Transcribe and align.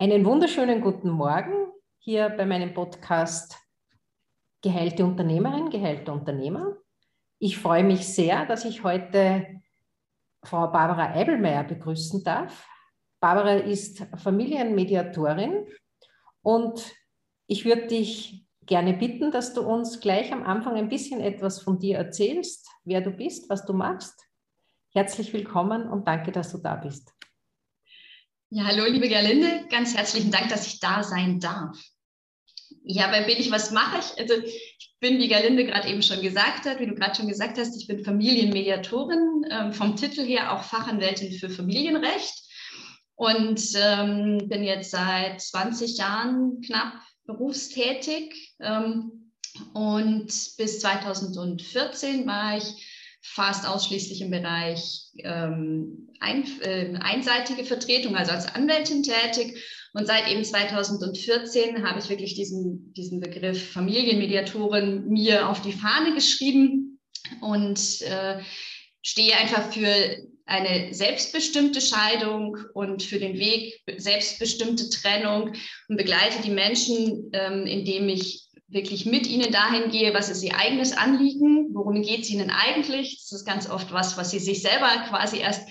Einen 0.00 0.24
wunderschönen 0.24 0.80
guten 0.80 1.10
Morgen 1.10 1.72
hier 1.98 2.28
bei 2.28 2.46
meinem 2.46 2.72
Podcast 2.72 3.58
Geheilte 4.62 5.04
Unternehmerin, 5.04 5.70
geheilte 5.70 6.12
Unternehmer. 6.12 6.76
Ich 7.40 7.58
freue 7.58 7.82
mich 7.82 8.06
sehr, 8.06 8.46
dass 8.46 8.64
ich 8.64 8.84
heute 8.84 9.60
Frau 10.44 10.68
Barbara 10.68 11.14
Eibelmeier 11.14 11.64
begrüßen 11.64 12.22
darf. 12.22 12.64
Barbara 13.18 13.54
ist 13.54 14.06
Familienmediatorin 14.14 15.66
und 16.42 16.94
ich 17.48 17.64
würde 17.64 17.88
dich 17.88 18.46
gerne 18.66 18.92
bitten, 18.92 19.32
dass 19.32 19.52
du 19.52 19.62
uns 19.62 19.98
gleich 19.98 20.32
am 20.32 20.44
Anfang 20.44 20.76
ein 20.76 20.88
bisschen 20.88 21.20
etwas 21.20 21.60
von 21.60 21.80
dir 21.80 21.96
erzählst, 21.96 22.70
wer 22.84 23.00
du 23.00 23.10
bist, 23.10 23.50
was 23.50 23.66
du 23.66 23.72
machst. 23.72 24.28
Herzlich 24.92 25.32
willkommen 25.32 25.88
und 25.90 26.06
danke, 26.06 26.30
dass 26.30 26.52
du 26.52 26.58
da 26.58 26.76
bist. 26.76 27.17
Ja, 28.50 28.64
hallo, 28.64 28.86
liebe 28.86 29.10
Gerlinde. 29.10 29.66
Ganz 29.68 29.94
herzlichen 29.94 30.30
Dank, 30.30 30.48
dass 30.48 30.66
ich 30.66 30.80
da 30.80 31.02
sein 31.02 31.38
darf. 31.38 31.78
Ja, 32.82 33.12
wer 33.12 33.24
bin 33.24 33.36
ich? 33.36 33.50
Was 33.50 33.72
mache 33.72 33.98
ich? 33.98 34.18
Also, 34.18 34.42
ich 34.42 34.96
bin, 35.00 35.18
wie 35.18 35.28
Gerlinde 35.28 35.66
gerade 35.66 35.86
eben 35.86 36.02
schon 36.02 36.22
gesagt 36.22 36.64
hat, 36.64 36.80
wie 36.80 36.86
du 36.86 36.94
gerade 36.94 37.14
schon 37.14 37.28
gesagt 37.28 37.58
hast, 37.58 37.76
ich 37.76 37.86
bin 37.86 38.02
Familienmediatorin, 38.02 39.44
ähm, 39.50 39.72
vom 39.74 39.96
Titel 39.96 40.24
her 40.24 40.54
auch 40.54 40.62
Fachanwältin 40.62 41.38
für 41.38 41.50
Familienrecht 41.50 42.42
und 43.16 43.60
ähm, 43.74 44.48
bin 44.48 44.64
jetzt 44.64 44.92
seit 44.92 45.42
20 45.42 45.98
Jahren 45.98 46.62
knapp 46.62 46.94
berufstätig. 47.26 48.54
Ähm, 48.60 49.30
und 49.74 50.28
bis 50.56 50.80
2014 50.80 52.26
war 52.26 52.56
ich 52.56 53.18
fast 53.20 53.68
ausschließlich 53.68 54.22
im 54.22 54.30
Bereich 54.30 55.10
ähm, 55.18 56.07
ein, 56.20 56.44
äh, 56.62 56.94
einseitige 57.00 57.64
Vertretung, 57.64 58.16
also 58.16 58.32
als 58.32 58.54
Anwältin 58.54 59.02
tätig. 59.02 59.58
Und 59.92 60.06
seit 60.06 60.28
eben 60.28 60.44
2014 60.44 61.86
habe 61.86 61.98
ich 61.98 62.08
wirklich 62.08 62.34
diesen, 62.34 62.92
diesen 62.92 63.20
Begriff 63.20 63.72
Familienmediatorin 63.72 65.08
mir 65.08 65.48
auf 65.48 65.62
die 65.62 65.72
Fahne 65.72 66.14
geschrieben 66.14 67.00
und 67.40 68.02
äh, 68.02 68.40
stehe 69.02 69.36
einfach 69.36 69.72
für 69.72 69.88
eine 70.44 70.94
selbstbestimmte 70.94 71.80
Scheidung 71.80 72.56
und 72.74 73.02
für 73.02 73.18
den 73.18 73.38
Weg 73.38 73.80
selbstbestimmte 73.96 74.88
Trennung 74.88 75.52
und 75.88 75.96
begleite 75.96 76.42
die 76.42 76.50
Menschen, 76.50 77.30
ähm, 77.32 77.66
indem 77.66 78.08
ich 78.08 78.48
wirklich 78.68 79.06
mit 79.06 79.26
ihnen 79.26 79.50
dahin 79.50 79.90
gehe, 79.90 80.12
was 80.14 80.28
ist 80.28 80.42
ihr 80.42 80.56
eigenes 80.56 80.92
Anliegen, 80.96 81.74
worum 81.74 82.02
geht 82.02 82.20
es 82.20 82.30
ihnen 82.30 82.50
eigentlich. 82.50 83.18
Das 83.22 83.40
ist 83.40 83.46
ganz 83.46 83.68
oft 83.68 83.92
was, 83.92 84.16
was 84.16 84.30
sie 84.30 84.38
sich 84.38 84.62
selber 84.62 84.88
quasi 85.08 85.38
erst 85.38 85.68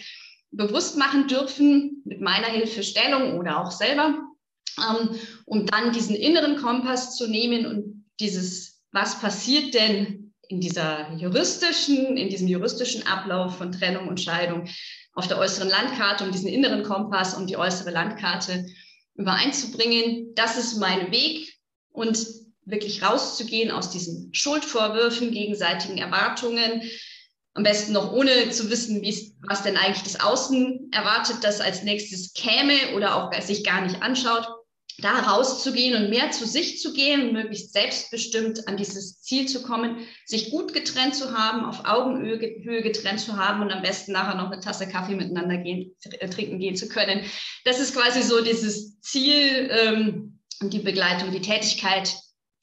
bewusst 0.52 0.98
machen 0.98 1.28
dürfen, 1.28 2.02
mit 2.06 2.22
meiner 2.22 2.48
Hilfestellung 2.48 3.38
oder 3.38 3.62
auch 3.62 3.72
selber, 3.72 4.20
ähm, 4.78 5.10
um 5.46 5.66
dann 5.66 5.92
diesen 5.92 6.16
inneren 6.16 6.58
Kompass 6.58 7.16
zu 7.16 7.28
nehmen 7.28 7.66
und 7.66 8.06
dieses, 8.20 8.82
was 8.92 9.20
passiert 9.20 9.74
denn 9.74 10.34
in 10.50 10.62
dieser 10.62 11.14
juristischen, 11.14 12.18
in 12.18 12.30
diesem 12.30 12.48
juristischen 12.48 13.06
Ablauf 13.06 13.58
von 13.58 13.72
Trennung 13.72 14.08
und 14.08 14.22
Scheidung 14.22 14.68
auf 15.14 15.28
der 15.28 15.38
äußeren 15.38 15.70
Landkarte, 15.70 16.24
um 16.24 16.32
diesen 16.32 16.48
inneren 16.48 16.84
Kompass 16.84 17.34
und 17.34 17.50
die 17.50 17.58
äußere 17.58 17.92
Landkarte 17.92 18.66
übereinzubringen. 19.16 20.34
Das 20.36 20.58
ist 20.58 20.78
mein 20.78 21.12
Weg 21.12 21.58
und 21.92 22.26
wirklich 22.66 23.04
rauszugehen 23.04 23.72
aus 23.72 23.90
diesen 23.90 24.34
Schuldvorwürfen, 24.34 25.32
gegenseitigen 25.32 25.98
Erwartungen, 25.98 26.84
am 27.58 27.64
besten 27.64 27.94
noch 27.94 28.12
ohne 28.12 28.52
zu 28.52 28.70
wissen, 28.70 29.02
was 29.48 29.64
denn 29.64 29.78
eigentlich 29.78 30.04
das 30.04 30.20
Außen 30.20 30.92
erwartet, 30.92 31.38
das 31.42 31.60
als 31.60 31.82
nächstes 31.82 32.34
käme 32.34 32.96
oder 32.96 33.16
auch 33.16 33.42
sich 33.42 33.64
gar 33.64 33.82
nicht 33.82 34.02
anschaut, 34.04 34.48
da 35.00 35.20
rauszugehen 35.20 35.96
und 35.96 36.10
mehr 36.10 36.32
zu 36.32 36.46
sich 36.46 36.80
zu 36.80 36.94
gehen, 36.94 37.34
möglichst 37.34 37.74
selbstbestimmt 37.74 38.68
an 38.68 38.78
dieses 38.78 39.22
Ziel 39.22 39.48
zu 39.48 39.64
kommen, 39.64 39.98
sich 40.26 40.52
gut 40.52 40.74
getrennt 40.74 41.16
zu 41.16 41.36
haben, 41.36 41.66
auf 41.66 41.86
Augenhöhe 41.86 42.82
getrennt 42.82 43.20
zu 43.20 43.38
haben 43.38 43.62
und 43.62 43.72
am 43.72 43.82
besten 43.82 44.12
nachher 44.12 44.36
noch 44.36 44.52
eine 44.52 44.62
Tasse 44.62 44.88
Kaffee 44.88 45.16
miteinander 45.16 45.58
gehen, 45.58 45.96
äh, 46.04 46.30
trinken 46.30 46.60
gehen 46.60 46.76
zu 46.76 46.88
können. 46.88 47.22
Das 47.64 47.80
ist 47.80 47.96
quasi 47.96 48.22
so 48.22 48.44
dieses 48.44 49.00
Ziel 49.02 49.70
ähm, 49.72 50.40
und 50.62 50.74
die 50.74 50.80
Begleitung, 50.80 51.32
die 51.32 51.42
Tätigkeit, 51.42 52.16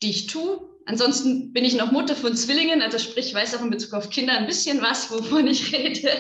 die 0.03 0.11
ich 0.11 0.29
tue. 0.29 0.74
Ansonsten 0.87 1.53
bin 1.53 1.65
ich 1.65 1.77
noch 1.77 1.93
Mutter 1.93 2.15
von 2.15 2.37
Zwillingen, 2.37 2.83
also 2.83 2.99
sprich, 2.99 3.29
ich 3.29 3.35
weiß 3.35 3.55
auch 3.55 3.63
in 3.63 3.71
Bezug 3.71 3.95
auf 3.95 4.11
Kinder 4.11 4.35
ein 4.35 4.47
bisschen 4.47 4.83
was, 4.83 5.11
wovon 5.11 5.47
ich 5.47 5.73
rede. 5.73 6.11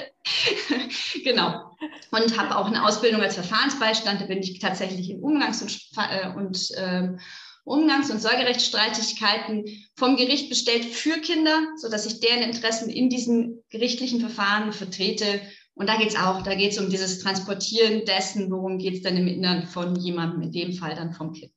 genau. 1.25 1.77
Und 2.11 2.39
habe 2.39 2.57
auch 2.57 2.67
eine 2.67 2.87
Ausbildung 2.87 3.21
als 3.21 3.35
Verfahrensbeistand. 3.35 4.23
Da 4.23 4.27
bin 4.27 4.39
ich 4.39 4.59
tatsächlich 4.59 5.11
in 5.11 5.21
Umgangs- 5.21 5.61
und, 5.61 5.79
äh, 5.99 6.35
und 6.35 6.71
äh, 6.77 7.17
Umgangs- 7.65 8.11
und 8.11 8.23
Sorgerechtsstreitigkeiten 8.23 9.65
vom 9.97 10.17
Gericht 10.17 10.49
bestellt 10.49 10.85
für 10.85 11.19
Kinder, 11.19 11.61
sodass 11.77 12.07
ich 12.07 12.21
deren 12.21 12.43
Interessen 12.43 12.89
in 12.89 13.11
diesen 13.11 13.63
gerichtlichen 13.71 14.21
Verfahren 14.21 14.73
vertrete. 14.73 15.43
Und 15.75 15.89
da 15.89 15.97
geht 15.97 16.11
es 16.11 16.17
auch, 16.17 16.43
da 16.43 16.55
geht 16.55 16.73
es 16.73 16.79
um 16.79 16.89
dieses 16.89 17.19
Transportieren 17.19 18.05
dessen, 18.05 18.51
worum 18.51 18.79
geht 18.79 18.95
es 18.95 19.03
dann 19.03 19.17
im 19.17 19.27
Innern 19.27 19.67
von 19.67 19.97
jemandem, 19.97 20.43
in 20.43 20.53
dem 20.53 20.73
Fall 20.73 20.95
dann 20.95 21.13
vom 21.13 21.33
Kind. 21.33 21.53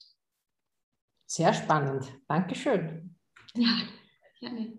Sehr 1.28 1.54
spannend. 1.54 2.06
Dankeschön. 2.30 3.16
Ja, 3.54 3.82
gerne. 4.40 4.78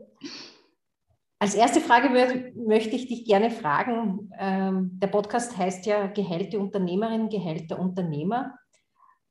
Als 1.38 1.54
erste 1.54 1.80
Frage 1.80 2.52
möchte 2.56 2.96
ich 2.96 3.06
dich 3.06 3.24
gerne 3.26 3.50
fragen. 3.50 4.30
Ähm, 4.38 4.90
der 4.94 5.06
Podcast 5.08 5.56
heißt 5.56 5.86
ja 5.86 6.06
Gehällte 6.08 6.58
Unternehmerin, 6.58 7.28
Gehälter 7.28 7.78
Unternehmer. 7.78 8.58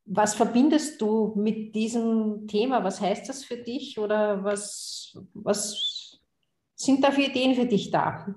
Was 0.05 0.35
verbindest 0.35 1.01
du 1.01 1.33
mit 1.35 1.75
diesem 1.75 2.47
Thema? 2.47 2.83
Was 2.83 3.01
heißt 3.01 3.27
das 3.27 3.43
für 3.43 3.57
dich 3.57 3.99
oder 3.99 4.43
was, 4.43 5.17
was 5.33 6.21
sind 6.75 7.03
da 7.03 7.11
für 7.11 7.23
Ideen 7.23 7.55
für 7.55 7.65
dich 7.65 7.89
da? 7.91 8.35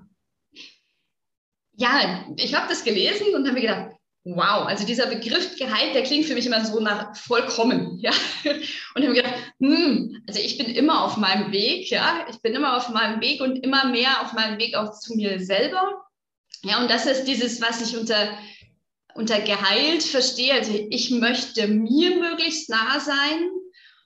Ja, 1.73 2.25
ich 2.35 2.53
habe 2.53 2.67
das 2.67 2.83
gelesen 2.83 3.27
und 3.35 3.45
habe 3.45 3.53
mir 3.53 3.61
gedacht, 3.61 4.00
wow, 4.23 4.67
also 4.67 4.85
dieser 4.85 5.07
Begriff 5.07 5.57
Gehalt, 5.57 5.95
der 5.95 6.03
klingt 6.03 6.25
für 6.25 6.35
mich 6.35 6.45
immer 6.45 6.63
so 6.63 6.79
nach 6.79 7.15
vollkommen, 7.15 7.97
ja. 7.99 8.11
Und 8.43 9.01
ich 9.01 9.07
habe 9.07 9.13
gedacht, 9.15 9.33
hm, 9.59 10.23
also 10.27 10.39
ich 10.39 10.57
bin 10.57 10.67
immer 10.67 11.03
auf 11.03 11.17
meinem 11.17 11.51
Weg, 11.51 11.89
ja, 11.89 12.25
ich 12.29 12.41
bin 12.41 12.53
immer 12.53 12.77
auf 12.77 12.89
meinem 12.89 13.21
Weg 13.21 13.41
und 13.41 13.57
immer 13.63 13.85
mehr 13.85 14.21
auf 14.21 14.33
meinem 14.33 14.59
Weg 14.59 14.75
auch 14.75 14.99
zu 14.99 15.15
mir 15.15 15.39
selber. 15.39 16.05
Ja, 16.63 16.79
und 16.81 16.91
das 16.91 17.07
ist 17.07 17.25
dieses, 17.25 17.61
was 17.61 17.81
ich 17.81 17.97
unter, 17.97 18.37
unter 19.15 19.39
geheilt 19.41 20.03
verstehe. 20.03 20.53
Also 20.53 20.71
ich 20.89 21.09
möchte 21.09 21.67
mir 21.67 22.15
möglichst 22.17 22.69
nah 22.69 22.99
sein, 22.99 23.49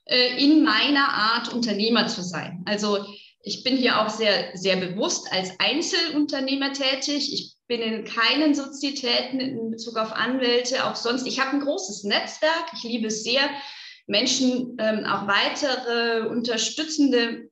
äh, 0.06 0.42
in 0.42 0.64
meiner 0.64 1.08
Art 1.08 1.52
Unternehmer 1.52 2.06
zu 2.06 2.22
sein. 2.22 2.62
Also 2.64 3.06
ich 3.46 3.62
bin 3.62 3.76
hier 3.76 4.00
auch 4.00 4.08
sehr, 4.08 4.50
sehr 4.54 4.74
bewusst 4.74 5.32
als 5.32 5.52
Einzelunternehmer 5.60 6.72
tätig. 6.72 7.32
Ich 7.32 7.54
bin 7.68 7.80
in 7.80 8.04
keinen 8.04 8.56
Sozietäten 8.56 9.38
in 9.38 9.70
Bezug 9.70 9.96
auf 9.98 10.12
Anwälte, 10.12 10.84
auch 10.84 10.96
sonst. 10.96 11.28
Ich 11.28 11.38
habe 11.38 11.52
ein 11.52 11.60
großes 11.60 12.02
Netzwerk. 12.02 12.66
Ich 12.74 12.82
liebe 12.82 13.06
es 13.06 13.22
sehr, 13.22 13.48
Menschen 14.08 14.76
ähm, 14.80 15.04
auch 15.04 15.28
weitere 15.28 16.26
unterstützende 16.26 17.48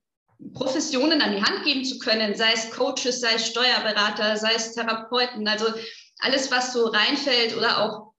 Professionen 0.53 1.23
an 1.23 1.37
die 1.37 1.43
Hand 1.43 1.65
geben 1.65 1.85
zu 1.85 2.01
können, 2.01 2.35
sei 2.35 2.53
es 2.53 2.73
Coaches, 2.73 3.21
sei 3.21 3.35
es 3.37 3.47
Steuerberater, 3.47 4.37
sei 4.37 4.53
es 4.57 4.75
Therapeuten, 4.75 5.47
also 5.47 5.67
alles, 6.19 6.51
was 6.51 6.73
so 6.73 6.87
reinfällt 6.87 7.57
oder 7.57 7.85
auch, 7.85 8.15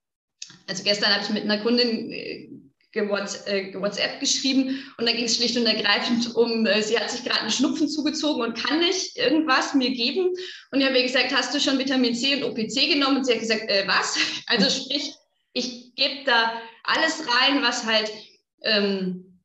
also 0.67 0.81
gestern 0.83 1.13
habe 1.13 1.23
ich 1.25 1.29
mit 1.29 1.43
einer 1.43 1.61
Kundin 1.61 2.11
äh, 2.11 2.49
WhatsApp 2.95 4.19
geschrieben 4.19 4.83
und 4.97 5.07
da 5.07 5.13
ging 5.13 5.25
es 5.25 5.35
schlicht 5.35 5.57
und 5.57 5.65
ergreifend 5.65 6.35
um, 6.35 6.65
äh, 6.65 6.81
sie 6.81 6.97
hat 6.97 7.11
sich 7.11 7.23
gerade 7.23 7.41
einen 7.41 7.51
Schnupfen 7.51 7.87
zugezogen 7.87 8.41
und 8.41 8.57
kann 8.57 8.79
nicht 8.79 9.17
irgendwas 9.17 9.73
mir 9.73 9.91
geben. 9.91 10.29
Und 10.71 10.79
ich 10.79 10.85
habe 10.85 10.97
ihr 10.97 11.03
gesagt, 11.03 11.35
hast 11.35 11.53
du 11.53 11.59
schon 11.59 11.77
Vitamin 11.77 12.15
C 12.15 12.35
und 12.35 12.43
OPC 12.43 12.93
genommen? 12.93 13.17
Und 13.17 13.25
sie 13.25 13.33
hat 13.33 13.39
gesagt, 13.39 13.69
äh, 13.69 13.83
was? 13.87 14.17
Also 14.47 14.69
sprich, 14.69 15.13
ich 15.53 15.95
gebe 15.95 16.23
da 16.25 16.61
alles 16.83 17.23
rein, 17.27 17.61
was 17.61 17.85
halt 17.85 18.11
ähm, 18.61 19.39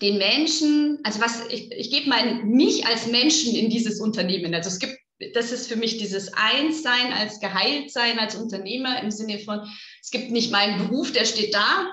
den 0.00 0.18
Menschen, 0.18 0.98
also 1.04 1.20
was 1.20 1.46
ich, 1.48 1.70
ich 1.72 1.90
gebe 1.90 2.08
mein 2.08 2.48
mich 2.48 2.86
als 2.86 3.06
Menschen 3.06 3.54
in 3.54 3.70
dieses 3.70 4.00
Unternehmen. 4.00 4.54
Also 4.54 4.68
es 4.68 4.78
gibt, 4.78 4.98
das 5.34 5.52
ist 5.52 5.68
für 5.68 5.76
mich 5.76 5.98
dieses 5.98 6.32
Einssein 6.34 7.12
als 7.12 7.38
Geheiltsein 7.38 8.18
als 8.18 8.34
Unternehmer 8.34 9.00
im 9.00 9.10
Sinne 9.10 9.38
von, 9.38 9.60
es 10.02 10.10
gibt 10.10 10.30
nicht 10.32 10.50
meinen 10.50 10.78
Beruf, 10.78 11.12
der 11.12 11.24
steht 11.24 11.54
da, 11.54 11.88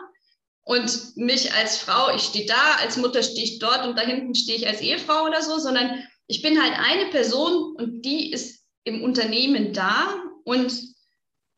und 0.70 1.18
mich 1.18 1.52
als 1.56 1.80
Frau, 1.80 2.16
ich 2.16 2.22
stehe 2.22 2.46
da, 2.46 2.76
als 2.80 2.96
Mutter 2.96 3.24
stehe 3.24 3.44
ich 3.44 3.58
dort 3.58 3.88
und 3.88 3.98
da 3.98 4.04
hinten 4.04 4.36
stehe 4.36 4.56
ich 4.56 4.68
als 4.68 4.82
Ehefrau 4.82 5.26
oder 5.26 5.42
so, 5.42 5.58
sondern 5.58 6.04
ich 6.28 6.44
bin 6.44 6.62
halt 6.62 6.74
eine 6.78 7.10
Person 7.10 7.76
und 7.76 8.06
die 8.06 8.32
ist 8.32 8.64
im 8.84 9.04
Unternehmen 9.04 9.74
da 9.74 10.14
und 10.44 10.72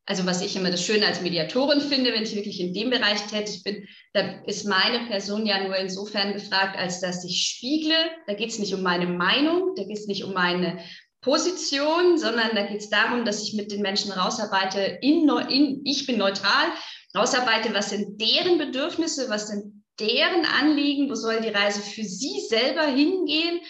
also 0.05 0.25
was 0.25 0.41
ich 0.41 0.55
immer 0.55 0.71
das 0.71 0.85
Schöne 0.85 1.05
als 1.05 1.21
Mediatorin 1.21 1.81
finde, 1.81 2.13
wenn 2.13 2.23
ich 2.23 2.35
wirklich 2.35 2.61
in 2.61 2.73
dem 2.73 2.89
Bereich 2.89 3.21
tätig 3.27 3.63
bin, 3.63 3.85
da 4.13 4.41
ist 4.45 4.65
meine 4.65 5.05
Person 5.07 5.45
ja 5.45 5.61
nur 5.61 5.75
insofern 5.75 6.31
gefragt, 6.31 6.77
als 6.77 7.01
dass 7.01 7.25
ich 7.25 7.47
spiegle. 7.47 7.95
Da 8.27 8.33
geht 8.33 8.49
es 8.49 8.59
nicht 8.59 8.73
um 8.73 8.81
meine 8.81 9.07
Meinung, 9.07 9.75
da 9.75 9.83
geht 9.83 9.97
es 9.97 10.07
nicht 10.07 10.23
um 10.23 10.33
meine 10.33 10.79
Position, 11.21 12.17
sondern 12.17 12.55
da 12.55 12.65
geht 12.65 12.81
es 12.81 12.89
darum, 12.89 13.25
dass 13.25 13.43
ich 13.43 13.53
mit 13.53 13.71
den 13.71 13.81
Menschen 13.81 14.11
rausarbeite, 14.11 14.79
in, 15.01 15.29
in, 15.49 15.81
ich 15.85 16.07
bin 16.07 16.17
neutral 16.17 16.71
rausarbeite, 17.15 17.73
was 17.73 17.91
sind 17.91 18.19
deren 18.19 18.57
Bedürfnisse, 18.57 19.29
was 19.29 19.47
sind 19.47 19.83
deren 19.99 20.45
Anliegen, 20.45 21.09
wo 21.09 21.15
soll 21.15 21.41
die 21.41 21.49
Reise 21.49 21.81
für 21.81 22.03
sie 22.03 22.39
selber 22.49 22.87
hingehen. 22.87 23.61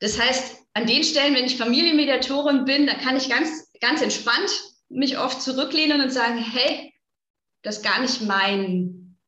Das 0.00 0.18
heißt, 0.18 0.56
an 0.72 0.86
den 0.86 1.04
Stellen, 1.04 1.34
wenn 1.34 1.44
ich 1.44 1.56
Familienmediatorin 1.56 2.64
bin, 2.64 2.86
da 2.86 2.94
kann 2.94 3.16
ich 3.16 3.28
ganz, 3.28 3.70
ganz 3.80 4.00
entspannt 4.00 4.50
mich 4.88 5.18
oft 5.18 5.42
zurücklehnen 5.42 6.00
und 6.00 6.10
sagen, 6.10 6.38
hey, 6.38 6.94
das 7.62 7.78
ist 7.78 7.84
gar 7.84 8.00
nicht 8.00 8.22
mein, 8.22 9.18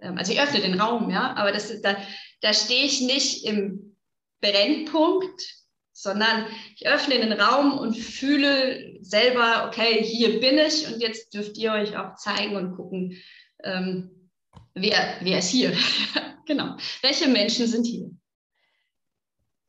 ähm, 0.00 0.16
also 0.16 0.32
ich 0.32 0.40
öffne 0.40 0.60
den 0.60 0.80
Raum, 0.80 1.10
ja, 1.10 1.34
aber 1.34 1.52
das, 1.52 1.82
da, 1.82 1.96
da 2.40 2.54
stehe 2.54 2.84
ich 2.84 3.02
nicht 3.02 3.44
im 3.44 3.96
Brennpunkt, 4.40 5.59
sondern 6.02 6.46
ich 6.76 6.86
öffne 6.86 7.14
den 7.14 7.32
Raum 7.32 7.78
und 7.78 7.96
fühle 7.96 8.98
selber, 9.02 9.66
okay, 9.68 10.02
hier 10.02 10.40
bin 10.40 10.58
ich 10.58 10.86
und 10.90 11.00
jetzt 11.00 11.34
dürft 11.34 11.58
ihr 11.58 11.72
euch 11.72 11.96
auch 11.96 12.14
zeigen 12.14 12.56
und 12.56 12.76
gucken, 12.76 13.16
ähm, 13.62 14.30
wer, 14.74 15.16
wer 15.20 15.38
ist 15.38 15.50
hier. 15.50 15.72
genau. 16.46 16.76
Welche 17.02 17.28
Menschen 17.28 17.66
sind 17.66 17.86
hier? 17.86 18.10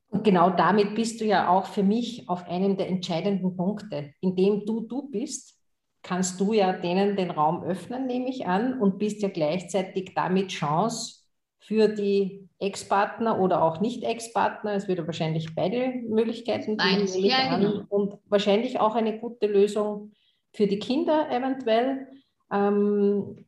Und 0.10 0.24
genau 0.24 0.50
damit 0.50 0.96
bist 0.96 1.22
du 1.22 1.26
ja 1.26 1.50
auch 1.50 1.68
für 1.68 1.84
mich 1.84 2.28
auf 2.28 2.48
einem 2.48 2.78
der 2.78 2.88
entscheidenden 2.88 3.56
Punkte. 3.56 4.14
Indem 4.20 4.66
du 4.66 4.82
du 4.82 5.10
bist, 5.10 5.58
kannst 6.02 6.40
du 6.40 6.54
ja 6.54 6.74
denen 6.74 7.16
den 7.16 7.32
Raum 7.32 7.64
öffnen, 7.64 8.08
nehme 8.08 8.30
ich 8.30 8.46
an, 8.46 8.80
und 8.80 9.00
bist 9.00 9.22
ja 9.22 9.30
gleichzeitig 9.30 10.14
damit 10.16 10.50
Chance 10.50 11.21
für 11.62 11.88
die 11.88 12.50
Ex-Partner 12.60 13.40
oder 13.40 13.64
auch 13.64 13.80
Nicht-Ex-Partner. 13.80 14.74
Es 14.74 14.88
wird 14.88 15.06
wahrscheinlich 15.06 15.54
beide 15.56 15.94
Möglichkeiten 16.10 16.78
geben, 16.78 17.08
an. 17.50 17.62
Genau. 17.62 17.84
Und 17.88 18.18
wahrscheinlich 18.26 18.80
auch 18.80 18.96
eine 18.96 19.20
gute 19.20 19.46
Lösung 19.48 20.12
für 20.54 20.66
die 20.68 20.80
Kinder 20.80 21.30
eventuell. 21.30 22.08
Ähm, 22.52 23.46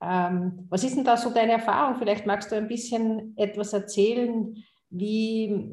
ähm, 0.00 0.66
was 0.70 0.84
ist 0.84 0.96
denn 0.96 1.04
da 1.04 1.16
so 1.16 1.30
deine 1.30 1.52
Erfahrung? 1.52 1.96
Vielleicht 1.96 2.26
magst 2.26 2.52
du 2.52 2.56
ein 2.56 2.68
bisschen 2.68 3.36
etwas 3.36 3.72
erzählen, 3.72 4.56
wie, 4.90 5.68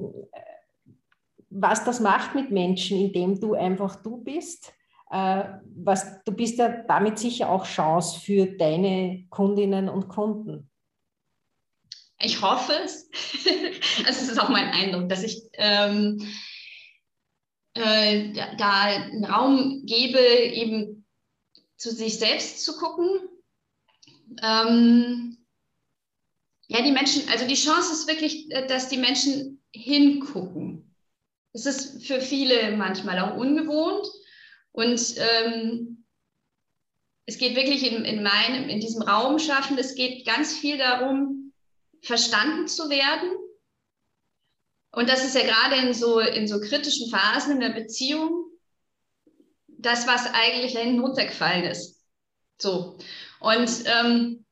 was 1.51 1.85
das 1.85 1.99
macht 1.99 2.33
mit 2.33 2.49
Menschen, 2.49 2.99
indem 2.99 3.39
du 3.39 3.53
einfach 3.53 4.01
du 4.01 4.17
bist. 4.17 4.73
Äh, 5.11 5.43
was, 5.75 6.23
du 6.23 6.31
bist 6.31 6.57
ja 6.57 6.83
damit 6.87 7.19
sicher 7.19 7.51
auch 7.51 7.65
Chance 7.65 8.19
für 8.19 8.47
deine 8.47 9.25
Kundinnen 9.29 9.87
und 9.87 10.07
Kunden. 10.07 10.71
Ich 12.25 12.41
hoffe 12.41 12.73
es. 12.83 13.09
also 14.05 14.21
es 14.21 14.29
ist 14.29 14.39
auch 14.39 14.49
mein 14.49 14.71
Eindruck, 14.71 15.09
dass 15.09 15.21
ich 15.21 15.43
ähm, 15.53 16.27
äh, 17.75 18.33
da, 18.57 18.81
einen 18.81 19.25
Raum 19.25 19.85
gebe, 19.85 20.19
eben 20.19 21.05
zu 21.77 21.91
sich 21.91 22.17
selbst 22.17 22.63
zu 22.63 22.77
gucken. 22.77 23.19
Ähm, 24.41 25.37
ja, 26.67 26.81
die 26.81 26.91
Menschen, 26.91 27.29
also 27.29 27.47
die 27.47 27.53
Chance 27.53 27.93
ist 27.93 28.07
wirklich, 28.07 28.49
äh, 28.51 28.65
dass 28.65 28.89
die 28.89 28.97
Menschen 28.97 29.61
hingucken. 29.71 30.95
Es 31.53 31.67
ist 31.67 32.05
für 32.07 32.19
viele 32.19 32.75
manchmal 32.75 33.19
auch 33.19 33.37
ungewohnt 33.37 34.07
und 34.71 35.15
ähm, 35.17 36.05
es 37.27 37.37
geht 37.37 37.55
wirklich 37.55 37.89
in, 37.89 38.03
in 38.03 38.23
meinem, 38.23 38.67
in 38.67 38.79
diesem 38.79 39.03
Raum 39.03 39.37
schaffen, 39.37 39.77
es 39.77 39.95
geht 39.95 40.25
ganz 40.25 40.57
viel 40.57 40.77
darum, 40.77 41.44
verstanden 42.05 42.67
zu 42.67 42.89
werden. 42.89 43.31
Und 44.91 45.09
das 45.09 45.25
ist 45.25 45.35
ja 45.35 45.41
gerade 45.41 45.75
in 45.75 45.93
so, 45.93 46.19
in 46.19 46.47
so 46.47 46.59
kritischen 46.59 47.09
Phasen 47.09 47.53
in 47.53 47.59
der 47.59 47.71
Beziehung 47.71 48.45
das, 49.67 50.07
was 50.07 50.27
eigentlich 50.33 50.77
hinten 50.77 51.01
runtergefallen 51.01 51.65
ist. 51.65 52.01
So. 52.57 52.97
Und 53.39 53.69
ähm, 53.85 54.45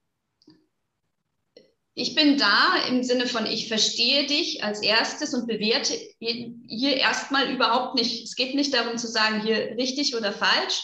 ich 1.95 2.15
bin 2.15 2.37
da 2.37 2.83
im 2.89 3.03
Sinne 3.03 3.27
von, 3.27 3.45
ich 3.45 3.67
verstehe 3.67 4.25
dich 4.25 4.63
als 4.63 4.81
erstes 4.81 5.33
und 5.33 5.47
bewerte 5.47 5.93
hier 6.19 6.97
erstmal 6.97 7.53
überhaupt 7.53 7.95
nicht. 7.95 8.23
Es 8.23 8.35
geht 8.35 8.55
nicht 8.55 8.73
darum 8.73 8.97
zu 8.97 9.07
sagen, 9.07 9.43
hier 9.43 9.75
richtig 9.77 10.15
oder 10.15 10.33
falsch, 10.33 10.83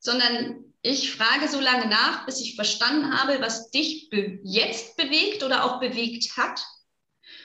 sondern 0.00 0.69
ich 0.82 1.12
frage 1.12 1.48
so 1.48 1.60
lange 1.60 1.86
nach, 1.86 2.24
bis 2.26 2.40
ich 2.40 2.56
verstanden 2.56 3.12
habe, 3.18 3.40
was 3.40 3.70
dich 3.70 4.08
be 4.10 4.38
jetzt 4.42 4.96
bewegt 4.96 5.42
oder 5.42 5.64
auch 5.64 5.80
bewegt 5.80 6.36
hat. 6.36 6.64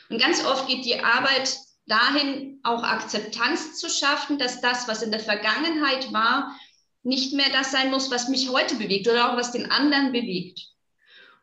Und 0.09 0.21
ganz 0.21 0.43
oft 0.45 0.67
geht 0.67 0.85
die 0.85 1.03
Arbeit 1.03 1.57
dahin, 1.85 2.59
auch 2.63 2.83
Akzeptanz 2.83 3.77
zu 3.77 3.89
schaffen, 3.89 4.37
dass 4.37 4.61
das, 4.61 4.87
was 4.87 5.01
in 5.01 5.11
der 5.11 5.19
Vergangenheit 5.19 6.13
war, 6.13 6.57
nicht 7.03 7.33
mehr 7.33 7.49
das 7.51 7.71
sein 7.71 7.91
muss, 7.91 8.09
was 8.09 8.29
mich 8.29 8.49
heute 8.49 8.75
bewegt 8.75 9.07
oder 9.07 9.31
auch 9.31 9.37
was 9.37 9.51
den 9.51 9.69
anderen 9.69 10.11
bewegt. 10.11 10.59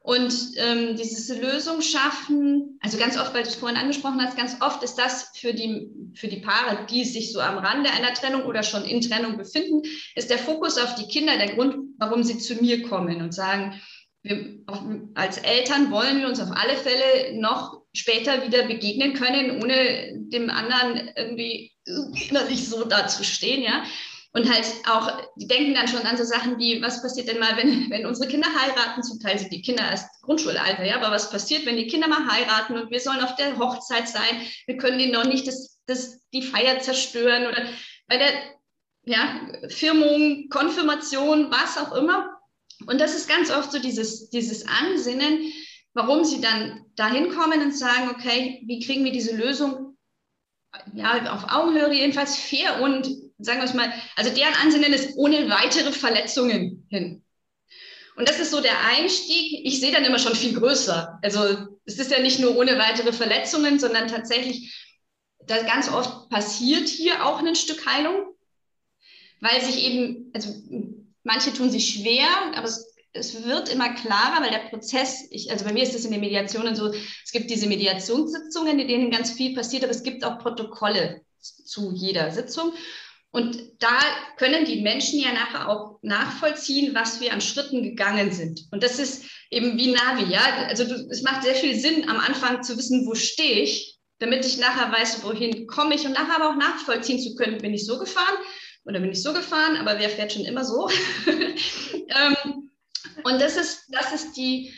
Und 0.03 0.35
ähm, 0.57 0.97
dieses 0.97 1.29
Lösung 1.39 1.81
schaffen, 1.81 2.77
also 2.81 2.99
ganz 2.99 3.17
oft, 3.17 3.33
weil 3.35 3.45
du 3.45 3.49
es 3.49 3.55
vorhin 3.55 3.79
angesprochen 3.79 4.21
hast, 4.21 4.37
ganz 4.37 4.57
oft 4.61 4.83
ist 4.83 4.97
das 4.97 5.31
für 5.37 5.55
die, 5.55 5.89
für 6.15 6.27
die 6.27 6.41
Paare, 6.41 6.87
die 6.91 7.05
sich 7.05 7.33
so 7.33 7.41
am 7.41 7.59
Rande 7.59 7.89
einer 7.91 8.13
Trennung 8.13 8.43
oder 8.43 8.65
schon 8.65 8.85
in 8.85 9.01
Trennung 9.01 9.37
befinden, 9.39 9.83
ist 10.17 10.29
der 10.29 10.39
Fokus 10.39 10.77
auf 10.77 10.97
die 10.97 11.07
Kinder 11.07 11.39
der 11.39 11.55
Grund, 11.55 11.77
warum 11.99 12.25
sie 12.25 12.39
zu 12.39 12.57
mir 12.57 12.83
kommen 12.83 13.23
und 13.23 13.33
sagen, 13.33 13.81
wir, 14.25 14.59
als 15.15 15.39
Eltern 15.39 15.93
wollen 15.93 16.21
wir 16.21 16.29
uns 16.29 16.41
auf 16.41 16.51
alle 16.51 16.77
Fälle 16.77 17.41
noch 17.41 17.83
später 17.95 18.45
wieder 18.45 18.65
begegnen 18.65 19.15
können, 19.15 19.63
ohne 19.63 20.15
dem 20.31 20.51
anderen 20.51 21.11
irgendwie 21.17 21.73
innerlich 21.87 22.69
so 22.69 22.85
dazustehen, 22.85 23.63
ja. 23.63 23.85
Und 24.35 24.51
halt 24.51 24.65
auch, 24.89 25.31
die 25.37 25.47
denken 25.47 25.75
dann 25.75 25.89
schon 25.89 26.07
an 26.07 26.17
so 26.17 26.25
Sachen 26.25 26.59
wie, 26.59 26.81
was 26.81 27.03
passiert 27.03 27.29
denn 27.29 27.39
mal, 27.39 27.57
wenn, 27.57 27.91
wenn 27.91 28.07
unsere 28.07 28.29
Kinder 28.29 28.49
heiraten? 28.49 29.03
Zum 29.03 29.21
Teil 29.21 29.39
sind 29.39 29.53
die 29.53 29.63
Kinder 29.63 29.85
erst 29.91 30.23
Grundschulalter, 30.23 30.85
ja, 30.85 30.97
aber 30.97 31.11
was 31.11 31.31
passiert, 31.31 31.67
wenn 31.67 31.77
die 31.77 31.87
Kinder 31.87 32.09
mal 32.09 32.31
heiraten 32.31 32.79
und 32.79 32.91
wir 32.91 33.01
sollen 33.01 33.21
auf 33.21 33.37
der 33.37 33.59
Hochzeit 33.59 34.09
sein? 34.09 34.41
Wir 34.67 34.79
können 34.79 34.99
denen 34.99 35.13
noch 35.13 35.25
nicht 35.25 35.47
das, 35.47 35.81
das, 35.87 36.21
die 36.33 36.43
Feier 36.43 36.81
zerstören 36.81 37.47
oder 37.47 37.67
bei 38.09 38.17
der 38.17 38.31
ja, 39.05 39.41
Firmung, 39.69 40.49
Konfirmation, 40.49 41.51
was 41.51 41.77
auch 41.77 41.93
immer. 41.93 42.39
Und 42.87 43.01
das 43.01 43.15
ist 43.15 43.29
ganz 43.29 43.51
oft 43.51 43.71
so 43.71 43.79
dieses, 43.79 44.31
dieses 44.31 44.67
Ansinnen, 44.67 45.53
warum 45.93 46.25
sie 46.25 46.41
dann 46.41 46.87
dahin 46.97 47.31
kommen 47.31 47.61
und 47.61 47.77
sagen, 47.77 48.11
okay, 48.11 48.63
wie 48.67 48.81
kriegen 48.81 49.05
wir 49.05 49.13
diese 49.13 49.37
Lösung 49.37 49.97
ja, 50.95 51.33
auf 51.33 51.53
Augenhöhe 51.53 51.93
jedenfalls 51.93 52.37
fair 52.37 52.81
und 52.81 53.07
sagen 53.45 53.61
wir 53.61 53.65
es 53.65 53.75
mal, 53.75 53.93
also 54.17 54.31
deren 54.35 54.55
Ansinnen 54.55 54.93
ist 54.93 55.17
ohne 55.17 55.49
weitere 55.49 55.93
Verletzungen 55.93 56.87
hin. 56.89 57.23
Und 58.17 58.29
das 58.29 58.39
ist 58.39 58.51
so 58.51 58.61
der 58.61 58.85
Einstieg. 58.87 59.65
Ich 59.65 59.81
sehe 59.81 59.93
dann 59.93 60.05
immer 60.05 60.19
schon 60.19 60.35
viel 60.35 60.59
größer. 60.59 61.19
Also 61.23 61.67
es 61.85 61.99
ist 61.99 62.11
ja 62.11 62.21
nicht 62.21 62.41
nur 62.41 62.57
ohne 62.57 62.79
weitere 62.79 63.13
Verletzungen, 63.13 63.79
sondern 63.79 64.09
tatsächlich, 64.09 64.89
da 65.47 65.63
ganz 65.63 65.91
oft 65.91 66.29
passiert 66.29 66.89
hier 66.89 67.25
auch 67.25 67.43
ein 67.43 67.57
Stück 67.57 67.85
Heilung, 67.87 68.35
weil 69.41 69.61
sich 69.63 69.85
eben, 69.85 70.31
also 70.35 70.55
manche 71.25 71.53
tun 71.53 71.71
sich 71.71 71.95
schwer, 71.95 72.29
aber 72.55 72.67
es, 72.67 72.95
es 73.13 73.45
wird 73.45 73.69
immer 73.69 73.93
klarer, 73.95 74.43
weil 74.43 74.51
der 74.51 74.69
Prozess, 74.69 75.27
ich, 75.31 75.51
also 75.51 75.65
bei 75.65 75.73
mir 75.73 75.83
ist 75.83 75.95
das 75.95 76.05
in 76.05 76.13
den 76.13 76.21
Mediationen 76.21 76.77
so, 76.77 76.93
es 76.93 77.33
gibt 77.33 77.51
diese 77.51 77.67
Mediationssitzungen, 77.67 78.79
in 78.79 78.89
denen 78.89 79.11
ganz 79.11 79.33
viel 79.33 79.55
passiert, 79.55 79.83
aber 79.83 79.91
es 79.91 80.03
gibt 80.03 80.25
auch 80.25 80.39
Protokolle 80.39 81.23
zu 81.41 81.93
jeder 81.93 82.31
Sitzung. 82.31 82.73
Und 83.33 83.83
da 83.83 83.99
können 84.37 84.67
die 84.67 84.83
Menschen 84.83 85.19
ja 85.19 85.33
nachher 85.33 85.69
auch 85.69 85.99
nachvollziehen, 86.03 86.95
was 86.95 87.21
wir 87.21 87.33
an 87.33 87.41
Schritten 87.41 87.83
gegangen 87.83 88.31
sind. 88.31 88.69
Und 88.71 88.83
das 88.83 88.99
ist 88.99 89.25
eben 89.51 89.79
wie 89.79 89.91
Navi, 89.91 90.31
ja. 90.31 90.67
Also 90.69 90.85
du, 90.85 90.95
es 91.11 91.23
macht 91.23 91.43
sehr 91.43 91.55
viel 91.55 91.75
Sinn, 91.75 92.09
am 92.11 92.21
Anfang 92.21 92.63
zu 92.63 92.77
wissen, 92.77 93.07
wo 93.07 93.15
stehe 93.15 93.63
ich, 93.63 93.99
damit 94.19 94.45
ich 94.45 94.59
nachher 94.59 94.93
weiß, 94.93 95.25
wohin 95.25 95.67
komme 95.67 95.95
ich 95.95 96.05
und 96.05 96.13
nachher 96.13 96.37
aber 96.37 96.51
auch 96.51 96.57
nachvollziehen 96.57 97.19
zu 97.19 97.35
können, 97.35 97.59
bin 97.59 97.73
ich 97.73 97.87
so 97.87 97.99
gefahren 97.99 98.37
oder 98.85 99.01
bin 99.01 99.11
ich 99.11 99.23
so 99.23 99.33
gefahren, 99.33 99.77
aber 99.77 99.99
wer 99.99 100.11
fährt 100.11 100.33
schon 100.33 100.45
immer 100.45 100.65
so? 100.65 100.91
ähm, 101.27 102.71
und 103.25 103.41
das 103.41 103.57
ist, 103.57 103.85
das 103.89 104.13
ist 104.13 104.37
die, 104.37 104.75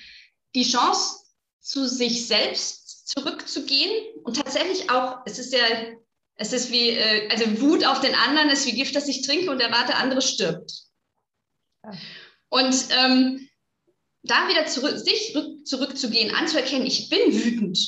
die 0.54 0.64
Chance, 0.64 1.24
zu 1.60 1.88
sich 1.88 2.26
selbst 2.26 3.08
zurückzugehen 3.08 3.90
und 4.22 4.36
tatsächlich 4.36 4.90
auch, 4.90 5.20
es 5.24 5.38
ist 5.38 5.52
ja 5.52 5.60
es 6.36 6.52
ist 6.52 6.70
wie, 6.70 6.90
äh, 6.90 7.28
also 7.30 7.60
Wut 7.60 7.84
auf 7.84 8.00
den 8.00 8.14
anderen 8.14 8.50
ist 8.50 8.66
wie 8.66 8.72
Gift, 8.74 8.96
das 8.96 9.08
ich 9.08 9.22
trinke 9.22 9.50
und 9.50 9.60
erwarte, 9.60 9.88
der 9.88 9.98
andere 9.98 10.22
stirbt. 10.22 10.72
Und 12.48 12.74
ähm, 12.90 13.48
da 14.22 14.48
wieder 14.48 14.66
zurück, 14.66 14.98
sich 14.98 15.36
zurückzugehen, 15.64 16.34
anzuerkennen, 16.34 16.86
ich 16.86 17.08
bin 17.10 17.32
wütend. 17.32 17.78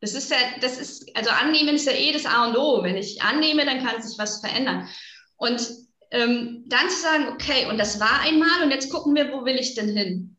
Das 0.00 0.14
ist 0.14 0.30
ja, 0.30 0.36
das 0.60 0.78
ist, 0.78 1.16
also 1.16 1.30
annehmen 1.30 1.76
ist 1.76 1.86
ja 1.86 1.92
eh 1.92 2.12
das 2.12 2.26
A 2.26 2.46
und 2.48 2.56
O. 2.56 2.82
Wenn 2.82 2.96
ich 2.96 3.22
annehme, 3.22 3.64
dann 3.64 3.84
kann 3.84 4.02
sich 4.02 4.18
was 4.18 4.40
verändern. 4.40 4.88
Und 5.36 5.66
ähm, 6.10 6.64
dann 6.66 6.90
zu 6.90 7.00
sagen, 7.00 7.28
okay, 7.28 7.66
und 7.68 7.78
das 7.78 8.00
war 8.00 8.20
einmal 8.20 8.62
und 8.62 8.70
jetzt 8.70 8.90
gucken 8.90 9.14
wir, 9.14 9.32
wo 9.32 9.44
will 9.44 9.56
ich 9.56 9.74
denn 9.74 9.96
hin? 9.96 10.36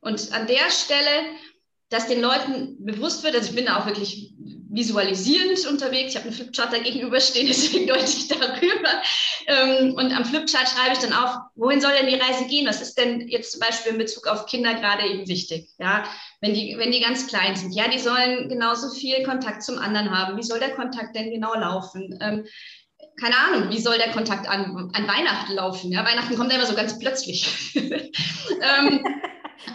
Und 0.00 0.32
an 0.32 0.46
der 0.46 0.70
Stelle, 0.70 1.34
dass 1.88 2.06
den 2.06 2.20
Leuten 2.20 2.84
bewusst 2.84 3.22
wird, 3.22 3.34
also 3.34 3.48
ich 3.48 3.56
bin 3.56 3.68
auch 3.68 3.86
wirklich 3.86 4.34
visualisierend 4.70 5.66
unterwegs. 5.66 6.10
Ich 6.10 6.16
habe 6.16 6.26
einen 6.26 6.34
Flipchart 6.34 6.72
da 6.72 6.78
gegenüberstehen, 6.78 7.46
deswegen 7.48 7.86
deute 7.86 8.04
ich 8.04 8.28
darüber. 8.28 9.02
Ähm, 9.46 9.94
und 9.94 10.12
am 10.12 10.24
Flipchart 10.24 10.68
schreibe 10.68 10.92
ich 10.92 10.98
dann 10.98 11.12
auf, 11.12 11.36
wohin 11.54 11.80
soll 11.80 11.92
denn 11.92 12.08
die 12.08 12.20
Reise 12.20 12.46
gehen? 12.46 12.66
Was 12.66 12.80
ist 12.80 12.98
denn 12.98 13.28
jetzt 13.28 13.52
zum 13.52 13.60
Beispiel 13.60 13.92
in 13.92 13.98
Bezug 13.98 14.26
auf 14.26 14.46
Kinder 14.46 14.74
gerade 14.74 15.06
eben 15.06 15.26
wichtig? 15.28 15.70
Ja, 15.78 16.04
wenn 16.40 16.54
die, 16.54 16.76
wenn 16.78 16.92
die 16.92 17.00
ganz 17.00 17.26
klein 17.26 17.56
sind, 17.56 17.74
ja, 17.74 17.88
die 17.88 17.98
sollen 17.98 18.48
genauso 18.48 18.90
viel 18.90 19.22
Kontakt 19.24 19.62
zum 19.62 19.78
anderen 19.78 20.10
haben. 20.10 20.36
Wie 20.36 20.42
soll 20.42 20.58
der 20.58 20.74
Kontakt 20.74 21.16
denn 21.16 21.30
genau 21.30 21.54
laufen? 21.54 22.18
Ähm, 22.20 22.44
keine 23.20 23.36
Ahnung, 23.36 23.70
wie 23.70 23.80
soll 23.80 23.98
der 23.98 24.12
Kontakt 24.12 24.48
an, 24.48 24.90
an 24.92 25.08
Weihnachten 25.08 25.54
laufen? 25.54 25.90
Ja, 25.90 26.04
Weihnachten 26.04 26.36
kommt 26.36 26.52
immer 26.52 26.66
so 26.66 26.74
ganz 26.74 26.98
plötzlich. 26.98 27.74
ähm, 27.74 29.04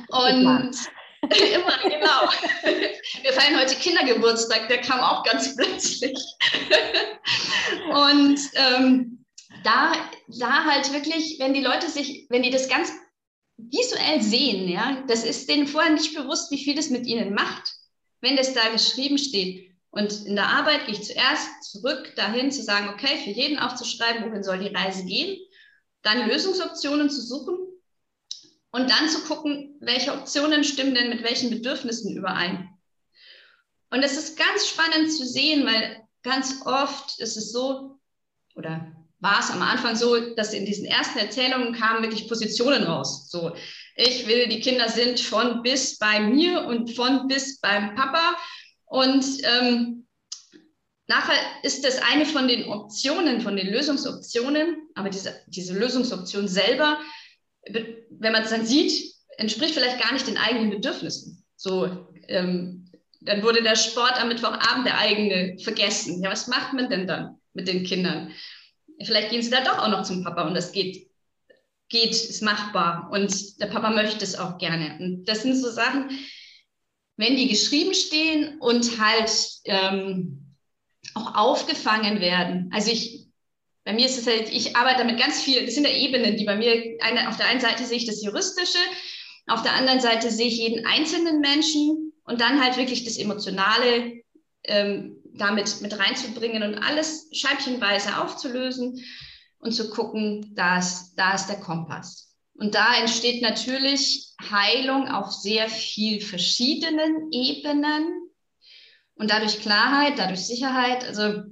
und 0.09 0.77
Immer, 1.55 1.77
genau. 1.83 2.29
Wir 3.21 3.31
feiern 3.31 3.57
heute 3.57 3.75
Kindergeburtstag, 3.75 4.67
der 4.67 4.81
kam 4.81 4.99
auch 4.99 5.23
ganz 5.23 5.55
plötzlich. 5.55 6.17
Und 7.93 8.39
ähm, 8.55 9.25
da, 9.63 9.93
da 10.27 10.65
halt 10.65 10.91
wirklich, 10.91 11.37
wenn 11.39 11.53
die 11.53 11.63
Leute 11.63 11.89
sich, 11.89 12.27
wenn 12.29 12.43
die 12.43 12.49
das 12.49 12.67
ganz 12.67 12.91
visuell 13.55 14.21
sehen, 14.21 14.67
ja, 14.67 15.01
das 15.07 15.23
ist 15.23 15.47
denen 15.47 15.67
vorher 15.67 15.93
nicht 15.93 16.13
bewusst, 16.13 16.51
wie 16.51 16.61
viel 16.61 16.75
das 16.75 16.89
mit 16.89 17.05
ihnen 17.05 17.33
macht, 17.33 17.71
wenn 18.19 18.35
das 18.35 18.53
da 18.53 18.69
geschrieben 18.69 19.17
steht. 19.17 19.71
Und 19.91 20.25
in 20.25 20.35
der 20.35 20.49
Arbeit 20.49 20.87
gehe 20.87 20.95
ich 20.95 21.03
zuerst 21.03 21.71
zurück 21.71 22.13
dahin 22.17 22.51
zu 22.51 22.63
sagen, 22.63 22.89
okay, 22.89 23.17
für 23.23 23.29
jeden 23.29 23.59
aufzuschreiben, 23.59 24.29
wohin 24.29 24.43
soll 24.43 24.59
die 24.59 24.75
Reise 24.75 25.05
gehen, 25.05 25.39
dann 26.01 26.27
Lösungsoptionen 26.27 27.09
zu 27.09 27.21
suchen 27.21 27.72
und 28.73 28.89
dann 28.89 29.07
zu 29.07 29.21
gucken, 29.21 29.75
welche 29.79 30.11
Optionen 30.11 30.63
stimmen 30.63 30.95
denn 30.95 31.09
mit 31.09 31.23
welchen 31.23 31.51
Bedürfnissen 31.51 32.17
überein. 32.17 32.69
Und 33.91 34.01
es 34.01 34.17
ist 34.17 34.35
ganz 34.35 34.67
spannend 34.67 35.13
zu 35.13 35.25
sehen, 35.25 35.65
weil 35.65 36.01
ganz 36.23 36.65
oft 36.65 37.19
ist 37.19 37.37
es 37.37 37.51
so, 37.51 37.99
oder 38.55 38.91
war 39.19 39.39
es 39.39 39.51
am 39.51 39.61
Anfang 39.61 39.95
so, 39.95 40.33
dass 40.33 40.53
in 40.53 40.65
diesen 40.65 40.85
ersten 40.85 41.19
Erzählungen 41.19 41.73
kamen 41.73 42.01
wirklich 42.01 42.27
Positionen 42.27 42.83
raus. 42.83 43.29
So, 43.29 43.55
ich 43.95 44.27
will, 44.27 44.47
die 44.47 44.59
Kinder 44.59 44.89
sind 44.89 45.19
von 45.19 45.61
bis 45.61 45.99
bei 45.99 46.19
mir 46.19 46.65
und 46.65 46.95
von 46.95 47.27
bis 47.27 47.59
beim 47.59 47.93
Papa. 47.93 48.35
Und 48.85 49.23
ähm, 49.43 50.07
nachher 51.05 51.37
ist 51.61 51.85
das 51.85 52.01
eine 52.01 52.25
von 52.25 52.47
den 52.47 52.67
Optionen, 52.69 53.39
von 53.41 53.55
den 53.55 53.67
Lösungsoptionen, 53.67 54.89
aber 54.95 55.09
diese, 55.09 55.41
diese 55.47 55.77
Lösungsoption 55.77 56.47
selber 56.47 56.97
wenn 57.69 58.31
man 58.31 58.43
es 58.43 58.49
dann 58.49 58.65
sieht, 58.65 59.13
entspricht 59.37 59.73
vielleicht 59.73 60.01
gar 60.01 60.13
nicht 60.13 60.27
den 60.27 60.37
eigenen 60.37 60.69
Bedürfnissen. 60.69 61.43
So, 61.55 62.07
ähm, 62.27 62.89
dann 63.21 63.43
wurde 63.43 63.63
der 63.63 63.75
Sport 63.75 64.19
am 64.21 64.27
Mittwochabend 64.27 64.85
der 64.85 64.97
eigene 64.97 65.57
vergessen. 65.59 66.21
Ja, 66.21 66.31
was 66.31 66.47
macht 66.47 66.73
man 66.73 66.89
denn 66.89 67.07
dann 67.07 67.39
mit 67.53 67.67
den 67.67 67.83
Kindern? 67.83 68.31
Vielleicht 69.03 69.29
gehen 69.29 69.41
sie 69.41 69.49
da 69.49 69.63
doch 69.63 69.79
auch 69.79 69.89
noch 69.89 70.03
zum 70.03 70.23
Papa 70.23 70.47
und 70.47 70.53
das 70.53 70.71
geht, 70.71 71.09
geht, 71.89 72.11
ist 72.11 72.41
machbar 72.41 73.09
und 73.11 73.59
der 73.61 73.67
Papa 73.67 73.89
möchte 73.89 74.23
es 74.23 74.37
auch 74.37 74.57
gerne. 74.57 74.97
Und 74.99 75.25
das 75.25 75.43
sind 75.43 75.55
so 75.55 75.69
Sachen, 75.69 76.09
wenn 77.15 77.35
die 77.35 77.47
geschrieben 77.47 77.93
stehen 77.93 78.59
und 78.59 78.99
halt 78.99 79.31
ähm, 79.65 80.55
auch 81.13 81.35
aufgefangen 81.35 82.19
werden. 82.19 82.69
Also 82.73 82.91
ich 82.91 83.22
bei 83.85 83.93
mir 83.93 84.05
ist 84.05 84.17
es 84.17 84.27
halt, 84.27 84.49
ich 84.49 84.75
arbeite 84.75 84.99
damit 84.99 85.19
ganz 85.19 85.41
viel, 85.41 85.65
das 85.65 85.75
sind 85.75 85.85
ja 85.85 85.93
Ebenen, 85.93 86.37
die 86.37 86.45
bei 86.45 86.55
mir, 86.55 86.97
eine, 87.01 87.27
auf 87.29 87.37
der 87.37 87.47
einen 87.47 87.59
Seite 87.59 87.83
sehe 87.85 87.97
ich 87.97 88.05
das 88.05 88.23
Juristische, 88.23 88.79
auf 89.47 89.61
der 89.61 89.73
anderen 89.73 89.99
Seite 89.99 90.31
sehe 90.31 90.47
ich 90.47 90.57
jeden 90.57 90.85
einzelnen 90.85 91.41
Menschen 91.41 92.13
und 92.23 92.39
dann 92.39 92.63
halt 92.63 92.77
wirklich 92.77 93.03
das 93.03 93.17
Emotionale 93.17 94.21
ähm, 94.63 95.17
damit 95.33 95.81
mit 95.81 95.97
reinzubringen 95.99 96.63
und 96.63 96.75
alles 96.75 97.29
scheibchenweise 97.33 98.21
aufzulösen 98.21 99.03
und 99.59 99.73
zu 99.73 99.89
gucken, 99.89 100.53
da 100.55 100.79
ist, 100.79 101.15
da 101.15 101.33
ist 101.33 101.47
der 101.47 101.59
Kompass. 101.59 102.33
Und 102.53 102.75
da 102.75 102.95
entsteht 102.95 103.41
natürlich 103.41 104.29
Heilung 104.39 105.07
auf 105.07 105.31
sehr 105.31 105.67
viel 105.67 106.21
verschiedenen 106.21 107.31
Ebenen 107.31 108.29
und 109.15 109.31
dadurch 109.31 109.59
Klarheit, 109.59 110.13
dadurch 110.17 110.45
Sicherheit. 110.45 111.03
Also 111.03 111.43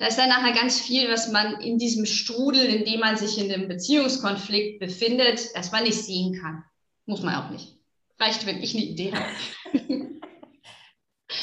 da 0.00 0.06
ist 0.06 0.18
dann 0.18 0.30
nachher 0.30 0.54
ganz 0.54 0.80
viel, 0.80 1.10
was 1.10 1.30
man 1.30 1.60
in 1.60 1.76
diesem 1.76 2.06
Strudel, 2.06 2.64
in 2.64 2.86
dem 2.86 3.00
man 3.00 3.18
sich 3.18 3.38
in 3.38 3.52
einem 3.52 3.68
Beziehungskonflikt 3.68 4.80
befindet, 4.80 5.50
erstmal 5.54 5.82
nicht 5.82 6.02
sehen 6.02 6.40
kann. 6.40 6.64
Muss 7.04 7.22
man 7.22 7.34
auch 7.34 7.50
nicht. 7.50 7.76
Reicht, 8.18 8.46
wenn 8.46 8.62
ich 8.62 8.74
eine 8.74 8.84
Idee 8.84 9.12
habe. 9.12 9.26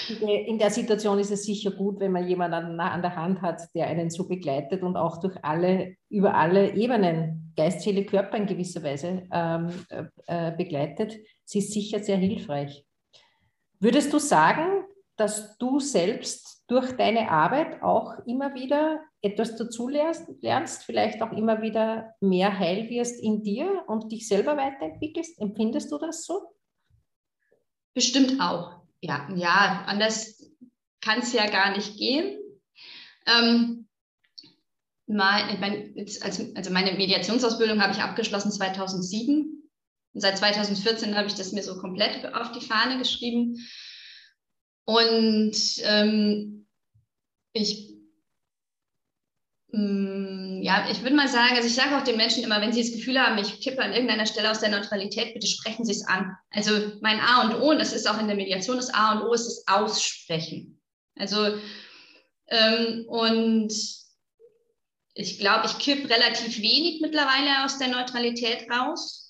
In 0.09 0.57
der 0.57 0.71
Situation 0.71 1.19
ist 1.19 1.29
es 1.29 1.43
sicher 1.43 1.69
gut, 1.69 1.99
wenn 1.99 2.11
man 2.11 2.27
jemanden 2.27 2.79
an 2.79 3.01
der 3.03 3.15
Hand 3.15 3.43
hat, 3.43 3.61
der 3.75 3.87
einen 3.87 4.09
so 4.09 4.27
begleitet 4.27 4.81
und 4.81 4.97
auch 4.97 5.19
durch 5.19 5.35
alle, 5.43 5.95
über 6.09 6.33
alle 6.33 6.73
Ebenen, 6.73 7.53
Geist, 7.55 7.81
Seele, 7.81 8.05
Körper 8.05 8.37
in 8.37 8.47
gewisser 8.47 8.81
Weise 8.81 9.27
ähm, 9.31 9.69
äh, 10.25 10.51
begleitet. 10.51 11.15
Sie 11.45 11.59
ist 11.59 11.73
sicher 11.73 11.99
sehr 11.99 12.17
hilfreich. 12.17 12.83
Würdest 13.79 14.11
du 14.11 14.17
sagen, 14.17 14.83
dass 15.15 15.57
du 15.57 15.79
selbst 15.79 16.56
durch 16.67 16.91
deine 16.97 17.31
Arbeit 17.31 17.81
auch 17.81 18.13
immer 18.25 18.53
wieder 18.53 19.01
etwas 19.21 19.55
dazu 19.55 19.87
lernst, 19.87 20.83
vielleicht 20.83 21.21
auch 21.21 21.31
immer 21.31 21.61
wieder 21.61 22.13
mehr 22.19 22.59
heil 22.59 22.89
wirst 22.89 23.21
in 23.23 23.41
dir 23.41 23.83
und 23.87 24.11
dich 24.11 24.27
selber 24.27 24.57
weiterentwickelst? 24.57 25.39
Empfindest 25.39 25.91
du 25.91 25.97
das 25.97 26.25
so? 26.25 26.41
Bestimmt 27.93 28.39
auch. 28.41 28.81
Ja, 29.01 29.29
ja, 29.35 29.85
anders 29.87 30.43
kann 31.01 31.19
es 31.19 31.33
ja 31.33 31.47
gar 31.47 31.75
nicht 31.75 31.97
gehen. 31.97 32.37
Ähm, 33.25 33.87
also 35.09 36.71
meine 36.71 36.91
Mediationsausbildung 36.93 37.81
habe 37.81 37.93
ich 37.93 37.99
abgeschlossen 37.99 38.51
2007. 38.51 39.63
Und 40.13 40.21
seit 40.21 40.37
2014 40.37 41.15
habe 41.15 41.27
ich 41.27 41.35
das 41.35 41.53
mir 41.53 41.63
so 41.63 41.79
komplett 41.79 42.25
auf 42.33 42.51
die 42.51 42.65
Fahne 42.65 42.97
geschrieben. 42.97 43.57
Und 44.85 45.55
ähm, 45.83 46.56
ich, 47.57 47.93
mm, 49.71 50.61
ja, 50.61 50.87
ich 50.89 51.01
würde 51.01 51.15
mal 51.15 51.27
sagen, 51.27 51.55
also 51.55 51.67
ich 51.67 51.75
sage 51.75 51.97
auch 51.97 52.03
den 52.03 52.17
Menschen 52.17 52.43
immer, 52.43 52.61
wenn 52.61 52.73
sie 52.73 52.81
das 52.81 52.91
Gefühl 52.91 53.19
haben, 53.19 53.37
ich 53.37 53.61
kippe 53.61 53.81
an 53.81 53.93
irgendeiner 53.93 54.25
Stelle 54.25 54.51
aus 54.51 54.59
der 54.59 54.69
Neutralität, 54.69 55.33
bitte 55.33 55.47
sprechen 55.47 55.85
Sie 55.85 55.91
es 55.91 56.05
an. 56.07 56.35
Also 56.51 56.71
mein 57.01 57.19
A 57.19 57.43
und 57.43 57.61
O, 57.61 57.71
und 57.71 57.79
das 57.79 57.93
ist 57.93 58.09
auch 58.09 58.19
in 58.19 58.27
der 58.27 58.35
Mediation 58.35 58.77
das 58.77 58.93
A 58.93 59.13
und 59.13 59.27
O, 59.27 59.33
ist 59.33 59.47
das 59.47 59.67
Aussprechen. 59.67 60.79
Also, 61.15 61.57
ähm, 62.49 63.05
und 63.07 63.73
ich 65.13 65.39
glaube, 65.39 65.65
ich 65.65 65.79
kippe 65.79 66.09
relativ 66.09 66.61
wenig 66.61 67.01
mittlerweile 67.01 67.65
aus 67.65 67.79
der 67.79 67.87
Neutralität 67.87 68.69
raus, 68.69 69.26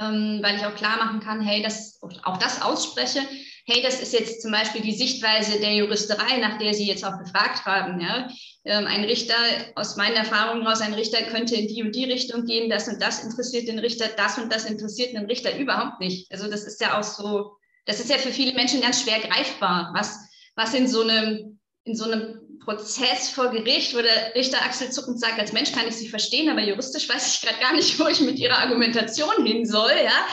ähm, 0.00 0.40
weil 0.42 0.56
ich 0.56 0.64
auch 0.64 0.74
klar 0.74 0.96
machen 0.98 1.20
kann, 1.20 1.40
hey, 1.40 1.62
das, 1.62 2.00
auch 2.22 2.38
das 2.38 2.62
ausspreche 2.62 3.20
hey, 3.66 3.82
das 3.82 4.00
ist 4.00 4.12
jetzt 4.12 4.42
zum 4.42 4.50
Beispiel 4.50 4.80
die 4.80 4.94
Sichtweise 4.94 5.60
der 5.60 5.74
Juristerei, 5.74 6.38
nach 6.38 6.58
der 6.58 6.74
Sie 6.74 6.86
jetzt 6.86 7.04
auch 7.04 7.18
gefragt 7.18 7.64
haben. 7.64 8.00
Ja? 8.00 8.28
Ähm, 8.64 8.86
ein 8.86 9.04
Richter, 9.04 9.34
aus 9.76 9.96
meinen 9.96 10.16
Erfahrungen 10.16 10.62
heraus, 10.62 10.80
ein 10.80 10.94
Richter 10.94 11.22
könnte 11.22 11.54
in 11.54 11.68
die 11.68 11.82
und 11.82 11.94
die 11.94 12.04
Richtung 12.04 12.44
gehen, 12.44 12.68
das 12.68 12.88
und 12.88 13.00
das 13.00 13.22
interessiert 13.22 13.68
den 13.68 13.78
Richter, 13.78 14.08
das 14.16 14.38
und 14.38 14.52
das 14.52 14.64
interessiert 14.64 15.14
den 15.14 15.26
Richter 15.26 15.56
überhaupt 15.56 16.00
nicht. 16.00 16.30
Also 16.32 16.48
das 16.48 16.64
ist 16.64 16.80
ja 16.80 16.98
auch 16.98 17.04
so, 17.04 17.56
das 17.86 18.00
ist 18.00 18.10
ja 18.10 18.18
für 18.18 18.32
viele 18.32 18.54
Menschen 18.54 18.80
ganz 18.80 19.02
schwer 19.02 19.20
greifbar, 19.20 19.92
was, 19.94 20.18
was 20.56 20.74
in 20.74 20.88
so 20.88 21.02
einem, 21.02 21.51
in 21.84 21.96
so 21.96 22.04
einem 22.04 22.58
Prozess 22.64 23.30
vor 23.30 23.50
Gericht, 23.50 23.94
wo 23.94 24.00
der 24.00 24.34
Richter 24.34 24.62
Axel 24.62 24.90
zuckend 24.90 25.18
sagt, 25.20 25.38
als 25.38 25.52
Mensch 25.52 25.72
kann 25.72 25.88
ich 25.88 25.96
Sie 25.96 26.08
verstehen, 26.08 26.48
aber 26.48 26.62
juristisch 26.62 27.08
weiß 27.08 27.34
ich 27.34 27.40
gerade 27.40 27.60
gar 27.60 27.74
nicht, 27.74 27.98
wo 27.98 28.06
ich 28.06 28.20
mit 28.20 28.38
Ihrer 28.38 28.58
Argumentation 28.58 29.44
hin 29.44 29.66
soll. 29.66 29.92
Ja? 29.92 30.26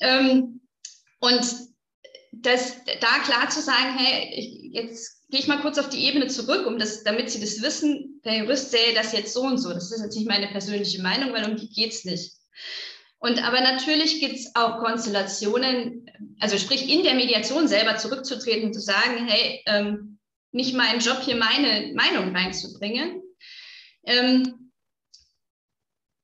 Ähm, 0.00 0.60
und 1.20 1.44
das, 2.32 2.76
da 3.00 3.18
klar 3.24 3.48
zu 3.50 3.60
sagen, 3.60 3.98
hey, 3.98 4.32
ich, 4.34 4.72
jetzt 4.72 5.28
gehe 5.30 5.40
ich 5.40 5.46
mal 5.46 5.60
kurz 5.60 5.78
auf 5.78 5.88
die 5.88 6.04
Ebene 6.04 6.26
zurück, 6.26 6.66
um 6.66 6.78
das, 6.78 7.02
damit 7.02 7.30
Sie 7.30 7.40
das 7.40 7.62
wissen, 7.62 8.20
der 8.24 8.38
Jurist 8.38 8.70
sähe 8.70 8.94
das 8.94 9.12
jetzt 9.12 9.32
so 9.32 9.42
und 9.42 9.58
so. 9.58 9.70
Das 9.70 9.90
ist 9.90 10.00
natürlich 10.00 10.28
meine 10.28 10.48
persönliche 10.48 11.02
Meinung, 11.02 11.32
weil 11.32 11.48
um 11.48 11.56
die 11.56 11.70
geht 11.70 11.92
es 11.92 12.04
nicht. 12.04 12.32
Und 13.18 13.42
aber 13.44 13.60
natürlich 13.60 14.20
gibt 14.20 14.36
es 14.36 14.54
auch 14.54 14.78
Konstellationen, 14.78 16.10
also 16.40 16.56
sprich 16.56 16.88
in 16.88 17.02
der 17.02 17.14
Mediation 17.14 17.68
selber 17.68 17.96
zurückzutreten 17.96 18.66
und 18.66 18.72
zu 18.72 18.80
sagen, 18.80 19.26
hey, 19.28 19.62
ähm, 19.66 20.09
nicht 20.52 20.74
mein 20.74 21.00
Job 21.00 21.20
hier 21.22 21.36
meine 21.36 21.92
Meinung 21.94 22.34
reinzubringen. 22.34 23.22
Ähm, 24.04 24.72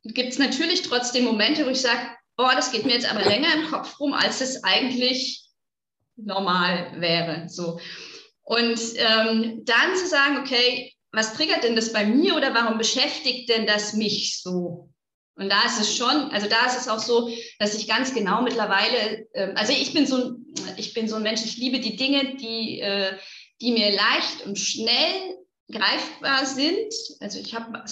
gibt 0.05 0.31
es 0.31 0.39
natürlich 0.39 0.83
trotzdem 0.83 1.25
Momente, 1.25 1.67
wo 1.67 1.71
ich 1.71 1.81
sage, 1.81 2.01
boah, 2.37 2.55
das 2.55 2.73
geht 2.73 2.85
mir 2.85 2.95
jetzt 2.95 3.11
aber 3.11 3.25
länger 3.25 3.53
im 3.55 3.67
Kopf 3.71 3.99
rum, 3.99 4.13
als 4.13 4.41
es 4.41 4.63
eigentlich 4.63 5.45
normal 6.17 7.01
wäre. 7.01 7.49
So. 7.49 7.81
Und 8.43 8.79
ähm, 8.97 9.63
dann 9.65 9.97
zu 9.97 10.07
sagen, 10.07 10.39
okay, 10.39 10.93
was 11.13 11.35
triggert 11.35 11.65
denn 11.65 11.77
das 11.77 11.93
bei 11.93 12.05
mir 12.05 12.37
oder 12.37 12.55
warum 12.55 12.79
beschäftigt 12.79 13.49
denn 13.49 13.67
das 13.67 13.95
mich 13.95 14.41
so? 14.43 14.91
Und 15.35 15.51
da 15.51 15.65
ist 15.67 15.81
es 15.81 15.97
schon, 15.97 16.31
also 16.31 16.49
da 16.49 16.65
ist 16.67 16.79
es 16.79 16.89
auch 16.89 16.99
so, 16.99 17.31
dass 17.59 17.75
ich 17.75 17.87
ganz 17.87 18.15
genau 18.15 18.43
mittlerweile, 18.43 19.27
äh, 19.33 19.53
also 19.55 19.73
ich 19.73 19.93
bin 19.93 20.07
so, 20.07 20.37
ich 20.77 20.95
bin 20.95 21.09
so 21.09 21.17
ein 21.17 21.23
Mensch, 21.23 21.45
ich 21.45 21.59
liebe 21.59 21.79
die 21.79 21.97
Dinge, 21.97 22.37
die, 22.37 22.81
äh, 22.81 23.19
die 23.61 23.73
mir 23.73 23.91
leicht 23.91 24.47
und 24.47 24.59
schnell 24.59 25.37
greifbar 25.71 26.47
sind. 26.47 26.93
Also 27.21 27.39
ich 27.39 27.55
habe 27.55 27.83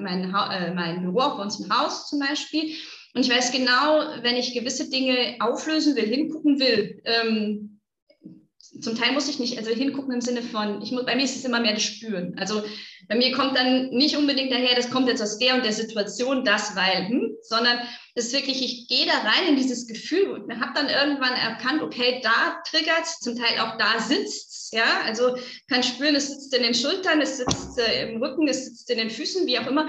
mein, 0.00 0.34
äh, 0.34 0.74
mein 0.74 1.02
Büro 1.02 1.20
auch 1.20 1.36
bei 1.36 1.44
uns 1.44 1.60
im 1.60 1.70
Haus 1.70 2.08
zum 2.08 2.18
Beispiel. 2.20 2.74
Und 3.14 3.22
ich 3.22 3.30
weiß 3.30 3.52
genau, 3.52 4.22
wenn 4.22 4.36
ich 4.36 4.54
gewisse 4.54 4.88
Dinge 4.88 5.36
auflösen 5.40 5.96
will, 5.96 6.06
hingucken 6.06 6.60
will, 6.60 7.02
ähm, 7.04 7.79
zum 8.80 8.96
Teil 8.96 9.12
muss 9.12 9.28
ich 9.28 9.38
nicht, 9.38 9.58
also 9.58 9.70
hingucken 9.70 10.12
im 10.12 10.20
Sinne 10.20 10.42
von, 10.42 10.80
ich 10.82 10.92
muss, 10.92 11.04
bei 11.04 11.16
mir 11.16 11.24
ist 11.24 11.36
es 11.36 11.44
immer 11.44 11.60
mehr 11.60 11.74
das 11.74 11.82
Spüren. 11.82 12.36
Also 12.38 12.62
bei 13.08 13.16
mir 13.16 13.32
kommt 13.32 13.56
dann 13.56 13.90
nicht 13.90 14.16
unbedingt 14.16 14.52
daher, 14.52 14.76
das 14.76 14.90
kommt 14.90 15.08
jetzt 15.08 15.22
aus 15.22 15.38
der 15.38 15.54
und 15.54 15.64
der 15.64 15.72
Situation, 15.72 16.44
das, 16.44 16.76
weil, 16.76 17.08
hm, 17.08 17.36
sondern 17.42 17.78
es 18.14 18.26
ist 18.26 18.32
wirklich, 18.32 18.62
ich 18.62 18.88
gehe 18.88 19.06
da 19.06 19.28
rein 19.28 19.48
in 19.48 19.56
dieses 19.56 19.86
Gefühl 19.86 20.28
und 20.30 20.60
habe 20.60 20.72
dann 20.74 20.88
irgendwann 20.88 21.34
erkannt, 21.34 21.82
okay, 21.82 22.20
da 22.22 22.62
triggert 22.70 23.02
es, 23.02 23.18
zum 23.18 23.36
Teil 23.36 23.58
auch 23.60 23.76
da 23.78 24.00
sitzt 24.00 24.50
ja, 24.72 25.02
also 25.04 25.36
kann 25.68 25.82
spüren, 25.82 26.14
es 26.14 26.28
sitzt 26.28 26.54
in 26.54 26.62
den 26.62 26.74
Schultern, 26.74 27.20
es 27.20 27.38
sitzt 27.38 27.78
äh, 27.78 28.08
im 28.08 28.22
Rücken, 28.22 28.48
es 28.48 28.66
sitzt 28.66 28.90
in 28.90 28.98
den 28.98 29.10
Füßen, 29.10 29.46
wie 29.46 29.58
auch 29.58 29.66
immer. 29.66 29.88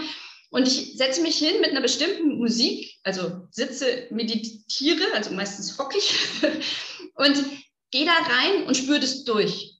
Und 0.49 0.67
ich 0.67 0.97
setze 0.97 1.21
mich 1.21 1.37
hin 1.37 1.61
mit 1.61 1.71
einer 1.71 1.81
bestimmten 1.81 2.37
Musik, 2.37 2.97
also 3.03 3.47
sitze, 3.51 4.07
meditiere, 4.09 5.13
also 5.13 5.31
meistens 5.31 5.77
hocke 5.77 5.97
ich 5.97 6.13
und 7.15 7.43
gehe 7.91 8.05
da 8.05 8.13
rein 8.13 8.63
und 8.63 8.75
spüre 8.75 8.99
das 8.99 9.23
durch. 9.23 9.77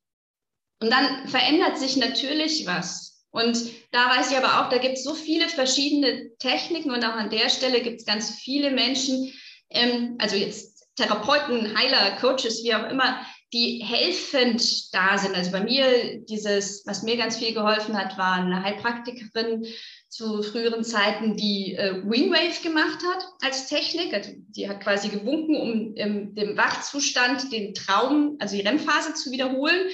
Und 0.80 0.92
dann 0.92 1.28
verändert 1.28 1.78
sich 1.78 1.98
natürlich 1.98 2.66
was. 2.66 3.26
Und 3.32 3.58
da 3.92 4.10
weiß 4.10 4.32
ich 4.32 4.38
aber 4.38 4.62
auch, 4.62 4.70
da 4.70 4.78
gibt 4.78 4.98
es 4.98 5.04
so 5.04 5.14
viele 5.14 5.48
verschiedene 5.48 6.36
Techniken 6.38 6.92
und 6.92 7.04
auch 7.06 7.14
an 7.14 7.30
der 7.30 7.50
Stelle 7.50 7.82
gibt 7.82 8.02
es 8.02 8.06
ganz 8.06 8.36
viele 8.36 8.72
Menschen, 8.72 9.34
ähm, 9.70 10.18
also 10.20 10.36
jetzt 10.36 10.90
Therapeuten, 10.96 11.78
Heiler, 11.78 12.18
Coaches, 12.18 12.64
wie 12.64 12.76
auch 12.76 12.90
immer, 12.90 13.26
die 13.54 13.84
helfend 13.84 14.94
da 14.94 15.18
sind. 15.18 15.36
Also 15.36 15.52
bei 15.52 15.62
mir, 15.62 16.22
dieses, 16.26 16.86
was 16.86 17.04
mir 17.04 17.18
ganz 17.18 17.38
viel 17.38 17.54
geholfen 17.54 17.98
hat, 17.98 18.18
war 18.18 18.34
eine 18.36 18.64
Heilpraktikerin 18.64 19.66
zu 20.08 20.42
früheren 20.42 20.84
Zeiten, 20.84 21.36
die 21.36 21.76
äh, 21.76 22.02
Wingwave 22.04 22.62
gemacht 22.64 23.00
hat 23.06 23.26
als 23.42 23.68
Technik. 23.68 24.14
Also 24.14 24.32
die 24.36 24.70
hat 24.70 24.82
quasi 24.82 25.10
gewunken, 25.10 25.56
um 25.56 25.96
im 25.96 26.34
dem 26.36 26.56
Wachzustand 26.56 27.52
den 27.52 27.74
Traum, 27.74 28.38
also 28.40 28.56
die 28.56 28.62
REM-Phase 28.62 29.14
zu 29.16 29.32
wiederholen. 29.32 29.90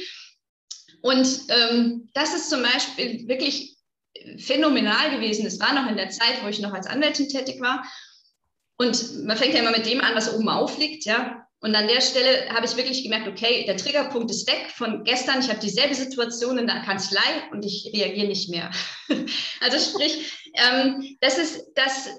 Und 1.02 1.28
ähm, 1.50 2.10
das 2.14 2.36
ist 2.36 2.50
zum 2.50 2.62
Beispiel 2.62 3.28
wirklich 3.28 3.78
phänomenal 4.38 5.12
gewesen. 5.16 5.46
Es 5.46 5.60
war 5.60 5.74
noch 5.74 5.90
in 5.90 5.98
der 5.98 6.10
Zeit, 6.10 6.44
wo 6.44 6.48
ich 6.48 6.60
noch 6.60 6.74
als 6.74 6.88
Anwältin 6.88 7.30
tätig 7.30 7.62
war. 7.62 7.84
Und 8.78 9.26
man 9.26 9.38
fängt 9.38 9.54
ja 9.54 9.62
immer 9.62 9.72
mit 9.72 9.88
dem 9.88 10.02
an, 10.02 10.16
was 10.16 10.34
oben 10.34 10.50
aufliegt, 10.50 11.06
ja. 11.06 11.47
Und 11.60 11.76
an 11.76 11.88
der 11.88 12.02
Stelle 12.02 12.50
habe 12.50 12.66
ich 12.66 12.78
wirklich 12.78 13.04
gemerkt, 13.04 13.28
okay, 13.28 13.66
der 13.66 13.78
Triggerpunkt 13.78 14.30
ist 14.30 14.48
weg 14.48 14.72
von 14.76 15.04
gestern. 15.04 15.40
Ich 15.40 15.50
habe 15.50 15.60
dieselbe 15.60 15.96
Situation 15.96 16.60
in 16.60 16.68
der 16.68 16.82
Kanzlei 16.82 17.50
und 17.52 17.66
ich 17.66 17.92
reagiere 17.94 18.28
nicht 18.28 18.50
mehr. 18.50 18.70
also 19.62 19.80
sprich, 19.80 20.32
ähm, 20.54 21.18
das 21.20 21.38
ist 21.38 21.66
das. 21.76 22.10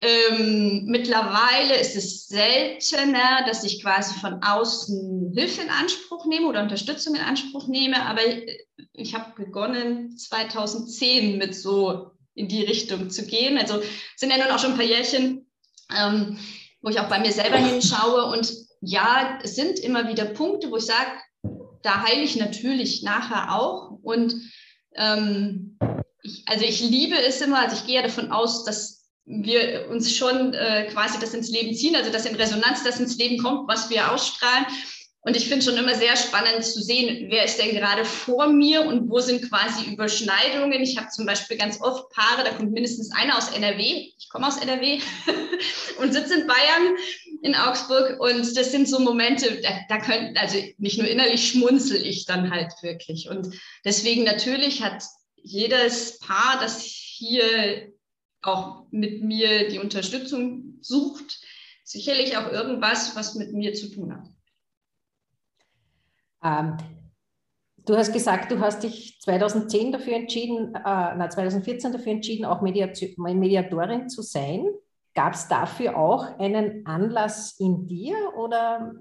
Ähm, 0.00 0.84
mittlerweile 0.84 1.74
ist 1.74 1.96
es 1.96 2.28
seltener, 2.28 3.44
dass 3.48 3.64
ich 3.64 3.82
quasi 3.82 4.14
von 4.20 4.40
außen 4.44 5.32
Hilfe 5.34 5.62
in 5.62 5.70
Anspruch 5.70 6.24
nehme 6.26 6.46
oder 6.46 6.62
Unterstützung 6.62 7.16
in 7.16 7.20
Anspruch 7.20 7.66
nehme, 7.66 8.06
aber 8.06 8.24
ich, 8.24 8.64
ich 8.92 9.14
habe 9.16 9.32
begonnen 9.34 10.16
2010 10.16 11.36
mit 11.38 11.56
so 11.56 12.12
in 12.34 12.46
die 12.46 12.62
Richtung 12.62 13.10
zu 13.10 13.26
gehen. 13.26 13.58
Also 13.58 13.82
sind 14.14 14.30
ja 14.30 14.36
nun 14.36 14.54
auch 14.54 14.60
schon 14.60 14.70
ein 14.70 14.76
paar 14.76 14.86
Jährchen, 14.86 15.50
ähm, 15.92 16.38
wo 16.80 16.90
ich 16.90 17.00
auch 17.00 17.08
bei 17.08 17.18
mir 17.18 17.32
selber 17.32 17.56
hinschaue 17.56 18.26
und 18.26 18.67
ja, 18.80 19.38
es 19.42 19.56
sind 19.56 19.78
immer 19.78 20.08
wieder 20.08 20.26
Punkte, 20.26 20.70
wo 20.70 20.76
ich 20.76 20.86
sage, 20.86 21.10
da 21.82 22.02
heile 22.02 22.22
ich 22.22 22.36
natürlich 22.36 23.02
nachher 23.02 23.54
auch. 23.54 23.98
Und 24.02 24.34
ähm, 24.94 25.78
ich, 26.22 26.44
also 26.46 26.64
ich 26.64 26.80
liebe 26.80 27.16
es 27.16 27.40
immer, 27.40 27.60
also 27.60 27.76
ich 27.76 27.86
gehe 27.86 27.96
ja 27.96 28.02
davon 28.02 28.30
aus, 28.30 28.64
dass 28.64 28.98
wir 29.24 29.88
uns 29.90 30.14
schon 30.14 30.54
äh, 30.54 30.88
quasi 30.90 31.18
das 31.20 31.34
ins 31.34 31.50
Leben 31.50 31.74
ziehen, 31.74 31.96
also 31.96 32.10
dass 32.10 32.24
in 32.24 32.34
Resonanz 32.34 32.82
das 32.82 32.98
ins 32.98 33.18
Leben 33.18 33.42
kommt, 33.42 33.68
was 33.68 33.90
wir 33.90 34.10
ausstrahlen. 34.12 34.66
Und 35.28 35.36
ich 35.36 35.46
finde 35.46 35.62
schon 35.62 35.76
immer 35.76 35.94
sehr 35.94 36.16
spannend 36.16 36.64
zu 36.64 36.80
sehen, 36.80 37.26
wer 37.28 37.44
ist 37.44 37.58
denn 37.58 37.76
gerade 37.76 38.06
vor 38.06 38.46
mir 38.46 38.86
und 38.86 39.10
wo 39.10 39.20
sind 39.20 39.46
quasi 39.46 39.92
Überschneidungen. 39.92 40.80
Ich 40.80 40.96
habe 40.96 41.10
zum 41.10 41.26
Beispiel 41.26 41.58
ganz 41.58 41.82
oft 41.82 42.08
Paare, 42.08 42.44
da 42.44 42.54
kommt 42.54 42.72
mindestens 42.72 43.12
einer 43.12 43.36
aus 43.36 43.50
NRW, 43.50 44.10
ich 44.16 44.30
komme 44.30 44.46
aus 44.46 44.56
NRW 44.56 45.00
und 45.98 46.14
sitze 46.14 46.32
in 46.32 46.46
Bayern, 46.46 46.96
in 47.42 47.54
Augsburg. 47.54 48.18
Und 48.20 48.56
das 48.56 48.72
sind 48.72 48.88
so 48.88 49.00
Momente, 49.00 49.60
da, 49.60 49.68
da 49.90 49.98
können, 49.98 50.34
also 50.38 50.56
nicht 50.78 50.96
nur 50.96 51.06
innerlich 51.06 51.50
schmunzel 51.50 52.00
ich 52.06 52.24
dann 52.24 52.50
halt 52.50 52.72
wirklich. 52.80 53.28
Und 53.28 53.54
deswegen 53.84 54.24
natürlich 54.24 54.82
hat 54.82 55.04
jedes 55.34 56.20
Paar, 56.20 56.58
das 56.58 56.80
hier 56.80 57.92
auch 58.40 58.86
mit 58.92 59.22
mir 59.22 59.68
die 59.68 59.78
Unterstützung 59.78 60.78
sucht, 60.80 61.38
sicherlich 61.84 62.38
auch 62.38 62.50
irgendwas, 62.50 63.14
was 63.14 63.34
mit 63.34 63.52
mir 63.52 63.74
zu 63.74 63.90
tun 63.90 64.14
hat. 64.14 64.24
Ähm, 66.42 66.76
du 67.78 67.96
hast 67.96 68.12
gesagt, 68.12 68.50
du 68.50 68.60
hast 68.60 68.82
dich 68.82 69.20
2010 69.20 69.92
dafür 69.92 70.14
entschieden, 70.14 70.74
äh, 70.74 70.80
na, 70.84 71.28
2014 71.30 71.92
dafür 71.92 72.12
entschieden, 72.12 72.44
auch 72.44 72.60
Mediatorin 72.60 74.08
zu 74.08 74.22
sein. 74.22 74.66
Gab 75.14 75.34
es 75.34 75.48
dafür 75.48 75.96
auch 75.96 76.38
einen 76.38 76.86
Anlass 76.86 77.58
in 77.58 77.86
dir 77.86 78.16
oder? 78.36 78.92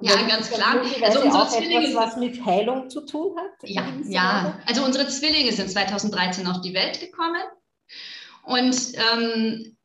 Ja, 0.00 0.16
ganz 0.26 0.50
klar. 0.50 0.80
Also 1.02 1.20
unsere 1.20 1.42
auch 1.42 1.48
Zwillinge 1.48 1.88
etwas, 1.88 2.08
was 2.08 2.16
mit 2.16 2.44
Heilung 2.44 2.88
zu 2.88 3.02
tun 3.02 3.36
hat? 3.36 3.68
Ja, 3.68 3.84
ja. 4.06 4.58
Also 4.66 4.84
unsere 4.84 5.06
Zwillinge 5.08 5.52
sind 5.52 5.70
2013 5.70 6.46
auf 6.46 6.60
die 6.60 6.74
Welt 6.74 7.00
gekommen 7.00 7.42
und 8.44 8.92
ähm, 8.94 9.76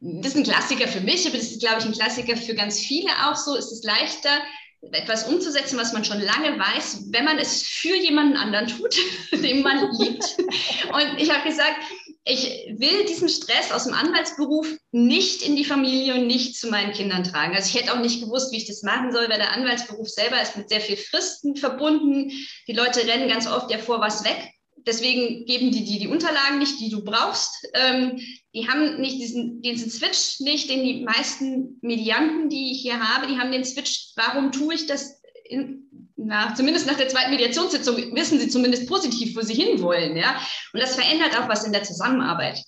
das 0.00 0.34
ist 0.34 0.36
ein 0.36 0.44
Klassiker 0.44 0.86
für 0.86 1.00
mich, 1.00 1.26
aber 1.26 1.36
das 1.36 1.50
ist, 1.50 1.60
glaube 1.60 1.78
ich, 1.80 1.86
ein 1.86 1.92
Klassiker 1.92 2.36
für 2.36 2.54
ganz 2.54 2.78
viele 2.78 3.10
auch 3.26 3.36
so. 3.36 3.56
Es 3.56 3.72
ist 3.72 3.84
leichter, 3.84 4.38
etwas 4.92 5.28
umzusetzen, 5.28 5.78
was 5.78 5.92
man 5.92 6.04
schon 6.04 6.20
lange 6.20 6.58
weiß, 6.58 7.06
wenn 7.10 7.24
man 7.24 7.38
es 7.38 7.62
für 7.62 7.96
jemanden 7.96 8.36
anderen 8.36 8.68
tut, 8.68 8.96
den 9.32 9.62
man 9.62 9.90
liebt. 9.98 10.36
Und 10.92 11.20
ich 11.20 11.30
habe 11.30 11.48
gesagt, 11.48 11.78
ich 12.26 12.72
will 12.78 13.04
diesen 13.04 13.28
Stress 13.28 13.70
aus 13.70 13.84
dem 13.84 13.92
Anwaltsberuf 13.92 14.66
nicht 14.92 15.42
in 15.42 15.56
die 15.56 15.64
Familie 15.64 16.14
und 16.14 16.26
nicht 16.26 16.56
zu 16.56 16.68
meinen 16.68 16.92
Kindern 16.92 17.22
tragen. 17.22 17.54
Also 17.54 17.68
ich 17.68 17.82
hätte 17.82 17.92
auch 17.92 18.00
nicht 18.00 18.22
gewusst, 18.22 18.50
wie 18.50 18.56
ich 18.56 18.66
das 18.66 18.82
machen 18.82 19.12
soll, 19.12 19.28
weil 19.28 19.38
der 19.38 19.52
Anwaltsberuf 19.52 20.08
selber 20.08 20.40
ist 20.40 20.56
mit 20.56 20.70
sehr 20.70 20.80
viel 20.80 20.96
Fristen 20.96 21.54
verbunden. 21.54 22.30
Die 22.66 22.72
Leute 22.72 23.06
rennen 23.06 23.28
ganz 23.28 23.46
oft 23.46 23.70
ja 23.70 23.78
vor 23.78 24.00
was 24.00 24.24
weg. 24.24 24.53
Deswegen 24.76 25.46
geben 25.46 25.70
die 25.70 25.84
dir 25.84 25.98
die 25.98 26.08
Unterlagen 26.08 26.58
nicht, 26.58 26.78
die 26.78 26.90
du 26.90 27.02
brauchst. 27.02 27.68
Ähm, 27.74 28.20
die 28.54 28.68
haben 28.68 29.00
nicht 29.00 29.16
diesen, 29.16 29.62
diesen 29.62 29.90
Switch 29.90 30.40
nicht, 30.40 30.68
den 30.68 30.84
die 30.84 31.02
meisten 31.02 31.78
Medianten, 31.80 32.50
die 32.50 32.72
ich 32.72 32.82
hier 32.82 33.00
habe, 33.00 33.26
die 33.26 33.38
haben 33.38 33.52
den 33.52 33.64
Switch, 33.64 34.12
warum 34.16 34.52
tue 34.52 34.74
ich 34.74 34.86
das? 34.86 35.20
In, 35.44 35.84
na, 36.16 36.54
zumindest 36.54 36.86
nach 36.86 36.96
der 36.96 37.08
zweiten 37.08 37.30
Mediationssitzung 37.30 37.96
wissen 38.14 38.38
sie 38.38 38.48
zumindest 38.48 38.88
positiv, 38.88 39.36
wo 39.36 39.40
sie 39.42 39.54
hinwollen. 39.54 40.16
Ja? 40.16 40.40
Und 40.72 40.82
das 40.82 40.94
verändert 40.94 41.38
auch 41.38 41.48
was 41.48 41.64
in 41.64 41.72
der 41.72 41.82
Zusammenarbeit. 41.82 42.62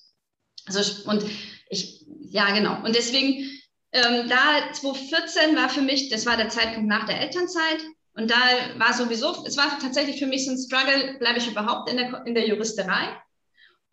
Also, 0.67 1.09
und 1.09 1.25
ich, 1.71 2.05
ja, 2.31 2.53
genau. 2.53 2.83
Und 2.85 2.95
deswegen, 2.95 3.51
ähm, 3.93 4.29
da 4.29 4.73
2014 4.73 5.57
war 5.57 5.69
für 5.69 5.83
mich, 5.83 6.09
das 6.09 6.27
war 6.27 6.37
der 6.37 6.49
Zeitpunkt 6.49 6.89
nach 6.89 7.07
der 7.07 7.21
Elternzeit. 7.21 7.83
Und 8.17 8.31
da 8.31 8.37
war 8.79 8.95
sowieso, 8.95 9.45
es 9.45 9.59
war 9.59 9.79
tatsächlich 9.79 10.19
für 10.19 10.27
mich 10.27 10.47
so 10.47 10.53
ein 10.53 10.59
Struggle, 10.59 11.19
bleibe 11.19 11.39
ich 11.39 11.49
überhaupt 11.49 11.91
in 11.91 11.99
der, 11.99 12.25
in 12.25 12.35
der 12.35 12.49
Juristerei 12.49 13.15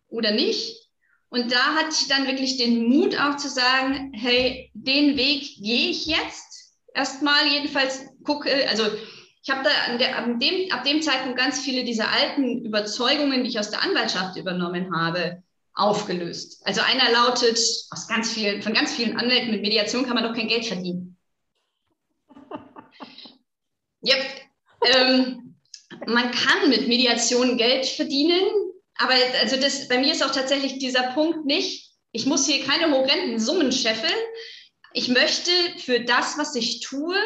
oder 0.08 0.30
nicht? 0.30 0.88
Und 1.28 1.52
da 1.52 1.74
hatte 1.74 1.90
ich 1.90 2.08
dann 2.08 2.26
wirklich 2.26 2.56
den 2.56 2.88
Mut 2.88 3.20
auch 3.20 3.36
zu 3.36 3.48
sagen, 3.48 4.12
hey, 4.14 4.70
den 4.72 5.18
Weg 5.18 5.56
gehe 5.60 5.90
ich 5.90 6.06
jetzt. 6.06 6.72
Erstmal 6.94 7.46
jedenfalls 7.48 8.06
gucke, 8.22 8.48
also 8.68 8.84
ich 9.42 9.50
habe 9.50 9.62
da 9.62 9.98
der, 9.98 10.16
ab, 10.16 10.26
dem, 10.40 10.72
ab 10.72 10.84
dem 10.84 11.02
Zeitpunkt 11.02 11.36
ganz 11.36 11.60
viele 11.60 11.84
dieser 11.84 12.10
alten 12.10 12.64
Überzeugungen, 12.64 13.44
die 13.44 13.50
ich 13.50 13.58
aus 13.58 13.70
der 13.70 13.82
Anwaltschaft 13.82 14.38
übernommen 14.38 14.96
habe, 14.96 15.42
aufgelöst. 15.74 16.62
Also 16.64 16.80
einer 16.80 17.12
lautet, 17.12 17.58
aus 17.90 18.08
ganz 18.08 18.32
vielen, 18.32 18.62
von 18.62 18.72
ganz 18.72 18.94
vielen 18.94 19.18
Anwälten, 19.18 19.50
mit 19.50 19.60
Mediation 19.60 20.06
kann 20.06 20.14
man 20.14 20.24
doch 20.24 20.34
kein 20.34 20.48
Geld 20.48 20.64
verdienen. 20.64 21.13
Yep. 24.06 24.24
Ähm, 24.86 25.56
man 26.06 26.30
kann 26.30 26.68
mit 26.68 26.88
Mediation 26.88 27.56
Geld 27.56 27.86
verdienen, 27.86 28.42
aber 28.96 29.14
also 29.40 29.56
das, 29.56 29.88
bei 29.88 29.98
mir 29.98 30.12
ist 30.12 30.24
auch 30.24 30.32
tatsächlich 30.32 30.78
dieser 30.78 31.12
Punkt 31.12 31.46
nicht, 31.46 31.90
ich 32.12 32.26
muss 32.26 32.46
hier 32.46 32.64
keine 32.64 32.92
horrenden 32.92 33.40
Summen 33.40 33.72
scheffeln. 33.72 34.12
Ich 34.92 35.08
möchte 35.08 35.50
für 35.78 36.00
das, 36.00 36.38
was 36.38 36.54
ich 36.54 36.80
tue, 36.80 37.16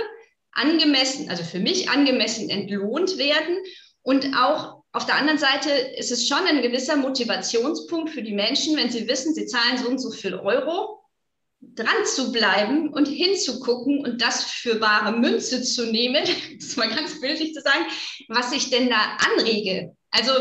angemessen, 0.52 1.28
also 1.28 1.44
für 1.44 1.58
mich 1.58 1.90
angemessen 1.90 2.48
entlohnt 2.48 3.18
werden. 3.18 3.56
Und 4.02 4.34
auch 4.34 4.82
auf 4.92 5.04
der 5.04 5.16
anderen 5.16 5.38
Seite 5.38 5.70
ist 5.70 6.10
es 6.10 6.26
schon 6.26 6.46
ein 6.46 6.62
gewisser 6.62 6.96
Motivationspunkt 6.96 8.10
für 8.10 8.22
die 8.22 8.32
Menschen, 8.32 8.76
wenn 8.76 8.90
sie 8.90 9.06
wissen, 9.06 9.34
sie 9.34 9.46
zahlen 9.46 9.76
so 9.76 9.88
und 9.88 9.98
so 9.98 10.10
viel 10.10 10.34
Euro 10.34 10.97
dran 11.60 12.06
zu 12.06 12.32
bleiben 12.32 12.92
und 12.92 13.06
hinzugucken 13.06 14.04
und 14.04 14.22
das 14.22 14.44
für 14.44 14.76
bare 14.76 15.12
Münze 15.12 15.62
zu 15.62 15.86
nehmen, 15.86 16.24
das 16.58 16.68
ist 16.68 16.76
mal 16.76 16.94
ganz 16.94 17.20
bildlich 17.20 17.54
zu 17.54 17.60
sagen, 17.60 17.84
was 18.28 18.52
ich 18.52 18.70
denn 18.70 18.88
da 18.88 19.16
anrege. 19.36 19.96
Also 20.10 20.32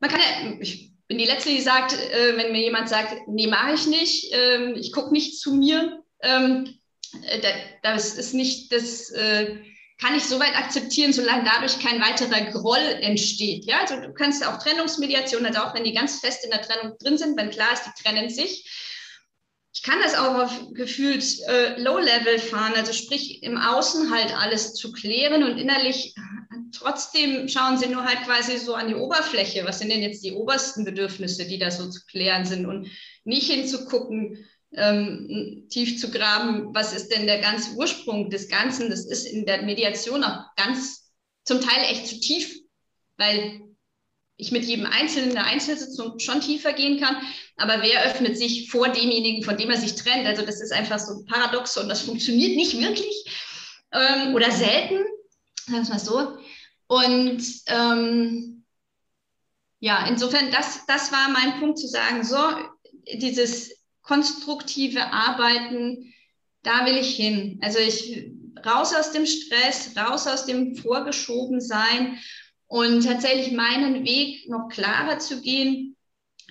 man 0.00 0.10
kann 0.10 0.20
ja, 0.20 0.56
ich 0.60 0.92
bin 1.08 1.18
die 1.18 1.26
Letzte, 1.26 1.50
die 1.50 1.60
sagt, 1.60 1.92
äh, 1.92 2.36
wenn 2.36 2.52
mir 2.52 2.62
jemand 2.62 2.88
sagt, 2.88 3.14
nee, 3.28 3.46
mache 3.46 3.74
ich 3.74 3.86
nicht, 3.86 4.32
äh, 4.32 4.72
ich 4.72 4.92
gucke 4.92 5.12
nicht 5.12 5.38
zu 5.38 5.54
mir, 5.54 6.02
ähm, 6.22 6.78
äh, 7.22 7.40
das 7.82 8.14
ist 8.14 8.34
nicht, 8.34 8.72
das 8.72 9.10
äh, 9.10 9.56
kann 10.00 10.16
ich 10.16 10.24
soweit 10.24 10.56
akzeptieren, 10.56 11.12
solange 11.12 11.44
dadurch 11.44 11.78
kein 11.78 12.00
weiterer 12.00 12.50
Groll 12.50 12.98
entsteht. 13.00 13.64
Ja, 13.66 13.80
also 13.80 13.96
du 14.00 14.12
kannst 14.12 14.44
auch 14.44 14.58
Trennungsmediation, 14.58 15.46
also 15.46 15.60
auch 15.60 15.74
wenn 15.74 15.84
die 15.84 15.92
ganz 15.92 16.18
fest 16.20 16.44
in 16.44 16.50
der 16.50 16.62
Trennung 16.62 16.96
drin 16.98 17.18
sind, 17.18 17.38
wenn 17.38 17.50
klar 17.50 17.72
ist, 17.72 17.84
die 17.84 18.02
trennen 18.02 18.28
sich, 18.28 18.64
ich 19.72 19.82
kann 19.82 20.00
das 20.02 20.14
auch 20.14 20.34
auf 20.34 20.74
gefühlt 20.74 21.24
äh, 21.48 21.80
Low-Level 21.80 22.38
fahren, 22.38 22.74
also 22.74 22.92
sprich 22.92 23.42
im 23.42 23.56
Außen 23.56 24.12
halt 24.12 24.36
alles 24.36 24.74
zu 24.74 24.92
klären 24.92 25.42
und 25.42 25.58
innerlich 25.58 26.14
trotzdem 26.72 27.48
schauen 27.48 27.78
sie 27.78 27.88
nur 27.88 28.04
halt 28.04 28.22
quasi 28.24 28.58
so 28.58 28.74
an 28.74 28.88
die 28.88 28.94
Oberfläche. 28.94 29.64
Was 29.64 29.78
sind 29.78 29.90
denn 29.90 30.02
jetzt 30.02 30.24
die 30.24 30.32
obersten 30.32 30.84
Bedürfnisse, 30.84 31.46
die 31.46 31.58
da 31.58 31.70
so 31.70 31.88
zu 31.88 32.04
klären 32.06 32.44
sind 32.44 32.66
und 32.66 32.88
nicht 33.24 33.50
hinzugucken, 33.50 34.44
ähm, 34.74 35.66
tief 35.70 35.98
zu 35.98 36.10
graben, 36.10 36.74
was 36.74 36.94
ist 36.94 37.08
denn 37.08 37.26
der 37.26 37.40
ganze 37.40 37.76
Ursprung 37.76 38.30
des 38.30 38.48
Ganzen? 38.48 38.90
Das 38.90 39.04
ist 39.04 39.24
in 39.24 39.46
der 39.46 39.62
Mediation 39.62 40.24
auch 40.24 40.44
ganz 40.56 41.12
zum 41.44 41.60
Teil 41.60 41.84
echt 41.90 42.06
zu 42.06 42.20
tief, 42.20 42.60
weil 43.16 43.61
ich 44.36 44.50
mit 44.50 44.64
jedem 44.64 44.86
Einzelnen 44.86 45.30
in 45.30 45.34
der 45.36 45.46
Einzelsitzung 45.46 46.18
schon 46.18 46.40
tiefer 46.40 46.72
gehen 46.72 47.00
kann. 47.00 47.16
Aber 47.56 47.82
wer 47.82 48.04
öffnet 48.04 48.36
sich 48.36 48.70
vor 48.70 48.88
demjenigen, 48.88 49.42
von 49.42 49.56
dem 49.56 49.70
er 49.70 49.76
sich 49.76 49.94
trennt? 49.94 50.26
Also 50.26 50.44
das 50.44 50.60
ist 50.60 50.72
einfach 50.72 50.98
so 50.98 51.24
paradox 51.24 51.76
und 51.76 51.88
das 51.88 52.02
funktioniert 52.02 52.56
nicht 52.56 52.80
wirklich 52.80 53.24
ähm, 53.92 54.34
oder 54.34 54.50
selten, 54.50 55.04
sagen 55.66 55.72
wir 55.76 55.82
es 55.82 55.88
mal 55.88 55.98
so. 55.98 56.38
Und 56.86 57.42
ähm, 57.66 58.64
ja, 59.80 60.06
insofern, 60.06 60.50
das, 60.50 60.86
das 60.86 61.12
war 61.12 61.28
mein 61.30 61.58
Punkt 61.60 61.78
zu 61.78 61.88
sagen, 61.88 62.24
so, 62.24 62.38
dieses 63.14 63.82
konstruktive 64.02 65.12
Arbeiten, 65.12 66.12
da 66.62 66.86
will 66.86 66.96
ich 66.96 67.16
hin. 67.16 67.58
Also 67.62 67.78
ich 67.78 68.30
raus 68.64 68.94
aus 68.94 69.12
dem 69.12 69.26
Stress, 69.26 69.90
raus 69.96 70.26
aus 70.26 70.46
dem 70.46 70.76
Vorgeschobensein 70.76 72.18
und 72.72 73.04
tatsächlich 73.04 73.52
meinen 73.52 74.02
Weg 74.02 74.48
noch 74.48 74.70
klarer 74.70 75.18
zu 75.18 75.42
gehen. 75.42 75.94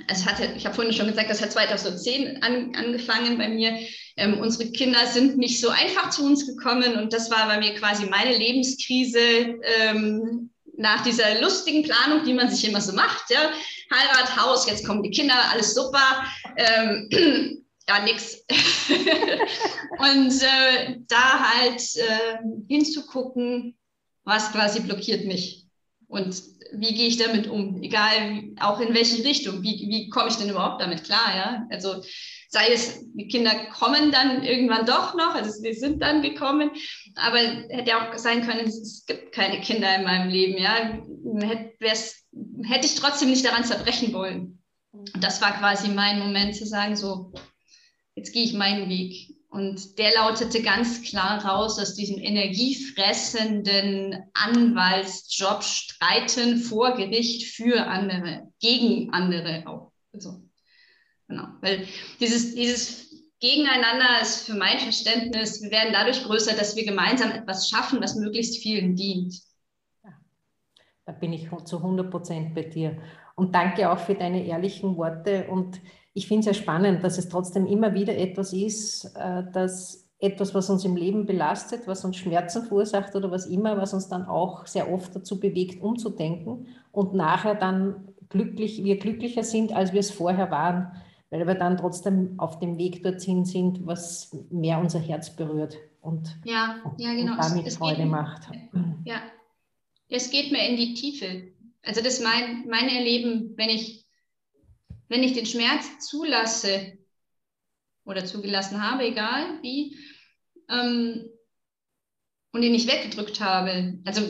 Es 0.08 0.24
hatte, 0.24 0.54
ich 0.56 0.66
habe 0.66 0.76
vorhin 0.76 0.94
schon 0.94 1.08
gesagt, 1.08 1.32
das 1.32 1.42
hat 1.42 1.52
2010 1.52 2.44
an, 2.44 2.76
angefangen 2.76 3.40
bei 3.40 3.50
mir. 3.50 3.76
Ähm, 4.18 4.38
unsere 4.40 4.72
Kinder 4.72 5.08
sind 5.08 5.40
nicht 5.40 5.60
so 5.60 5.70
einfach 5.70 6.12
zu 6.12 6.24
uns 6.24 6.46
gekommen 6.46 6.94
und 6.94 7.12
das 7.12 7.32
war 7.32 7.48
bei 7.48 7.58
mir 7.58 7.74
quasi 7.74 8.06
meine 8.06 8.38
Lebenskrise 8.38 9.20
ähm, 9.64 10.52
nach 10.78 11.02
dieser 11.02 11.42
lustigen 11.42 11.82
Planung, 11.82 12.24
die 12.24 12.36
man 12.36 12.52
sich 12.52 12.70
immer 12.70 12.82
so 12.82 12.94
macht. 12.94 13.32
Ja? 13.32 13.50
Heirat, 13.92 14.38
Haus, 14.38 14.70
jetzt 14.70 14.86
kommen 14.86 15.02
die 15.02 15.10
Kinder, 15.10 15.50
alles 15.52 15.74
super. 15.74 16.24
Ähm, 16.56 17.10
ja, 17.90 18.00
nix. 18.04 18.46
und 19.98 20.44
äh, 20.44 20.98
da 21.08 21.52
halt 21.52 21.82
äh, 21.96 22.38
hinzugucken, 22.68 23.76
was 24.24 24.52
quasi 24.52 24.82
blockiert 24.82 25.26
mich 25.26 25.61
und 26.12 26.44
wie 26.74 26.94
gehe 26.94 27.08
ich 27.08 27.18
damit 27.18 27.48
um, 27.48 27.82
egal 27.82 28.44
auch 28.60 28.82
in 28.82 28.94
welche 28.94 29.24
Richtung, 29.24 29.64
wie, 29.64 29.88
wie 29.90 30.10
komme 30.10 30.28
ich 30.28 30.36
denn 30.36 30.50
überhaupt 30.50 30.82
damit 30.82 31.06
klar, 31.06 31.36
ja, 31.36 31.68
also 31.70 32.04
sei 32.50 32.68
es, 32.74 33.00
die 33.14 33.30
Kinder 33.30 33.52
kommen 33.72 34.12
dann 34.12 34.44
irgendwann 34.44 34.86
doch 34.86 35.16
noch, 35.16 35.36
also 35.36 35.50
sie 35.50 35.74
sind 35.74 36.02
dann 36.02 36.22
gekommen, 36.22 36.72
aber 37.16 37.38
hätte 37.70 37.96
auch 37.96 38.18
sein 38.18 38.46
können, 38.46 38.68
es 38.68 39.06
gibt 39.08 39.32
keine 39.32 39.62
Kinder 39.62 39.96
in 39.96 40.04
meinem 40.04 40.30
Leben, 40.30 40.62
ja, 40.62 41.00
hätte, 41.48 41.72
hätte 41.80 42.86
ich 42.86 42.96
trotzdem 42.96 43.30
nicht 43.30 43.46
daran 43.46 43.64
zerbrechen 43.64 44.12
wollen. 44.12 44.62
Und 44.92 45.24
das 45.24 45.42
war 45.42 45.58
quasi 45.58 45.88
mein 45.88 46.20
Moment 46.20 46.58
zu 46.58 46.66
sagen, 46.66 46.98
so, 46.98 47.32
jetzt 48.16 48.34
gehe 48.34 48.44
ich 48.44 48.54
meinen 48.54 48.90
Weg. 48.90 49.31
Und 49.52 50.00
der 50.00 50.16
lautete 50.16 50.64
ganz 50.64 51.04
klar 51.04 51.46
raus 51.46 51.78
aus 51.78 51.94
diesem 51.94 52.18
energiefressenden 52.18 54.18
Anwaltsjob, 54.34 55.62
streiten 55.62 56.58
vor 56.58 56.96
Gericht 56.96 57.54
für 57.54 57.86
andere, 57.86 58.50
gegen 58.62 59.12
andere 59.12 59.64
auch. 59.68 59.92
Also, 60.14 60.42
genau. 61.28 61.50
Weil 61.60 61.86
dieses, 62.22 62.56
dieses 62.56 63.14
Gegeneinander 63.42 64.22
ist 64.22 64.46
für 64.46 64.54
mein 64.54 64.80
Verständnis, 64.80 65.62
wir 65.62 65.72
werden 65.72 65.92
dadurch 65.92 66.24
größer, 66.24 66.56
dass 66.56 66.78
wir 66.78 66.86
gemeinsam 66.86 67.32
etwas 67.32 67.68
schaffen, 67.68 68.02
was 68.02 68.16
möglichst 68.16 68.64
vielen 68.64 68.96
dient. 68.96 69.38
Da 71.06 71.12
bin 71.12 71.34
ich 71.34 71.50
zu 71.66 71.76
100 71.76 72.10
Prozent 72.10 72.56
bei 72.56 72.62
dir. 72.62 72.98
Und 73.36 73.54
danke 73.54 73.92
auch 73.92 74.00
für 74.00 74.16
deine 74.16 74.46
ehrlichen 74.46 74.96
Worte. 74.96 75.48
Und 75.48 75.82
ich 76.14 76.28
finde 76.28 76.42
es 76.42 76.46
ja 76.46 76.54
spannend, 76.54 77.04
dass 77.04 77.18
es 77.18 77.30
trotzdem 77.30 77.66
immer 77.66 77.94
wieder 77.94 78.18
etwas 78.18 78.54
ist, 78.54 79.06
äh, 79.16 79.44
dass 79.52 80.10
etwas, 80.20 80.54
was 80.54 80.70
uns 80.70 80.86
im 80.86 80.96
Leben 80.96 81.26
belastet, 81.26 81.88
was 81.88 82.06
uns 82.06 82.18
Schmerzen 82.18 82.64
verursacht 82.64 83.16
oder 83.16 83.32
was 83.32 83.48
immer, 83.48 83.78
was 83.78 83.94
uns 83.94 84.08
dann 84.08 84.26
auch 84.26 84.68
sehr 84.68 84.92
oft 84.92 85.16
dazu 85.16 85.40
bewegt, 85.40 85.82
umzudenken 85.82 86.68
und 86.92 87.16
nachher 87.16 87.56
dann 87.56 88.08
glücklich, 88.30 88.84
wir 88.84 88.98
glücklicher 88.98 89.44
sind, 89.44 89.74
als 89.74 89.94
wir 89.94 90.00
es 90.00 90.12
vorher 90.12 90.52
waren, 90.52 90.92
weil 91.32 91.48
wir 91.48 91.56
dann 91.56 91.78
trotzdem 91.78 92.36
auf 92.38 92.60
dem 92.60 92.78
Weg 92.78 93.02
dorthin 93.02 93.46
sind, 93.46 93.86
was 93.88 94.32
mehr 94.52 94.80
unser 94.80 95.00
Herz 95.00 95.36
berührt 95.36 95.78
und, 96.02 96.38
ja, 96.46 96.78
ja, 96.98 97.14
genau. 97.14 97.34
und 97.34 97.40
damit 97.40 97.66
es, 97.66 97.74
es 97.74 97.78
Freude 97.78 98.04
geht, 98.04 98.12
macht. 98.12 98.44
Ja, 99.06 99.22
es 100.10 100.30
geht 100.30 100.52
mir 100.52 100.68
in 100.68 100.78
die 100.78 100.94
Tiefe. 100.94 101.44
Also 101.84 102.02
das 102.02 102.20
ist 102.20 102.24
mein, 102.24 102.68
mein 102.68 102.90
Erleben, 102.90 103.54
wenn 103.56 103.70
ich, 103.70 104.01
wenn 105.12 105.24
ich 105.24 105.34
den 105.34 105.46
Schmerz 105.46 106.00
zulasse 106.00 106.98
oder 108.06 108.26
zugelassen 108.26 108.82
habe, 108.82 109.04
egal 109.04 109.60
wie, 109.62 109.98
ähm, 110.70 111.30
und 112.54 112.64
ihn 112.64 112.72
nicht 112.72 112.90
weggedrückt 112.90 113.42
habe. 113.42 114.00
Also 114.06 114.22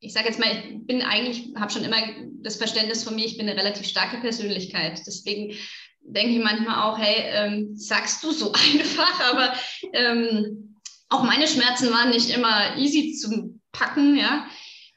ich 0.00 0.12
sage 0.12 0.26
jetzt 0.26 0.40
mal, 0.40 0.50
ich 0.50 0.84
bin 0.84 1.02
eigentlich, 1.02 1.54
habe 1.54 1.70
schon 1.70 1.84
immer 1.84 1.96
das 2.42 2.56
Verständnis 2.56 3.04
von 3.04 3.14
mir, 3.14 3.24
ich 3.24 3.38
bin 3.38 3.48
eine 3.48 3.56
relativ 3.58 3.86
starke 3.86 4.16
Persönlichkeit. 4.18 5.00
Deswegen 5.06 5.56
denke 6.00 6.32
ich 6.32 6.42
manchmal 6.42 6.82
auch, 6.82 6.98
hey, 6.98 7.22
ähm, 7.28 7.76
sagst 7.76 8.24
du 8.24 8.32
so 8.32 8.52
einfach, 8.72 9.32
aber 9.32 9.54
ähm, 9.92 10.74
auch 11.08 11.22
meine 11.22 11.46
Schmerzen 11.46 11.88
waren 11.92 12.10
nicht 12.10 12.30
immer 12.30 12.76
easy 12.76 13.12
zu 13.14 13.60
packen, 13.70 14.16
ja. 14.16 14.48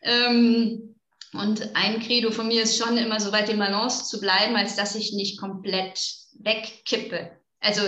Ähm, 0.02 0.92
und 1.34 1.76
ein 1.76 2.00
Credo 2.00 2.32
von 2.32 2.48
mir 2.48 2.63
ist 2.63 2.78
schon 2.78 2.98
immer 2.98 3.19
so 3.19 3.32
weit 3.32 3.50
in 3.50 3.60
Balance 3.60 4.06
zu 4.06 4.19
bleiben, 4.19 4.56
als 4.56 4.76
dass 4.76 4.96
ich 4.96 5.13
nicht 5.13 5.39
komplett 5.39 6.00
wegkippe. 6.39 7.32
Also 7.60 7.82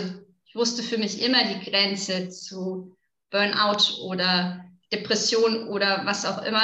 ich 0.46 0.56
wusste 0.56 0.84
für 0.84 0.98
mich 0.98 1.22
immer 1.22 1.44
die 1.44 1.70
Grenze 1.70 2.30
zu 2.30 2.96
Burnout 3.30 4.02
oder 4.02 4.66
Depression 4.92 5.68
oder 5.70 6.02
was 6.06 6.26
auch 6.26 6.44
immer. 6.44 6.62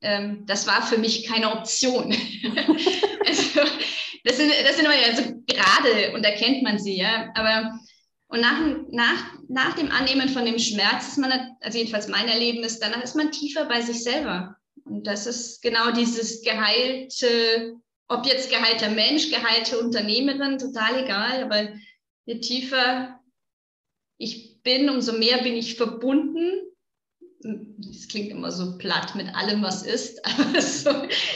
Ähm, 0.00 0.44
das 0.46 0.66
war 0.66 0.82
für 0.82 0.98
mich 0.98 1.26
keine 1.26 1.50
Option. 1.50 2.12
also, 3.26 3.60
das 4.24 4.36
sind, 4.36 4.52
das 4.64 4.76
sind 4.76 4.86
immer 4.86 5.16
so 5.16 5.42
gerade 5.46 6.12
und 6.14 6.24
erkennt 6.24 6.62
man 6.62 6.78
sie, 6.78 6.98
ja. 6.98 7.30
Aber 7.34 7.72
und 8.28 8.40
nach, 8.40 8.58
nach, 8.90 9.24
nach 9.48 9.74
dem 9.74 9.90
Annehmen 9.90 10.28
von 10.30 10.46
dem 10.46 10.58
Schmerz 10.58 11.08
ist 11.08 11.18
man, 11.18 11.32
also 11.60 11.76
jedenfalls 11.76 12.08
mein 12.08 12.28
Erleben 12.28 12.64
ist, 12.64 12.80
danach 12.80 13.02
ist 13.02 13.14
man 13.14 13.30
tiefer 13.30 13.66
bei 13.66 13.82
sich 13.82 14.02
selber. 14.02 14.56
Und 14.84 15.06
das 15.06 15.26
ist 15.26 15.62
genau 15.62 15.92
dieses 15.92 16.42
geheilte, 16.42 17.76
ob 18.08 18.26
jetzt 18.26 18.50
geheilter 18.50 18.90
Mensch, 18.90 19.30
geheilte 19.30 19.78
Unternehmerin, 19.78 20.58
total 20.58 21.04
egal, 21.04 21.44
aber 21.44 21.72
je 22.26 22.40
tiefer 22.40 23.20
ich 24.18 24.62
bin, 24.62 24.88
umso 24.88 25.12
mehr 25.12 25.42
bin 25.42 25.54
ich 25.54 25.74
verbunden. 25.76 26.60
Das 27.40 28.06
klingt 28.06 28.30
immer 28.30 28.52
so 28.52 28.78
platt 28.78 29.16
mit 29.16 29.34
allem, 29.34 29.62
was 29.62 29.82
ist. 29.82 30.24
Aber 30.38 30.60
so, 30.62 30.90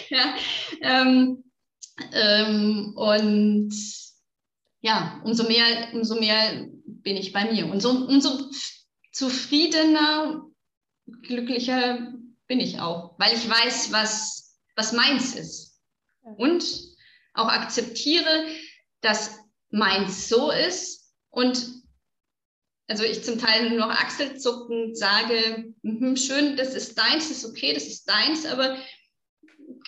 ja, 0.09 0.37
ähm, 0.81 1.43
ähm, 2.13 2.93
und 2.95 3.75
ja, 4.83 5.21
umso 5.25 5.49
mehr, 5.49 5.89
umso 5.93 6.15
mehr 6.15 6.69
bin 6.87 7.17
ich 7.17 7.33
bei 7.33 7.51
mir. 7.51 7.67
Und 7.67 7.81
so, 7.81 7.91
umso 7.91 8.51
zufriedener, 9.11 10.47
glücklicher 11.23 12.13
bin 12.47 12.61
ich 12.61 12.81
auch, 12.81 13.15
weil 13.19 13.35
ich 13.35 13.49
weiß, 13.49 13.93
was, 13.93 14.59
was 14.77 14.93
meins 14.93 15.35
ist. 15.35 15.81
Und 16.23 16.65
auch 17.35 17.49
akzeptiere, 17.49 18.47
dass 19.01 19.39
meins 19.71 20.29
so 20.29 20.51
ist 20.51 21.13
und 21.31 21.77
also 22.89 23.03
ich 23.03 23.25
zum 23.25 23.39
Teil 23.39 23.71
nur 23.71 23.81
noch 23.81 23.91
achselzuckend 23.91 24.97
sage, 24.97 25.75
mm 25.83 26.15
schön, 26.17 26.57
das 26.57 26.75
ist 26.75 26.97
deins, 26.97 27.29
das 27.29 27.39
ist 27.39 27.45
okay, 27.45 27.73
das 27.73 27.85
ist 27.85 28.09
deins, 28.09 28.47
aber 28.47 28.79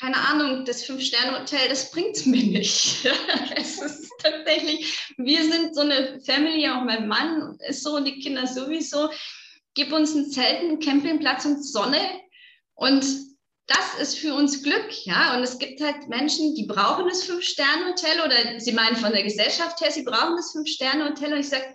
keine 0.01 0.17
Ahnung, 0.17 0.65
das 0.65 0.85
Fünf-Sterne-Hotel, 0.85 1.69
das 1.69 1.91
bringt 1.91 2.17
es 2.17 2.27
mir 2.27 2.43
nicht. 2.43 3.05
es 3.57 3.81
ist 3.81 4.11
tatsächlich, 4.19 5.13
wir 5.17 5.43
sind 5.45 5.75
so 5.75 5.83
eine 5.83 6.21
Family, 6.21 6.69
auch 6.69 6.83
mein 6.83 7.09
Mann 7.09 7.57
ist 7.69 7.83
so 7.83 7.97
und 7.97 8.05
die 8.05 8.19
Kinder 8.19 8.47
sowieso. 8.47 9.11
Gib 9.75 9.93
uns 9.93 10.15
ein 10.15 10.31
Zelt, 10.31 10.59
einen 10.61 10.81
Campingplatz 10.81 11.45
und 11.45 11.63
Sonne 11.63 12.01
und 12.79 13.05
das 13.67 13.99
ist 14.01 14.19
für 14.19 14.35
uns 14.35 14.63
Glück, 14.63 15.05
ja. 15.05 15.37
Und 15.37 15.43
es 15.43 15.59
gibt 15.59 15.81
halt 15.81 16.09
Menschen, 16.09 16.55
die 16.55 16.65
brauchen 16.65 17.07
das 17.09 17.25
Fünf-Sterne-Hotel 17.25 18.21
oder 18.25 18.61
sie 18.61 18.73
meinen 18.73 18.97
von 18.97 19.13
der 19.13 19.25
Gesellschaft 19.25 19.81
her, 19.81 19.91
sie 19.91 20.05
brauchen 20.05 20.37
das 20.37 20.53
Fünf-Sterne-Hotel. 20.53 21.33
Und 21.33 21.41
ich 21.41 21.49
sage, 21.49 21.75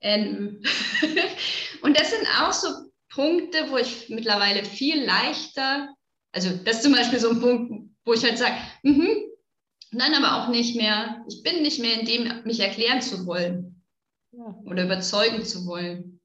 ähm. 0.00 0.62
und 1.82 1.98
das 1.98 2.10
sind 2.10 2.26
auch 2.40 2.52
so 2.52 2.68
Punkte, 3.10 3.70
wo 3.70 3.76
ich 3.76 4.08
mittlerweile 4.08 4.64
viel 4.64 5.04
leichter, 5.04 5.92
also 6.32 6.50
das 6.64 6.76
ist 6.76 6.82
zum 6.84 6.92
Beispiel 6.92 7.18
so 7.18 7.30
ein 7.30 7.40
Punkt, 7.40 7.90
wo 8.04 8.12
ich 8.12 8.22
halt 8.22 8.38
sage, 8.38 8.54
mhm, 8.82 9.08
nein, 9.90 10.14
aber 10.14 10.44
auch 10.44 10.48
nicht 10.48 10.76
mehr, 10.76 11.24
ich 11.28 11.42
bin 11.42 11.62
nicht 11.62 11.80
mehr 11.80 12.00
in 12.00 12.06
dem, 12.06 12.44
mich 12.44 12.60
erklären 12.60 13.02
zu 13.02 13.26
wollen 13.26 13.82
ja. 14.30 14.54
oder 14.64 14.84
überzeugen 14.84 15.44
zu 15.44 15.66
wollen. 15.66 16.20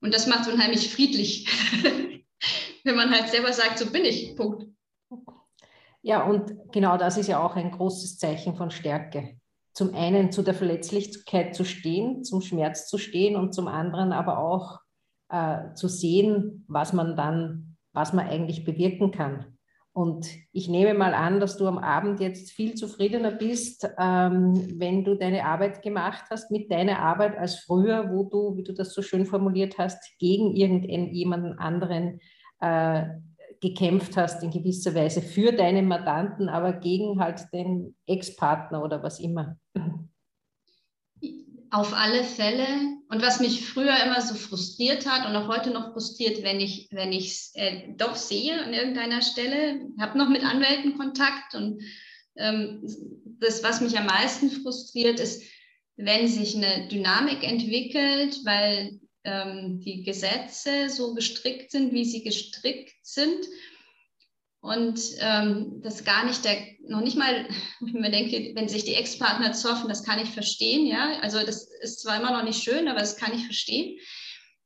Und 0.00 0.14
das 0.14 0.26
macht 0.26 0.48
unheimlich 0.50 0.90
friedlich. 0.90 1.46
wenn 2.84 2.96
man 2.96 3.10
halt 3.10 3.28
selber 3.28 3.52
sagt, 3.52 3.78
so 3.78 3.90
bin 3.90 4.04
ich, 4.04 4.36
Punkt. 4.36 4.66
Ja, 6.02 6.24
und 6.24 6.72
genau 6.72 6.96
das 6.96 7.16
ist 7.16 7.28
ja 7.28 7.44
auch 7.44 7.54
ein 7.54 7.70
großes 7.70 8.18
Zeichen 8.18 8.56
von 8.56 8.70
Stärke. 8.70 9.38
Zum 9.72 9.94
einen 9.94 10.32
zu 10.32 10.42
der 10.42 10.54
Verletzlichkeit 10.54 11.54
zu 11.54 11.64
stehen, 11.64 12.24
zum 12.24 12.42
Schmerz 12.42 12.88
zu 12.88 12.98
stehen 12.98 13.36
und 13.36 13.54
zum 13.54 13.68
anderen 13.68 14.12
aber 14.12 14.38
auch 14.38 14.80
äh, 15.30 15.72
zu 15.74 15.88
sehen, 15.88 16.64
was 16.68 16.92
man 16.92 17.16
dann, 17.16 17.76
was 17.92 18.12
man 18.12 18.26
eigentlich 18.26 18.64
bewirken 18.64 19.12
kann. 19.12 19.56
Und 19.94 20.26
ich 20.52 20.68
nehme 20.68 20.94
mal 20.94 21.12
an, 21.12 21.38
dass 21.38 21.58
du 21.58 21.66
am 21.66 21.76
Abend 21.76 22.18
jetzt 22.20 22.50
viel 22.50 22.74
zufriedener 22.74 23.30
bist, 23.30 23.86
ähm, 23.98 24.78
wenn 24.78 25.04
du 25.04 25.16
deine 25.16 25.44
Arbeit 25.44 25.82
gemacht 25.82 26.24
hast, 26.30 26.50
mit 26.50 26.70
deiner 26.70 26.98
Arbeit 26.98 27.36
als 27.36 27.60
früher, 27.60 28.10
wo 28.10 28.24
du, 28.24 28.56
wie 28.56 28.62
du 28.62 28.72
das 28.72 28.94
so 28.94 29.02
schön 29.02 29.26
formuliert 29.26 29.76
hast, 29.76 30.18
gegen 30.18 30.56
irgendjemanden 30.56 31.58
anderen 31.58 32.20
äh, 32.62 33.04
gekämpft 33.60 34.16
hast 34.16 34.42
in 34.42 34.50
gewisser 34.50 34.94
Weise 34.94 35.20
für 35.20 35.52
deinen 35.52 35.86
Mandanten, 35.86 36.48
aber 36.48 36.72
gegen 36.72 37.20
halt 37.20 37.46
den 37.52 37.94
Ex-Partner 38.06 38.82
oder 38.82 39.02
was 39.02 39.20
immer. 39.20 39.56
Auf 41.70 41.94
alle 41.94 42.24
Fälle. 42.24 42.66
Und 43.08 43.22
was 43.22 43.40
mich 43.40 43.66
früher 43.66 43.94
immer 44.04 44.20
so 44.20 44.34
frustriert 44.34 45.06
hat 45.06 45.28
und 45.28 45.36
auch 45.36 45.48
heute 45.48 45.70
noch 45.70 45.92
frustriert, 45.92 46.42
wenn 46.42 46.60
ich 46.60 46.88
wenn 46.92 47.12
es 47.12 47.52
äh, 47.54 47.92
doch 47.96 48.16
sehe 48.16 48.62
an 48.64 48.72
irgendeiner 48.72 49.22
Stelle, 49.22 49.80
habe 50.00 50.18
noch 50.18 50.28
mit 50.28 50.44
Anwälten 50.44 50.96
Kontakt 50.96 51.54
und 51.54 51.82
ähm, 52.36 52.82
das, 53.38 53.62
was 53.62 53.80
mich 53.80 53.98
am 53.98 54.06
meisten 54.06 54.50
frustriert, 54.50 55.20
ist, 55.20 55.42
wenn 55.96 56.26
sich 56.26 56.56
eine 56.56 56.88
Dynamik 56.88 57.42
entwickelt, 57.44 58.40
weil 58.44 58.98
ähm, 59.24 59.80
die 59.80 60.02
Gesetze 60.02 60.88
so 60.88 61.14
gestrickt 61.14 61.70
sind, 61.70 61.92
wie 61.92 62.04
sie 62.04 62.22
gestrickt 62.22 62.94
sind. 63.02 63.46
Und 64.60 65.00
ähm, 65.18 65.80
das 65.82 66.04
gar 66.04 66.24
nicht 66.24 66.44
der, 66.44 66.56
noch 66.86 67.00
nicht 67.00 67.16
mal, 67.16 67.48
ich 67.84 67.92
mir 67.92 68.10
denke, 68.10 68.52
wenn 68.54 68.68
sich 68.68 68.84
die 68.84 68.94
Ex-Partner 68.94 69.52
zoffen, 69.52 69.88
das 69.88 70.04
kann 70.04 70.20
ich 70.20 70.30
verstehen, 70.30 70.86
ja. 70.86 71.18
Also 71.20 71.44
das 71.44 71.68
ist 71.80 72.00
zwar 72.00 72.20
immer 72.20 72.30
noch 72.30 72.44
nicht 72.44 72.62
schön, 72.62 72.86
aber 72.86 73.00
das 73.00 73.16
kann 73.16 73.34
ich 73.34 73.44
verstehen. 73.44 73.98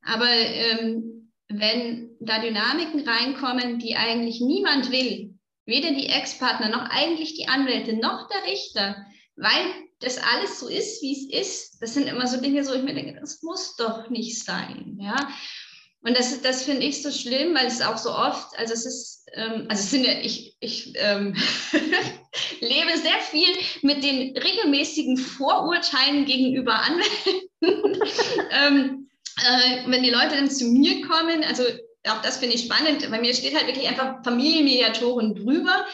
Aber 0.02 0.28
ähm, 0.28 1.32
wenn 1.48 2.10
da 2.20 2.40
Dynamiken 2.40 3.08
reinkommen, 3.08 3.78
die 3.78 3.96
eigentlich 3.96 4.40
niemand 4.40 4.90
will, 4.90 5.34
weder 5.64 5.92
die 5.92 6.06
Ex-Partner 6.06 6.68
noch 6.68 6.90
eigentlich 6.90 7.34
die 7.34 7.48
Anwälte 7.48 7.94
noch 7.94 8.28
der 8.28 8.50
Richter, 8.50 9.06
weil 9.36 9.85
das 10.00 10.18
alles 10.18 10.60
so 10.60 10.68
ist, 10.68 11.02
wie 11.02 11.12
es 11.12 11.48
ist, 11.48 11.82
das 11.82 11.94
sind 11.94 12.06
immer 12.06 12.26
so 12.26 12.40
Dinge, 12.40 12.64
so 12.64 12.74
ich 12.74 12.82
mir 12.82 12.94
denke, 12.94 13.18
das 13.18 13.42
muss 13.42 13.76
doch 13.76 14.10
nicht 14.10 14.44
sein, 14.44 14.98
ja. 15.00 15.16
Und 16.02 16.16
das, 16.16 16.40
das 16.40 16.62
finde 16.62 16.86
ich 16.86 17.02
so 17.02 17.10
schlimm, 17.10 17.54
weil 17.54 17.66
es 17.66 17.82
auch 17.82 17.96
so 17.96 18.10
oft, 18.10 18.56
also 18.58 18.74
es 18.74 18.86
ist, 18.86 19.26
ähm, 19.34 19.66
also 19.68 19.82
es 19.82 19.90
sind 19.90 20.06
ja, 20.06 20.12
ich, 20.22 20.54
ich 20.60 20.92
ähm, 20.96 21.34
lebe 22.60 22.96
sehr 22.96 23.18
viel 23.28 23.48
mit 23.82 24.04
den 24.04 24.36
regelmäßigen 24.36 25.16
Vorurteilen 25.16 26.24
gegenüber 26.24 26.74
Anwälten. 26.74 27.50
ähm, 28.50 29.10
äh, 29.38 29.90
wenn 29.90 30.04
die 30.04 30.10
Leute 30.10 30.36
dann 30.36 30.50
zu 30.50 30.66
mir 30.66 31.04
kommen, 31.06 31.42
also 31.42 31.64
auch 32.08 32.22
das 32.22 32.36
finde 32.36 32.54
ich 32.54 32.64
spannend, 32.64 33.10
bei 33.10 33.20
mir 33.20 33.34
steht 33.34 33.56
halt 33.56 33.66
wirklich 33.66 33.88
einfach 33.88 34.22
Familienmediatoren 34.22 35.34
drüber 35.34 35.86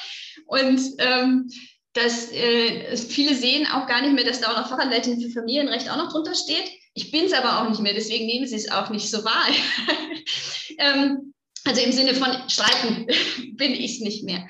und 0.46 0.80
ähm, 0.98 1.50
dass 1.92 2.32
äh, 2.32 2.96
viele 2.96 3.34
sehen 3.34 3.66
auch 3.66 3.86
gar 3.86 4.00
nicht 4.00 4.14
mehr, 4.14 4.24
dass 4.24 4.40
da 4.40 4.52
auch 4.52 4.60
noch 4.60 4.68
Fachanwältin 4.68 5.20
für 5.20 5.30
Familienrecht 5.30 5.90
auch 5.90 5.96
noch 5.96 6.10
drunter 6.10 6.34
steht. 6.34 6.70
Ich 6.94 7.10
bin 7.10 7.26
es 7.26 7.32
aber 7.32 7.60
auch 7.60 7.68
nicht 7.68 7.80
mehr, 7.80 7.94
deswegen 7.94 8.26
nehmen 8.26 8.46
sie 8.46 8.56
es 8.56 8.70
auch 8.70 8.90
nicht 8.90 9.10
so 9.10 9.24
wahr. 9.24 9.46
ähm, 10.78 11.34
also 11.64 11.80
im 11.80 11.92
Sinne 11.92 12.14
von 12.14 12.30
Streiten 12.48 13.06
bin 13.56 13.72
ich 13.72 13.94
es 13.94 14.00
nicht 14.00 14.24
mehr. 14.24 14.46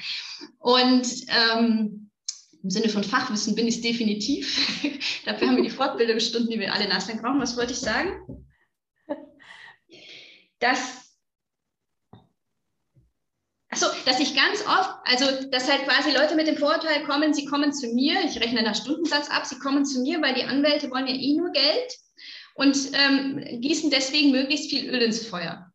Und 0.59 1.07
ähm, 1.29 2.11
im 2.63 2.71
Sinne 2.71 2.89
von 2.89 3.03
Fachwissen 3.03 3.57
bin 3.57 3.67
ich 3.67 3.77
es 3.77 3.83
definitiv. 3.83 4.57
Dafür 5.25 5.49
haben 5.49 5.57
wir 5.57 5.65
die 5.65 5.71
Fortbildungsstunden, 5.71 6.51
die 6.51 6.61
wir 6.61 6.73
alle 6.73 6.89
nachher 6.89 7.17
brauchen. 7.17 7.41
Was 7.41 7.57
wollte 7.57 7.73
ich 7.73 7.81
sagen? 7.81 8.47
Dass 10.61 11.02
Achso, 13.73 13.87
dass 14.05 14.21
ich 14.21 14.37
ganz 14.37 14.61
oft, 14.67 14.91
also 15.05 15.49
dass 15.51 15.71
halt 15.71 15.85
quasi 15.85 16.11
Leute 16.11 16.35
mit 16.35 16.47
dem 16.47 16.59
Vorurteil 16.59 17.05
kommen, 17.05 17.33
sie 17.33 17.47
kommen 17.47 17.73
zu 17.73 17.87
mir, 17.89 18.21
ich 18.23 18.39
rechne 18.39 18.63
nach 18.63 18.75
Stundensatz 18.75 19.31
ab, 19.31 19.47
sie 19.47 19.59
kommen 19.59 19.87
zu 19.87 20.03
mir, 20.03 20.21
weil 20.21 20.35
die 20.35 20.45
Anwälte 20.45 20.91
wollen 20.91 21.07
ja 21.07 21.15
eh 21.15 21.35
nur 21.35 21.51
Geld 21.53 21.97
und 22.55 22.77
ähm, 22.93 23.43
gießen 23.63 23.91
deswegen 23.91 24.31
möglichst 24.31 24.69
viel 24.69 24.91
Öl 24.91 25.01
ins 25.01 25.27
Feuer. 25.27 25.73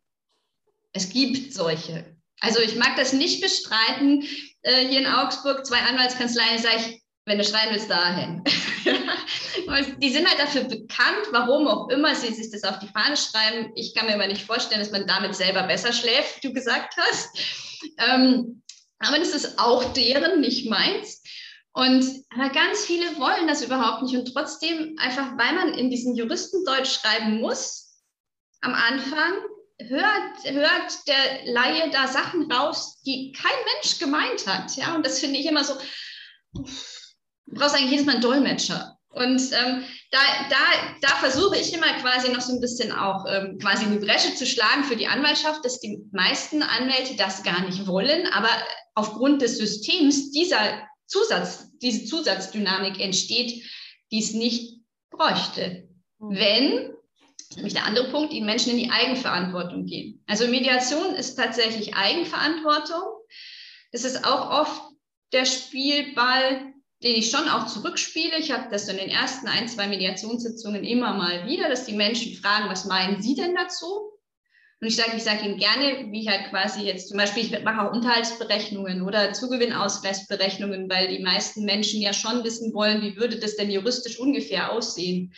Es 0.94 1.10
gibt 1.10 1.52
solche. 1.56 2.16
Also 2.40 2.60
ich 2.60 2.76
mag 2.76 2.96
das 2.98 3.14
nicht 3.14 3.42
bestreiten. 3.42 4.24
Äh, 4.62 4.88
hier 4.88 5.00
in 5.00 5.08
Augsburg, 5.08 5.66
zwei 5.66 5.80
Anwaltskanzleien, 5.80 6.60
sage 6.60 6.76
ich, 6.78 7.02
wenn 7.26 7.40
du 7.40 7.44
schreiben 7.44 7.72
willst, 7.72 7.90
dahin. 7.90 8.44
die 9.98 10.10
sind 10.10 10.30
halt 10.30 10.40
dafür 10.40 10.66
bekannt, 10.66 11.28
warum 11.32 11.68
auch 11.68 11.90
immer 11.90 12.14
sie 12.14 12.32
sich 12.32 12.52
das 12.52 12.64
auf 12.64 12.78
die 12.78 12.88
Fahne 12.90 13.18
schreiben. 13.18 13.72
Ich 13.76 13.96
kann 13.96 14.06
mir 14.06 14.14
aber 14.14 14.28
nicht 14.28 14.46
vorstellen, 14.46 14.82
dass 14.82 14.92
man 14.92 15.08
damit 15.08 15.36
selber 15.36 15.64
besser 15.64 15.92
schläft, 15.92 16.44
wie 16.44 16.48
du 16.50 16.54
gesagt 16.54 16.94
hast. 16.96 17.67
Ähm, 17.98 18.62
aber 19.00 19.20
das 19.20 19.30
ist 19.30 19.60
auch 19.60 19.84
deren, 19.94 20.42
nicht 20.42 20.70
meins. 20.70 21.22
Und 21.74 22.06
aber 22.32 22.50
ganz 22.50 22.86
viele 22.86 23.20
wollen 23.20 23.48
das 23.48 23.63
überhaupt 23.63 24.04
nicht. 24.04 24.16
Und 24.16 24.34
trotzdem, 24.34 24.96
einfach 24.98 25.38
weil 25.38 25.54
man 25.54 25.74
in 25.76 25.92
diesem 25.92 26.16
Juristendeutsch 26.16 27.00
schreiben 27.00 27.40
muss, 27.40 28.02
am 28.62 28.74
Anfang 28.74 29.34
hört, 29.80 30.44
hört 30.44 31.08
der 31.08 31.46
Laie 31.46 31.92
da 31.92 32.08
Sachen 32.08 32.52
raus, 32.52 33.00
die 33.04 33.32
kein 33.32 33.58
Mensch 33.76 34.00
gemeint 34.00 34.48
hat. 34.48 34.76
Ja? 34.76 34.96
Und 34.96 35.06
das 35.06 35.20
finde 35.20 35.40
ich 35.40 35.46
immer 35.46 35.63
so, 35.63 35.76
du 36.54 36.63
brauchst 37.46 37.76
eigentlich 37.76 37.92
jedes 37.92 38.06
Mal 38.08 38.13
einen 38.13 38.22
Dolmetscher. 38.22 38.97
Und 39.18 39.42
ähm, 39.52 39.84
da, 40.12 40.20
da, 40.50 40.58
da 41.02 41.08
versuche 41.18 41.58
ich 41.58 41.74
immer 41.74 41.92
quasi 42.02 42.32
noch 42.32 42.42
so 42.42 42.54
ein 42.54 42.62
bisschen 42.62 42.92
auch 42.92 43.26
ähm, 43.28 43.58
quasi 43.60 43.86
eine 43.86 44.00
Bresche 44.00 44.36
zu 44.36 44.46
schlagen 44.46 44.84
für 44.84 44.96
die 44.96 45.08
Anwaltschaft, 45.08 45.66
dass 45.66 45.80
die 45.80 46.00
meisten 46.12 46.64
Anwälte 46.64 47.16
das 47.18 47.44
gar 47.44 47.66
nicht 47.66 47.88
wollen, 47.88 48.28
aber 48.28 48.50
aufgrund 48.96 49.42
des 49.42 49.58
Systems 49.58 50.32
dieser 50.32 50.88
Zusatz, 51.08 51.72
diese 51.82 52.06
Zusatzdynamik 52.06 53.00
entsteht, 53.00 53.64
die 54.12 54.20
es 54.20 54.34
nicht 54.34 54.82
bräuchte. 55.10 55.88
Mhm. 56.20 56.36
Wenn, 56.36 56.94
nämlich 57.56 57.74
der 57.74 57.86
andere 57.86 58.10
Punkt, 58.10 58.34
die 58.34 58.42
Menschen 58.42 58.72
in 58.72 58.78
die 58.78 58.92
Eigenverantwortung 58.92 59.86
gehen. 59.86 60.24
Also 60.28 60.48
Mediation 60.48 61.16
ist 61.16 61.36
tatsächlich 61.36 61.96
Eigenverantwortung. 61.96 63.04
Es 63.92 64.04
ist 64.04 64.26
auch 64.26 64.50
oft 64.62 64.82
der 65.32 65.46
Spielball 65.46 66.74
den 67.04 67.16
ich 67.16 67.30
schon 67.30 67.48
auch 67.48 67.68
zurückspiele. 67.68 68.38
Ich 68.38 68.52
habe 68.52 68.70
das 68.72 68.88
in 68.88 68.98
den 68.98 69.10
ersten 69.10 69.48
ein, 69.48 69.68
zwei 69.68 69.88
Mediationssitzungen 69.88 70.84
immer 70.84 71.14
mal 71.14 71.46
wieder, 71.46 71.70
dass 71.70 71.86
die 71.86 71.96
Menschen 71.96 72.34
fragen, 72.36 72.70
was 72.70 72.86
meinen 72.86 73.22
Sie 73.22 73.36
denn 73.36 73.56
dazu? 73.56 74.12
Und 74.80 74.88
ich 74.88 74.96
sage, 74.96 75.18
ich 75.18 75.24
sage 75.24 75.44
Ihnen 75.46 75.58
gerne, 75.58 76.12
wie 76.12 76.22
ich 76.22 76.28
halt 76.28 76.50
quasi 76.50 76.82
jetzt 76.82 77.10
zum 77.10 77.18
Beispiel, 77.18 77.44
ich 77.44 77.64
mache 77.64 77.82
auch 77.82 77.94
Unterhaltsberechnungen 77.94 79.02
oder 79.02 79.34
Zugewinnausgleichsberechnungen, 79.34 80.88
weil 80.90 81.08
die 81.08 81.24
meisten 81.24 81.66
Menschen 81.66 82.00
ja 82.02 82.14
schon 82.14 82.44
wissen 82.44 82.74
wollen, 82.74 83.02
wie 83.02 83.18
würde 83.18 83.40
das 83.40 83.56
denn 83.56 83.72
juristisch 83.72 84.20
ungefähr 84.20 84.72
aussehen. 84.72 85.34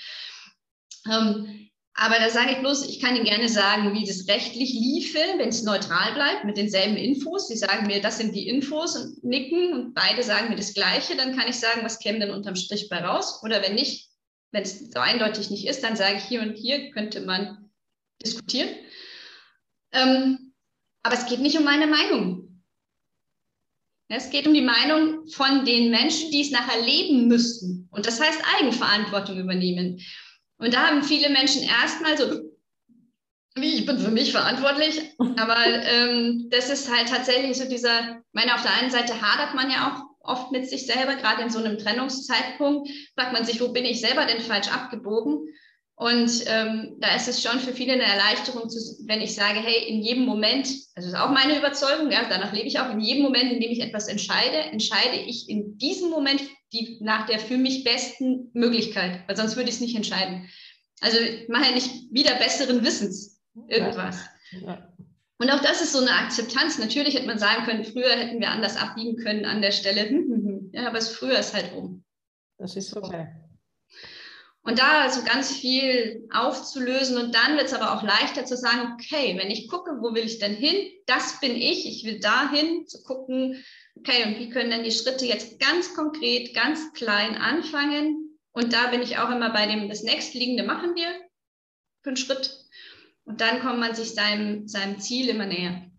Ähm, 1.09 1.68
aber 1.93 2.15
da 2.19 2.29
sage 2.29 2.51
ich 2.51 2.59
bloß, 2.59 2.87
ich 2.87 3.01
kann 3.01 3.15
Ihnen 3.15 3.25
gerne 3.25 3.49
sagen, 3.49 3.93
wie 3.93 4.05
das 4.05 4.27
rechtlich 4.27 4.71
liefe, 4.71 5.19
wenn 5.37 5.49
es 5.49 5.63
neutral 5.63 6.13
bleibt 6.13 6.45
mit 6.45 6.55
denselben 6.55 6.95
Infos. 6.95 7.47
Sie 7.47 7.57
sagen 7.57 7.87
mir, 7.87 8.01
das 8.01 8.17
sind 8.17 8.33
die 8.35 8.47
Infos 8.47 8.95
und 8.95 9.23
nicken 9.23 9.73
und 9.73 9.93
beide 9.93 10.23
sagen 10.23 10.49
mir 10.49 10.55
das 10.55 10.73
Gleiche, 10.73 11.17
dann 11.17 11.35
kann 11.35 11.49
ich 11.49 11.55
sagen, 11.55 11.81
was 11.83 11.99
käme 11.99 12.19
denn 12.19 12.31
unterm 12.31 12.55
Strich 12.55 12.87
bei 12.89 13.03
raus? 13.03 13.41
Oder 13.43 13.61
wenn 13.61 13.75
nicht, 13.75 14.09
wenn 14.51 14.63
es 14.63 14.91
so 14.91 14.99
eindeutig 14.99 15.49
nicht 15.49 15.67
ist, 15.67 15.83
dann 15.83 15.95
sage 15.95 16.17
ich, 16.17 16.23
hier 16.23 16.41
und 16.41 16.55
hier 16.55 16.91
könnte 16.91 17.21
man 17.21 17.69
diskutieren. 18.23 18.69
Ähm, 19.91 20.53
aber 21.03 21.15
es 21.15 21.25
geht 21.25 21.39
nicht 21.39 21.57
um 21.57 21.63
meine 21.63 21.87
Meinung. 21.87 22.63
Es 24.07 24.29
geht 24.31 24.47
um 24.47 24.53
die 24.53 24.61
Meinung 24.61 25.27
von 25.27 25.65
den 25.65 25.91
Menschen, 25.91 26.31
die 26.31 26.41
es 26.41 26.51
nachher 26.51 26.81
leben 26.81 27.27
müssten. 27.27 27.87
Und 27.91 28.07
das 28.07 28.19
heißt 28.19 28.41
Eigenverantwortung 28.57 29.37
übernehmen. 29.37 30.01
Und 30.59 30.73
da 30.73 30.87
haben 30.87 31.03
viele 31.03 31.29
Menschen 31.29 31.63
erstmal 31.63 32.17
so, 32.17 32.51
wie 33.55 33.75
ich 33.75 33.85
bin 33.85 33.97
für 33.97 34.11
mich 34.11 34.31
verantwortlich. 34.31 35.01
Aber 35.17 35.57
ähm, 35.65 36.49
das 36.51 36.69
ist 36.69 36.93
halt 36.93 37.09
tatsächlich 37.09 37.57
so 37.57 37.67
dieser, 37.67 38.19
ich 38.19 38.33
meine, 38.33 38.53
auf 38.53 38.61
der 38.61 38.73
einen 38.75 38.91
Seite 38.91 39.21
hadert 39.21 39.55
man 39.55 39.71
ja 39.71 39.89
auch 39.89 40.09
oft 40.21 40.51
mit 40.51 40.69
sich 40.69 40.85
selber, 40.85 41.15
gerade 41.15 41.41
in 41.41 41.49
so 41.49 41.59
einem 41.59 41.77
Trennungszeitpunkt, 41.77 42.89
fragt 43.15 43.33
man 43.33 43.45
sich, 43.45 43.59
wo 43.61 43.69
bin 43.69 43.85
ich 43.85 44.01
selber 44.01 44.25
denn 44.25 44.41
falsch 44.41 44.67
abgebogen? 44.67 45.47
Und 45.99 46.45
ähm, 46.47 46.95
da 47.01 47.13
ist 47.13 47.27
es 47.27 47.43
schon 47.43 47.59
für 47.59 47.73
viele 47.73 47.91
eine 47.91 48.03
Erleichterung, 48.03 48.69
zu, 48.69 48.79
wenn 49.05 49.19
ich 49.19 49.35
sage, 49.35 49.59
hey, 49.59 49.89
in 49.89 50.01
jedem 50.01 50.23
Moment, 50.23 50.65
also 50.95 50.95
das 50.95 51.07
ist 51.07 51.15
auch 51.15 51.31
meine 51.31 51.57
Überzeugung, 51.57 52.09
ja, 52.09 52.21
danach 52.29 52.53
lebe 52.53 52.69
ich 52.69 52.79
auch, 52.79 52.89
in 52.89 53.01
jedem 53.01 53.21
Moment, 53.21 53.51
in 53.51 53.59
dem 53.59 53.69
ich 53.69 53.81
etwas 53.81 54.07
entscheide, 54.07 54.59
entscheide 54.71 55.17
ich 55.17 55.49
in 55.49 55.77
diesem 55.77 56.09
Moment 56.09 56.41
die, 56.71 56.99
nach 57.01 57.25
der 57.25 57.37
für 57.37 57.57
mich 57.57 57.83
besten 57.83 58.49
Möglichkeit, 58.53 59.27
weil 59.27 59.35
sonst 59.35 59.57
würde 59.57 59.67
ich 59.67 59.75
es 59.75 59.81
nicht 59.81 59.97
entscheiden. 59.97 60.47
Also 61.01 61.17
ich 61.19 61.49
mache 61.49 61.65
ja 61.65 61.75
nicht 61.75 61.91
wieder 62.11 62.35
besseren 62.35 62.81
Wissens 62.85 63.41
irgendwas. 63.67 64.21
Ja. 64.51 64.59
Ja. 64.61 64.93
Und 65.37 65.49
auch 65.51 65.61
das 65.61 65.81
ist 65.81 65.91
so 65.91 65.99
eine 65.99 66.13
Akzeptanz. 66.13 66.79
Natürlich 66.79 67.15
hätte 67.15 67.27
man 67.27 67.39
sagen 67.39 67.65
können, 67.65 67.83
früher 67.83 68.11
hätten 68.11 68.39
wir 68.39 68.51
anders 68.51 68.77
abbiegen 68.77 69.17
können 69.17 69.43
an 69.43 69.61
der 69.61 69.71
Stelle. 69.71 70.09
Ja, 70.71 70.87
aber 70.87 70.99
es 70.99 71.09
früher 71.09 71.39
ist 71.39 71.55
halt 71.55 71.73
um. 71.73 72.03
Das 72.59 72.75
ist 72.75 72.95
okay. 72.95 73.27
Und 74.69 74.77
da 74.77 75.09
so 75.09 75.23
ganz 75.23 75.51
viel 75.51 76.27
aufzulösen 76.31 77.17
und 77.17 77.33
dann 77.33 77.57
wird 77.57 77.65
es 77.65 77.73
aber 77.73 77.91
auch 77.91 78.03
leichter 78.03 78.45
zu 78.45 78.55
sagen, 78.55 78.93
okay, 78.93 79.35
wenn 79.35 79.49
ich 79.49 79.67
gucke, 79.67 79.93
wo 79.99 80.13
will 80.13 80.25
ich 80.25 80.37
denn 80.37 80.53
hin? 80.53 80.91
Das 81.07 81.39
bin 81.39 81.55
ich, 81.55 81.87
ich 81.87 82.05
will 82.05 82.19
dahin, 82.19 82.85
zu 82.85 83.01
gucken, 83.01 83.65
okay, 83.97 84.25
und 84.27 84.37
wie 84.37 84.51
können 84.51 84.69
denn 84.69 84.83
die 84.83 84.91
Schritte 84.91 85.25
jetzt 85.25 85.59
ganz 85.59 85.95
konkret, 85.95 86.53
ganz 86.53 86.93
klein 86.93 87.35
anfangen? 87.35 88.37
Und 88.51 88.71
da 88.71 88.91
bin 88.91 89.01
ich 89.01 89.17
auch 89.17 89.31
immer 89.31 89.51
bei 89.51 89.65
dem, 89.65 89.89
das 89.89 90.03
nächstliegende 90.03 90.61
machen 90.61 90.93
wir 90.93 91.07
für 92.03 92.09
einen 92.09 92.17
Schritt. 92.17 92.55
Und 93.23 93.41
dann 93.41 93.61
kommt 93.61 93.79
man 93.79 93.95
sich 93.95 94.13
seinem, 94.13 94.67
seinem 94.67 94.99
Ziel 94.99 95.29
immer 95.29 95.47
näher. 95.47 95.89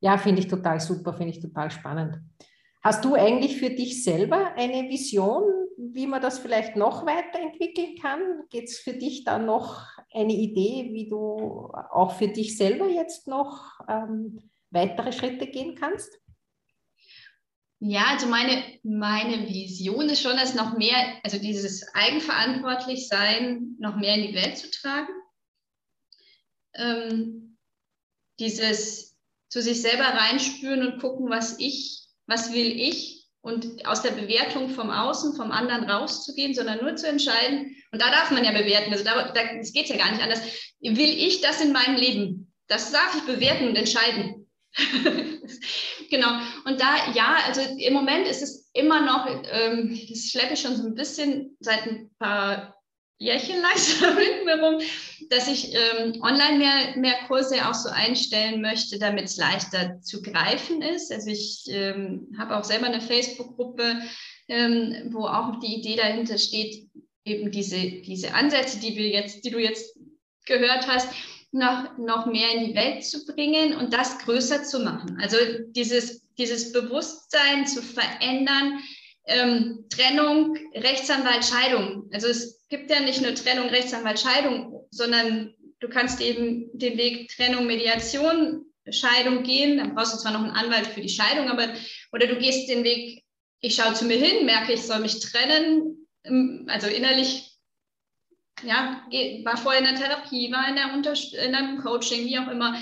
Ja, 0.00 0.18
finde 0.18 0.42
ich 0.42 0.48
total 0.48 0.78
super, 0.78 1.14
finde 1.14 1.32
ich 1.32 1.40
total 1.40 1.70
spannend. 1.70 2.18
Hast 2.82 3.02
du 3.02 3.14
eigentlich 3.14 3.56
für 3.56 3.70
dich 3.70 4.04
selber 4.04 4.52
eine 4.56 4.90
Vision, 4.90 5.63
wie 5.76 6.06
man 6.06 6.22
das 6.22 6.38
vielleicht 6.38 6.76
noch 6.76 7.06
weiterentwickeln 7.06 7.96
kann? 8.00 8.20
Geht 8.50 8.64
es 8.64 8.78
für 8.78 8.94
dich 8.94 9.24
da 9.24 9.38
noch 9.38 9.82
eine 10.12 10.32
Idee, 10.32 10.90
wie 10.92 11.08
du 11.08 11.70
auch 11.90 12.16
für 12.16 12.28
dich 12.28 12.56
selber 12.56 12.88
jetzt 12.88 13.26
noch 13.26 13.80
ähm, 13.88 14.50
weitere 14.70 15.12
Schritte 15.12 15.46
gehen 15.46 15.74
kannst? 15.74 16.18
Ja, 17.80 18.06
also 18.08 18.26
meine, 18.26 18.62
meine 18.82 19.46
Vision 19.48 20.08
ist 20.08 20.22
schon, 20.22 20.36
dass 20.36 20.54
noch 20.54 20.76
mehr, 20.76 20.96
also 21.22 21.38
dieses 21.38 21.94
eigenverantwortlich 21.94 23.08
sein, 23.08 23.76
noch 23.78 23.96
mehr 23.96 24.14
in 24.14 24.28
die 24.28 24.34
Welt 24.34 24.56
zu 24.56 24.70
tragen. 24.70 25.12
Ähm, 26.74 27.58
dieses 28.38 29.16
zu 29.48 29.60
sich 29.60 29.82
selber 29.82 30.04
reinspüren 30.04 30.86
und 30.86 31.00
gucken, 31.00 31.28
was 31.28 31.58
ich 31.58 32.04
was 32.26 32.52
will 32.52 32.80
ich 32.80 33.23
und 33.44 33.86
aus 33.86 34.00
der 34.00 34.12
Bewertung 34.12 34.70
vom 34.70 34.88
Außen, 34.88 35.36
vom 35.36 35.52
anderen 35.52 35.84
rauszugehen, 35.84 36.54
sondern 36.54 36.82
nur 36.82 36.96
zu 36.96 37.06
entscheiden. 37.06 37.76
Und 37.92 38.00
da 38.00 38.10
darf 38.10 38.30
man 38.30 38.42
ja 38.42 38.52
bewerten. 38.52 38.90
Also 38.90 39.04
da, 39.04 39.32
da 39.32 39.40
es 39.60 39.74
geht 39.74 39.88
ja 39.88 39.98
gar 39.98 40.10
nicht 40.10 40.22
anders. 40.22 40.40
Will 40.80 41.10
ich 41.10 41.42
das 41.42 41.60
in 41.60 41.70
meinem 41.70 41.96
Leben? 41.96 42.52
Das 42.68 42.90
darf 42.90 43.14
ich 43.14 43.22
bewerten 43.24 43.68
und 43.68 43.76
entscheiden. 43.76 44.48
genau. 46.10 46.30
Und 46.64 46.80
da, 46.80 47.12
ja, 47.12 47.36
also 47.46 47.60
im 47.60 47.92
Moment 47.92 48.26
ist 48.26 48.42
es 48.42 48.70
immer 48.72 49.02
noch, 49.02 49.26
ähm, 49.52 50.00
das 50.08 50.30
schleppe 50.30 50.54
ich 50.54 50.60
schon 50.60 50.76
so 50.76 50.86
ein 50.86 50.94
bisschen 50.94 51.54
seit 51.60 51.84
ein 51.86 52.10
paar 52.18 52.74
Jährchen 53.24 53.62
langsam 53.62 54.14
mit 54.16 54.44
mir 54.44 54.62
rum, 54.62 54.80
dass 55.30 55.48
ich 55.48 55.74
ähm, 55.74 56.20
online 56.22 56.58
mehr, 56.58 56.96
mehr 56.96 57.16
Kurse 57.26 57.68
auch 57.68 57.74
so 57.74 57.88
einstellen 57.88 58.60
möchte, 58.60 58.98
damit 58.98 59.24
es 59.24 59.36
leichter 59.36 60.00
zu 60.02 60.22
greifen 60.22 60.82
ist. 60.82 61.10
Also 61.10 61.30
ich 61.30 61.64
ähm, 61.68 62.28
habe 62.38 62.56
auch 62.56 62.64
selber 62.64 62.86
eine 62.86 63.00
Facebook-Gruppe, 63.00 64.02
ähm, 64.48 65.10
wo 65.12 65.26
auch 65.26 65.58
die 65.60 65.76
Idee 65.76 65.96
dahinter 65.96 66.38
steht, 66.38 66.86
eben 67.24 67.50
diese, 67.50 67.78
diese 67.78 68.34
Ansätze, 68.34 68.78
die 68.78 68.96
wir 68.96 69.08
jetzt, 69.08 69.44
die 69.44 69.50
du 69.50 69.58
jetzt 69.58 69.98
gehört 70.44 70.86
hast, 70.86 71.08
noch, 71.52 71.96
noch 71.98 72.26
mehr 72.26 72.50
in 72.52 72.66
die 72.66 72.74
Welt 72.74 73.04
zu 73.04 73.24
bringen 73.24 73.76
und 73.76 73.92
das 73.94 74.18
größer 74.18 74.64
zu 74.64 74.80
machen. 74.80 75.18
Also 75.22 75.36
dieses, 75.68 76.26
dieses 76.36 76.72
Bewusstsein 76.72 77.66
zu 77.66 77.80
verändern, 77.80 78.80
ähm, 79.26 79.86
Trennung, 79.90 80.56
Rechtsanwalt, 80.74 81.44
Scheidung. 81.44 82.08
Also 82.12 82.28
es 82.28 82.66
gibt 82.68 82.90
ja 82.90 83.00
nicht 83.00 83.22
nur 83.22 83.34
Trennung, 83.34 83.68
Rechtsanwalt, 83.68 84.20
Scheidung, 84.20 84.86
sondern 84.90 85.54
du 85.80 85.88
kannst 85.88 86.20
eben 86.20 86.70
den 86.72 86.96
Weg 86.98 87.28
Trennung, 87.28 87.66
Mediation, 87.66 88.66
Scheidung 88.90 89.42
gehen. 89.42 89.78
Dann 89.78 89.94
brauchst 89.94 90.14
du 90.14 90.18
zwar 90.18 90.32
noch 90.32 90.42
einen 90.42 90.50
Anwalt 90.50 90.86
für 90.86 91.00
die 91.00 91.08
Scheidung, 91.08 91.48
aber 91.48 91.74
oder 92.12 92.26
du 92.26 92.36
gehst 92.38 92.68
den 92.68 92.84
Weg, 92.84 93.24
ich 93.60 93.74
schaue 93.76 93.94
zu 93.94 94.04
mir 94.04 94.18
hin, 94.18 94.44
merke, 94.44 94.74
ich 94.74 94.82
soll 94.82 95.00
mich 95.00 95.20
trennen, 95.20 96.06
ähm, 96.24 96.66
also 96.68 96.86
innerlich 96.86 97.54
ja, 98.62 99.02
war 99.44 99.56
vorher 99.56 99.80
in 99.80 99.86
der 99.86 99.96
Therapie, 99.96 100.52
war 100.52 100.68
in, 100.68 100.76
der 100.76 100.92
Unterst 100.92 101.34
in 101.34 101.54
einem 101.54 101.82
Coaching, 101.82 102.24
wie 102.26 102.38
auch 102.38 102.48
immer. 102.48 102.78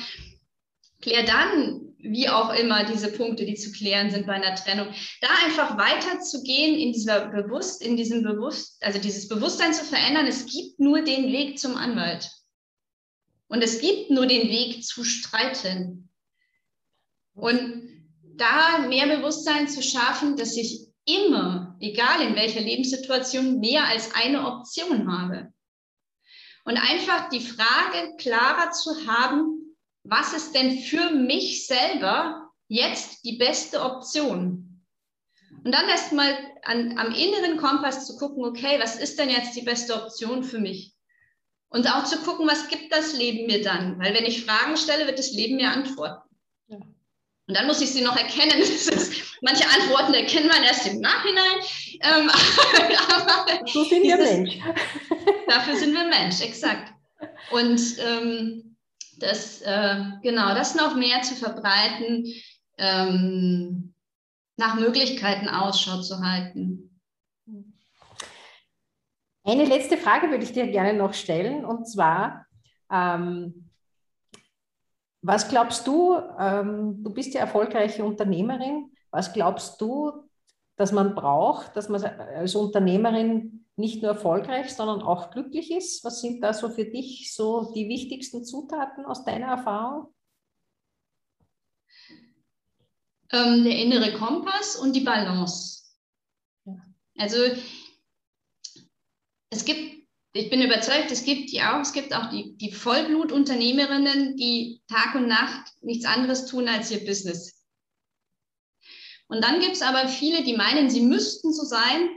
Klär 1.03 1.25
dann 1.25 1.93
wie 2.03 2.29
auch 2.29 2.53
immer 2.53 2.85
diese 2.85 3.13
Punkte, 3.13 3.45
die 3.45 3.55
zu 3.55 3.71
klären 3.71 4.11
sind 4.11 4.27
bei 4.27 4.33
einer 4.33 4.57
Trennung, 4.57 4.89
da 5.21 5.29
einfach 5.45 5.79
weiterzugehen 5.79 6.77
in 6.79 6.93
dieser 6.93 7.29
Bewusst, 7.29 7.81
in 7.83 7.97
diesem 7.97 8.23
Bewusst, 8.23 8.83
also 8.83 8.99
dieses 8.99 9.29
Bewusstsein 9.29 9.73
zu 9.73 9.85
verändern, 9.85 10.27
es 10.27 10.47
gibt 10.47 10.81
nur 10.81 11.03
den 11.03 11.27
Weg 11.33 11.59
zum 11.59 11.77
Anwalt. 11.77 12.29
Und 13.47 13.63
es 13.63 13.81
gibt 13.81 14.11
nur 14.11 14.27
den 14.27 14.49
Weg 14.49 14.85
zu 14.85 15.05
streiten. 15.05 16.09
Und 17.35 17.89
da 18.37 18.79
mehr 18.89 19.07
Bewusstsein 19.17 19.69
zu 19.69 19.83
schaffen, 19.83 20.37
dass 20.37 20.57
ich 20.57 20.89
immer, 21.05 21.77
egal 21.81 22.23
in 22.23 22.35
welcher 22.35 22.61
Lebenssituation, 22.61 23.61
mehr 23.61 23.87
als 23.87 24.13
eine 24.15 24.47
Option 24.47 25.13
habe. 25.13 25.53
Und 26.65 26.77
einfach 26.77 27.29
die 27.29 27.41
Frage 27.41 28.17
klarer 28.19 28.71
zu 28.71 29.07
haben, 29.07 29.62
was 30.05 30.33
ist 30.33 30.55
denn 30.55 30.79
für 30.79 31.11
mich 31.11 31.67
selber 31.67 32.51
jetzt 32.69 33.25
die 33.25 33.37
beste 33.37 33.81
Option? 33.81 34.83
Und 35.65 35.73
dann 35.73 35.89
erstmal 35.89 36.37
am 36.65 37.13
inneren 37.13 37.57
Kompass 37.57 38.07
zu 38.07 38.17
gucken, 38.17 38.45
okay, 38.45 38.79
was 38.81 38.97
ist 38.97 39.19
denn 39.19 39.31
jetzt 39.31 39.55
die 39.55 39.63
beste 39.63 39.95
Option 39.95 40.43
für 40.43 40.59
mich? 40.59 40.93
Und 41.69 41.87
auch 41.87 42.05
zu 42.05 42.19
gucken, 42.19 42.47
was 42.47 42.69
gibt 42.69 42.93
das 42.93 43.17
Leben 43.17 43.47
mir 43.47 43.63
dann? 43.63 43.99
Weil 43.99 44.15
wenn 44.15 44.27
ich 44.27 44.45
Fragen 44.45 44.77
stelle, 44.77 45.07
wird 45.07 45.19
das 45.19 45.33
Leben 45.33 45.57
mir 45.57 45.71
antworten. 45.71 46.29
Ja. 46.67 46.77
Und 46.77 47.57
dann 47.57 47.67
muss 47.67 47.81
ich 47.81 47.91
sie 47.91 48.03
noch 48.03 48.17
erkennen. 48.17 48.61
Ist, 48.61 49.39
manche 49.41 49.65
Antworten 49.67 50.13
erkennt 50.15 50.49
man 50.49 50.63
erst 50.63 50.87
im 50.87 51.01
Nachhinein. 51.01 51.61
Ähm, 52.01 52.31
so 53.73 53.85
sind 53.85 54.03
wir 54.03 54.17
Mensch. 54.17 54.59
dafür 55.47 55.77
sind 55.77 55.95
wir 55.95 56.05
Mensch, 56.05 56.41
exakt. 56.43 56.93
Und 57.53 57.81
ähm, 58.01 58.72
das, 59.23 59.63
äh, 59.63 60.03
genau, 60.23 60.55
das 60.55 60.75
noch 60.75 60.97
mehr 60.97 61.23
zu 61.23 61.35
verbreiten, 61.35 62.27
ähm, 62.79 63.95
nach 64.57 64.75
Möglichkeiten 64.75 65.49
Ausschau 65.49 66.01
zu 66.01 66.21
halten. 66.21 67.01
Eine 69.45 69.65
letzte 69.65 69.97
Frage 69.97 70.31
würde 70.31 70.45
ich 70.45 70.53
dir 70.53 70.69
gerne 70.69 70.97
noch 70.97 71.15
stellen, 71.15 71.65
und 71.65 71.89
zwar, 71.89 72.47
ähm, 72.91 73.71
was 75.21 75.49
glaubst 75.49 75.87
du, 75.87 76.17
ähm, 76.39 77.03
du 77.03 77.13
bist 77.13 77.35
ja 77.35 77.41
erfolgreiche 77.41 78.05
Unternehmerin, 78.05 78.93
was 79.11 79.33
glaubst 79.33 79.81
du, 79.81 80.29
dass 80.77 80.93
man 80.93 81.15
braucht, 81.15 81.77
dass 81.77 81.89
man 81.89 82.03
als 82.03 82.55
Unternehmerin 82.55 83.62
nicht 83.77 84.03
nur 84.03 84.13
erfolgreich, 84.13 84.75
sondern 84.75 85.03
auch 85.03 85.31
glücklich 85.31 85.71
ist? 85.71 86.05
Was 86.05 86.21
sind 86.21 86.43
da 86.43 86.53
so 86.53 86.69
für 86.69 86.85
dich 86.85 87.35
so 87.35 87.73
die 87.75 87.89
wichtigsten 87.89 88.45
Zutaten 88.45 89.07
aus 89.07 89.25
deiner 89.25 89.47
Erfahrung? 89.47 90.15
Ähm, 93.33 93.65
der 93.65 93.79
innere 93.79 94.13
Kompass 94.13 94.77
und 94.77 94.95
die 94.95 95.01
Balance. 95.01 95.85
Ja. 96.67 96.77
Also 97.17 97.39
es 99.49 99.65
gibt, 99.65 100.07
ich 100.35 100.51
bin 100.51 100.61
überzeugt, 100.61 101.11
es 101.11 101.25
gibt 101.25 101.51
die 101.51 101.63
auch, 101.63 101.81
es 101.81 101.93
gibt 101.93 102.15
auch 102.15 102.29
die, 102.29 102.57
die 102.59 102.73
Vollblutunternehmerinnen, 102.73 104.37
die 104.37 104.83
Tag 104.87 105.15
und 105.15 105.29
Nacht 105.29 105.73
nichts 105.81 106.05
anderes 106.05 106.47
tun 106.47 106.69
als 106.69 106.91
ihr 106.91 107.05
Business. 107.07 107.63
Und 109.29 109.43
dann 109.43 109.61
gibt 109.61 109.77
es 109.77 109.83
aber 109.83 110.09
viele, 110.09 110.43
die 110.43 110.57
meinen, 110.57 110.91
sie 110.91 111.01
müssten 111.01 111.55
so 111.55 111.65
sein, 111.65 112.11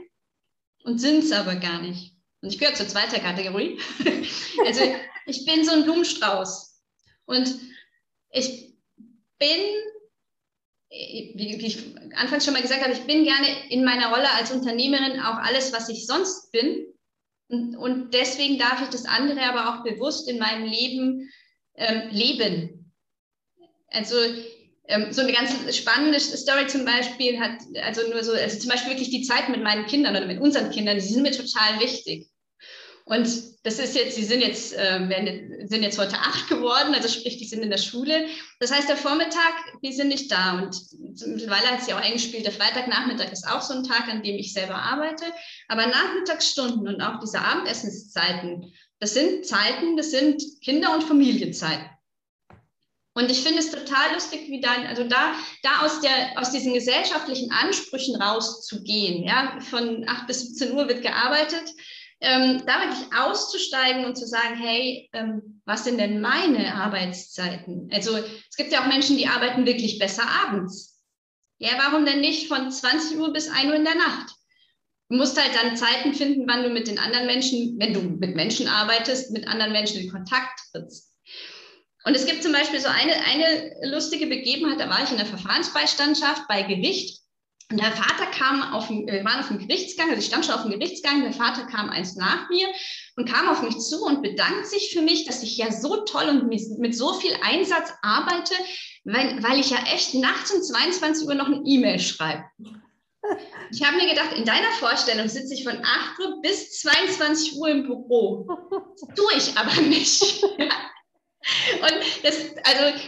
und 0.86 0.98
sind 0.98 1.24
es 1.24 1.32
aber 1.32 1.56
gar 1.56 1.82
nicht. 1.82 2.14
Und 2.40 2.52
ich 2.52 2.58
gehöre 2.58 2.74
zur 2.74 2.88
zweiten 2.88 3.20
Kategorie. 3.20 3.78
also 4.64 4.80
ich 5.26 5.44
bin 5.44 5.64
so 5.64 5.72
ein 5.72 5.82
Blumenstrauß. 5.82 6.80
Und 7.26 7.54
ich 8.30 8.74
bin 9.38 9.60
wie, 10.88 11.66
ich 11.66 11.96
anfangs 12.16 12.44
schon 12.44 12.54
mal 12.54 12.62
gesagt 12.62 12.82
habe, 12.82 12.92
ich 12.92 13.04
bin 13.06 13.24
gerne 13.24 13.46
in 13.68 13.84
meiner 13.84 14.10
Rolle 14.10 14.30
als 14.32 14.52
Unternehmerin 14.52 15.20
auch 15.20 15.36
alles, 15.36 15.72
was 15.72 15.88
ich 15.88 16.06
sonst 16.06 16.52
bin. 16.52 16.86
Und, 17.48 17.76
und 17.76 18.14
deswegen 18.14 18.58
darf 18.58 18.80
ich 18.82 18.88
das 18.88 19.04
andere 19.04 19.42
aber 19.42 19.68
auch 19.68 19.84
bewusst 19.84 20.28
in 20.28 20.38
meinem 20.38 20.64
Leben 20.64 21.28
ähm, 21.74 22.08
leben. 22.10 22.92
Also 23.88 24.16
ähm, 24.88 25.12
so 25.12 25.22
eine 25.22 25.32
ganz 25.32 25.52
spannende 25.76 26.20
Story 26.20 26.66
zum 26.66 26.84
Beispiel 26.84 27.38
hat, 27.40 27.60
also 27.82 28.08
nur 28.08 28.22
so, 28.22 28.32
also 28.32 28.58
zum 28.58 28.70
Beispiel 28.70 28.92
wirklich 28.92 29.10
die 29.10 29.22
Zeit 29.22 29.48
mit 29.48 29.62
meinen 29.62 29.86
Kindern 29.86 30.16
oder 30.16 30.26
mit 30.26 30.40
unseren 30.40 30.70
Kindern, 30.70 30.96
die 30.96 31.02
sind 31.02 31.22
mir 31.22 31.32
total 31.32 31.80
wichtig. 31.80 32.28
Und 33.08 33.28
das 33.62 33.78
ist 33.78 33.94
jetzt, 33.94 34.16
sie 34.16 34.24
sind 34.24 34.40
jetzt, 34.40 34.74
äh, 34.74 35.08
werden, 35.08 35.68
sind 35.68 35.84
jetzt 35.84 35.96
heute 35.96 36.18
acht 36.18 36.48
geworden, 36.48 36.92
also 36.92 37.08
sprich, 37.08 37.36
die 37.36 37.46
sind 37.46 37.62
in 37.62 37.70
der 37.70 37.78
Schule. 37.78 38.26
Das 38.58 38.72
heißt, 38.72 38.88
der 38.88 38.96
Vormittag, 38.96 39.54
die 39.80 39.92
sind 39.92 40.08
nicht 40.08 40.30
da. 40.30 40.58
Und 40.58 40.76
mittlerweile 41.24 41.68
hat 41.68 41.84
sie 41.84 41.94
auch 41.94 42.00
eingespielt, 42.00 42.44
der 42.44 42.52
Freitagnachmittag 42.52 43.30
ist 43.30 43.46
auch 43.46 43.62
so 43.62 43.74
ein 43.74 43.84
Tag, 43.84 44.08
an 44.08 44.24
dem 44.24 44.34
ich 44.34 44.52
selber 44.52 44.74
arbeite. 44.74 45.24
Aber 45.68 45.86
Nachmittagsstunden 45.86 46.88
und 46.88 47.00
auch 47.00 47.20
diese 47.20 47.40
Abendessenszeiten, 47.40 48.72
das 48.98 49.14
sind 49.14 49.46
Zeiten, 49.46 49.96
das 49.96 50.10
sind 50.10 50.42
Kinder- 50.64 50.92
und 50.92 51.04
Familienzeiten. 51.04 51.95
Und 53.16 53.30
ich 53.30 53.42
finde 53.42 53.58
es 53.60 53.70
total 53.70 54.12
lustig, 54.14 54.48
wie 54.48 54.60
dann, 54.60 54.86
also 54.86 55.04
da, 55.04 55.34
da 55.62 55.80
aus, 55.80 56.00
der, 56.00 56.38
aus 56.38 56.52
diesen 56.52 56.74
gesellschaftlichen 56.74 57.50
Ansprüchen 57.50 58.14
rauszugehen. 58.16 59.24
Ja, 59.24 59.58
von 59.70 60.06
8 60.06 60.26
bis 60.26 60.54
17 60.54 60.76
Uhr 60.76 60.86
wird 60.86 61.02
gearbeitet 61.02 61.64
ähm, 62.20 62.62
da 62.66 62.80
wirklich 62.80 63.12
auszusteigen 63.14 64.04
und 64.04 64.16
zu 64.16 64.26
sagen, 64.26 64.56
hey, 64.56 65.08
ähm, 65.12 65.60
was 65.64 65.84
sind 65.84 65.98
denn 65.98 66.20
meine 66.20 66.74
Arbeitszeiten? 66.74 67.90
Also 67.92 68.16
es 68.16 68.56
gibt 68.56 68.72
ja 68.72 68.82
auch 68.82 68.86
Menschen, 68.86 69.16
die 69.16 69.26
arbeiten 69.26 69.66
wirklich 69.66 69.98
besser 69.98 70.24
abends. 70.44 71.00
Ja, 71.58 71.70
warum 71.78 72.04
denn 72.04 72.20
nicht 72.20 72.48
von 72.48 72.70
20 72.70 73.18
Uhr 73.18 73.32
bis 73.32 73.48
1 73.48 73.66
Uhr 73.66 73.74
in 73.74 73.84
der 73.84 73.96
Nacht? 73.96 74.34
Du 75.08 75.16
musst 75.16 75.40
halt 75.40 75.54
dann 75.54 75.76
Zeiten 75.76 76.14
finden, 76.14 76.48
wann 76.48 76.64
du 76.64 76.70
mit 76.70 76.88
den 76.88 76.98
anderen 76.98 77.26
Menschen, 77.26 77.78
wenn 77.78 77.94
du 77.94 78.00
mit 78.00 78.34
Menschen 78.34 78.66
arbeitest, 78.66 79.30
mit 79.30 79.46
anderen 79.46 79.72
Menschen 79.72 80.00
in 80.00 80.10
Kontakt 80.10 80.58
trittst. 80.72 81.15
Und 82.06 82.14
es 82.14 82.24
gibt 82.24 82.44
zum 82.44 82.52
Beispiel 82.52 82.78
so 82.78 82.88
eine, 82.88 83.14
eine 83.24 83.90
lustige 83.90 84.28
Begebenheit, 84.28 84.78
da 84.78 84.88
war 84.88 85.02
ich 85.02 85.10
in 85.10 85.16
der 85.16 85.26
Verfahrensbeistandschaft 85.26 86.46
bei 86.46 86.62
Gericht 86.62 87.20
und 87.68 87.80
der 87.80 87.90
Vater 87.90 88.26
kam 88.26 88.62
auf 88.72 88.88
wir 88.88 89.24
waren 89.24 89.40
auf 89.40 89.48
dem 89.48 89.58
Gerichtsgang, 89.58 90.10
also 90.10 90.20
ich 90.20 90.26
stand 90.26 90.46
schon 90.46 90.54
auf 90.54 90.62
dem 90.62 90.70
Gerichtsgang, 90.70 91.22
der 91.22 91.32
Vater 91.32 91.66
kam 91.66 91.90
eins 91.90 92.14
nach 92.14 92.48
mir 92.48 92.68
und 93.16 93.28
kam 93.28 93.48
auf 93.48 93.60
mich 93.60 93.76
zu 93.80 94.04
und 94.04 94.22
bedankt 94.22 94.68
sich 94.68 94.92
für 94.92 95.02
mich, 95.02 95.24
dass 95.24 95.42
ich 95.42 95.56
ja 95.56 95.72
so 95.72 96.04
toll 96.04 96.28
und 96.28 96.46
mit 96.46 96.94
so 96.94 97.14
viel 97.14 97.36
Einsatz 97.42 97.92
arbeite, 98.02 98.54
weil, 99.02 99.42
weil 99.42 99.58
ich 99.58 99.70
ja 99.70 99.78
echt 99.92 100.14
nachts 100.14 100.52
um 100.52 100.62
22 100.62 101.26
Uhr 101.26 101.34
noch 101.34 101.46
eine 101.46 101.62
E-Mail 101.64 101.98
schreibe. 101.98 102.44
Ich 103.72 103.82
habe 103.82 103.96
mir 103.96 104.08
gedacht, 104.08 104.32
in 104.36 104.44
deiner 104.44 104.70
Vorstellung 104.78 105.28
sitze 105.28 105.54
ich 105.54 105.64
von 105.64 105.76
8 105.76 106.20
Uhr 106.20 106.40
bis 106.40 106.78
22 106.78 107.56
Uhr 107.56 107.68
im 107.68 107.82
Büro. 107.82 108.46
Tue 109.16 109.32
ich 109.36 109.58
aber 109.58 109.80
nicht. 109.80 110.44
Und 111.80 112.24
das, 112.24 112.36
also 112.64 112.98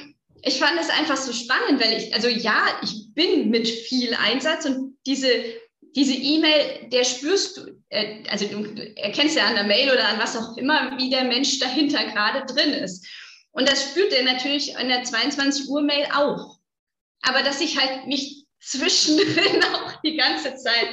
ich 0.43 0.59
fand 0.59 0.81
es 0.81 0.91
einfach 0.91 1.17
so 1.17 1.33
spannend, 1.33 1.83
weil 1.83 1.95
ich, 1.95 2.15
also 2.15 2.29
ja, 2.29 2.79
ich 2.83 3.13
bin 3.15 3.51
mit 3.51 3.69
viel 3.69 4.15
Einsatz 4.15 4.65
und 4.65 4.97
diese 5.07 5.29
diese 5.95 6.15
E-Mail, 6.15 6.89
der 6.91 7.05
spürst 7.05 7.57
du, 7.57 7.83
äh, 7.89 8.23
also 8.29 8.47
du 8.47 8.65
erkennst 8.97 9.37
ja 9.37 9.47
an 9.47 9.55
der 9.55 9.65
Mail 9.65 9.91
oder 9.91 10.07
an 10.07 10.19
was 10.19 10.37
auch 10.37 10.57
immer, 10.57 10.97
wie 10.99 11.11
der 11.11 11.25
Mensch 11.25 11.59
dahinter 11.59 12.05
gerade 12.05 12.47
drin 12.53 12.71
ist. 12.71 13.07
Und 13.53 13.69
das 13.69 13.83
spürt 13.83 14.13
er 14.13 14.25
natürlich 14.25 14.75
in 14.77 14.89
der 14.89 15.03
22 15.03 15.69
Uhr 15.69 15.83
Mail 15.83 16.07
auch. 16.15 16.59
Aber 17.23 17.43
dass 17.43 17.61
ich 17.61 17.81
halt 17.81 18.07
nicht 18.07 18.38
zwischendrin 18.69 19.63
auch 19.65 20.01
die 20.05 20.17
ganze 20.17 20.55
Zeit 20.57 20.89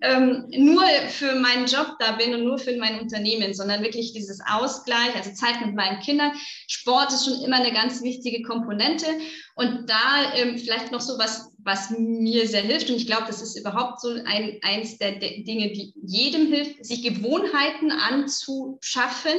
ähm, 0.00 0.46
nur 0.50 0.82
für 1.08 1.34
meinen 1.34 1.66
Job 1.66 1.96
da 1.98 2.12
bin 2.12 2.34
und 2.34 2.44
nur 2.44 2.58
für 2.58 2.76
mein 2.76 3.00
Unternehmen, 3.00 3.52
sondern 3.52 3.82
wirklich 3.82 4.12
dieses 4.12 4.40
Ausgleich, 4.48 5.14
also 5.14 5.32
Zeit 5.32 5.64
mit 5.64 5.74
meinen 5.74 6.00
Kindern. 6.00 6.32
Sport 6.66 7.12
ist 7.12 7.26
schon 7.26 7.42
immer 7.42 7.56
eine 7.56 7.72
ganz 7.72 8.02
wichtige 8.02 8.42
Komponente 8.42 9.06
und 9.56 9.88
da 9.90 10.32
ähm, 10.34 10.58
vielleicht 10.58 10.90
noch 10.90 11.00
so 11.00 11.18
was, 11.18 11.52
was 11.58 11.90
mir 11.90 12.48
sehr 12.48 12.62
hilft 12.62 12.88
und 12.88 12.96
ich 12.96 13.06
glaube, 13.06 13.26
das 13.26 13.42
ist 13.42 13.58
überhaupt 13.58 14.00
so 14.00 14.08
ein, 14.08 14.58
eins 14.62 14.98
der, 14.98 15.12
der 15.12 15.42
Dinge, 15.42 15.72
die 15.72 15.92
jedem 16.02 16.46
hilft, 16.46 16.84
sich 16.84 17.02
Gewohnheiten 17.02 17.90
anzuschaffen, 17.90 19.38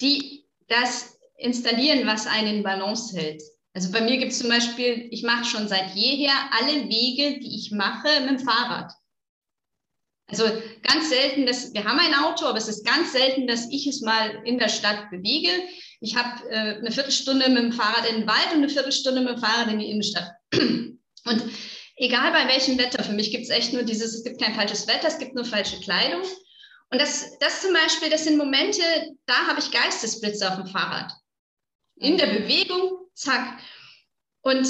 die 0.00 0.44
das 0.68 1.18
installieren, 1.36 2.06
was 2.06 2.26
einen 2.26 2.56
in 2.56 2.62
Balance 2.62 3.16
hält. 3.16 3.42
Also 3.74 3.90
bei 3.90 4.02
mir 4.02 4.18
gibt 4.18 4.32
es 4.32 4.38
zum 4.38 4.48
Beispiel, 4.48 5.08
ich 5.10 5.22
mache 5.22 5.44
schon 5.44 5.66
seit 5.66 5.94
jeher 5.94 6.34
alle 6.52 6.88
Wege, 6.88 7.40
die 7.40 7.56
ich 7.56 7.70
mache, 7.70 8.08
mit 8.20 8.30
dem 8.30 8.38
Fahrrad. 8.38 8.92
Also 10.26 10.44
ganz 10.82 11.10
selten, 11.10 11.46
dass 11.46 11.72
wir 11.74 11.84
haben 11.84 11.98
ein 11.98 12.14
Auto, 12.14 12.46
aber 12.46 12.58
es 12.58 12.68
ist 12.68 12.86
ganz 12.86 13.12
selten, 13.12 13.46
dass 13.46 13.70
ich 13.70 13.86
es 13.86 14.00
mal 14.00 14.42
in 14.44 14.58
der 14.58 14.68
Stadt 14.68 15.10
bewege. 15.10 15.50
Ich 16.00 16.16
habe 16.16 16.48
äh, 16.50 16.78
eine 16.78 16.90
Viertelstunde 16.90 17.48
mit 17.48 17.58
dem 17.58 17.72
Fahrrad 17.72 18.08
in 18.08 18.20
den 18.20 18.26
Wald 18.26 18.48
und 18.52 18.58
eine 18.58 18.68
Viertelstunde 18.68 19.20
mit 19.20 19.36
dem 19.36 19.38
Fahrrad 19.38 19.70
in 19.70 19.78
die 19.78 19.90
Innenstadt. 19.90 20.32
Und 21.24 21.44
egal 21.96 22.32
bei 22.32 22.48
welchem 22.48 22.78
Wetter, 22.78 23.04
für 23.04 23.12
mich 23.12 23.30
gibt 23.30 23.44
es 23.44 23.50
echt 23.50 23.72
nur 23.72 23.84
dieses, 23.84 24.12
es 24.12 24.24
gibt 24.24 24.40
kein 24.42 24.56
falsches 24.56 24.88
Wetter, 24.88 25.06
es 25.06 25.18
gibt 25.18 25.36
nur 25.36 25.44
falsche 25.44 25.78
Kleidung. 25.78 26.22
Und 26.90 27.00
das, 27.00 27.38
das 27.38 27.62
zum 27.62 27.72
Beispiel, 27.72 28.10
das 28.10 28.24
sind 28.24 28.38
Momente, 28.38 28.82
da 29.26 29.46
habe 29.46 29.60
ich 29.60 29.70
Geistesblitze 29.70 30.50
auf 30.50 30.56
dem 30.56 30.66
Fahrrad. 30.66 31.12
In 31.94 32.18
der 32.18 32.26
Bewegung 32.26 33.01
zack. 33.14 33.58
Und 34.42 34.66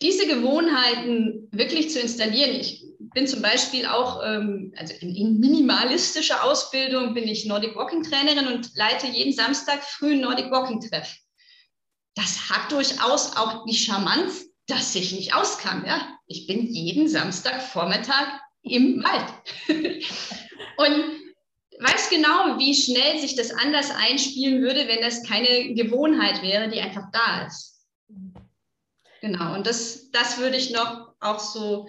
diese 0.00 0.26
Gewohnheiten 0.26 1.48
wirklich 1.50 1.90
zu 1.90 2.00
installieren, 2.00 2.54
ich 2.60 2.84
bin 2.98 3.26
zum 3.26 3.42
Beispiel 3.42 3.86
auch, 3.86 4.22
ähm, 4.24 4.72
also 4.76 4.94
in, 5.00 5.14
in, 5.14 5.40
minimalistischer 5.40 6.44
Ausbildung 6.44 7.14
bin 7.14 7.26
ich 7.26 7.46
Nordic 7.46 7.74
Walking 7.74 8.02
Trainerin 8.02 8.48
und 8.48 8.70
leite 8.74 9.06
jeden 9.06 9.32
Samstag 9.32 9.82
früh 9.82 10.12
ein 10.12 10.20
Nordic 10.20 10.50
Walking 10.50 10.80
Treff. 10.80 11.16
Das 12.14 12.50
hat 12.50 12.70
durchaus 12.70 13.36
auch 13.36 13.64
die 13.64 13.76
Charmanz, 13.76 14.46
dass 14.66 14.94
ich 14.94 15.12
nicht 15.12 15.34
auskam. 15.34 15.84
Ja? 15.86 16.18
Ich 16.26 16.46
bin 16.46 16.66
jeden 16.66 17.08
Samstagvormittag 17.08 18.40
im 18.62 19.02
Wald. 19.02 19.32
und 20.76 21.17
weiß 21.80 22.10
genau, 22.10 22.58
wie 22.58 22.74
schnell 22.74 23.18
sich 23.18 23.36
das 23.36 23.52
anders 23.52 23.90
einspielen 23.90 24.62
würde, 24.62 24.88
wenn 24.88 25.00
das 25.00 25.22
keine 25.22 25.74
Gewohnheit 25.74 26.42
wäre, 26.42 26.68
die 26.68 26.80
einfach 26.80 27.04
da 27.12 27.46
ist. 27.46 27.84
Genau, 29.20 29.54
und 29.54 29.66
das, 29.66 30.10
das 30.10 30.38
würde 30.38 30.56
ich 30.56 30.70
noch 30.70 31.14
auch 31.20 31.40
so 31.40 31.88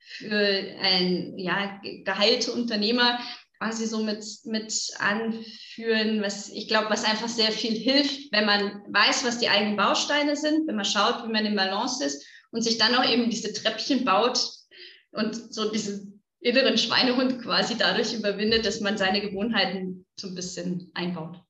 für 0.00 0.74
ein 0.80 1.38
ja, 1.38 1.80
geheilte 2.04 2.52
Unternehmer 2.52 3.18
quasi 3.58 3.86
so 3.86 4.02
mit, 4.02 4.24
mit 4.44 4.72
anführen, 4.98 6.22
was 6.22 6.48
ich 6.48 6.68
glaube, 6.68 6.90
was 6.90 7.04
einfach 7.04 7.28
sehr 7.28 7.50
viel 7.50 7.74
hilft, 7.74 8.32
wenn 8.32 8.46
man 8.46 8.82
weiß, 8.88 9.24
was 9.24 9.38
die 9.38 9.48
eigenen 9.48 9.76
Bausteine 9.76 10.36
sind, 10.36 10.68
wenn 10.68 10.76
man 10.76 10.84
schaut, 10.84 11.24
wie 11.24 11.32
man 11.32 11.44
in 11.44 11.56
Balance 11.56 12.04
ist 12.04 12.24
und 12.52 12.62
sich 12.62 12.78
dann 12.78 12.94
auch 12.94 13.04
eben 13.04 13.30
diese 13.30 13.52
Treppchen 13.52 14.04
baut 14.04 14.40
und 15.10 15.52
so 15.52 15.70
diese 15.70 16.06
inneren 16.40 16.78
Schweinehund 16.78 17.42
quasi 17.42 17.76
dadurch 17.76 18.14
überwindet, 18.14 18.66
dass 18.66 18.80
man 18.80 18.96
seine 18.96 19.20
Gewohnheiten 19.20 20.06
so 20.18 20.28
ein 20.28 20.34
bisschen 20.34 20.90
einbaut. 20.94 21.42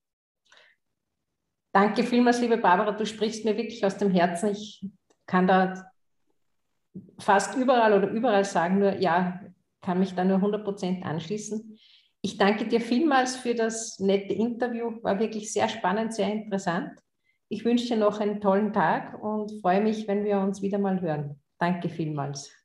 Danke 1.72 2.02
vielmals, 2.02 2.40
liebe 2.40 2.56
Barbara. 2.56 2.92
Du 2.92 3.04
sprichst 3.04 3.44
mir 3.44 3.56
wirklich 3.56 3.84
aus 3.84 3.98
dem 3.98 4.10
Herzen. 4.10 4.50
Ich 4.50 4.86
kann 5.26 5.46
da 5.46 5.90
fast 7.18 7.56
überall 7.56 7.92
oder 7.92 8.08
überall 8.08 8.44
sagen, 8.44 8.78
nur 8.78 8.96
ja, 8.96 9.40
kann 9.82 10.00
mich 10.00 10.14
da 10.14 10.24
nur 10.24 10.36
100 10.36 10.64
Prozent 10.64 11.04
anschließen. 11.04 11.78
Ich 12.20 12.36
danke 12.36 12.66
dir 12.66 12.80
vielmals 12.80 13.36
für 13.36 13.54
das 13.54 13.98
nette 14.00 14.34
Interview. 14.34 15.02
War 15.02 15.20
wirklich 15.20 15.52
sehr 15.52 15.68
spannend, 15.68 16.14
sehr 16.14 16.32
interessant. 16.32 16.90
Ich 17.48 17.64
wünsche 17.64 17.86
dir 17.86 17.96
noch 17.96 18.20
einen 18.20 18.40
tollen 18.40 18.72
Tag 18.72 19.22
und 19.22 19.60
freue 19.60 19.80
mich, 19.80 20.08
wenn 20.08 20.24
wir 20.24 20.40
uns 20.40 20.60
wieder 20.60 20.78
mal 20.78 21.00
hören. 21.00 21.40
Danke 21.58 21.88
vielmals. 21.88 22.57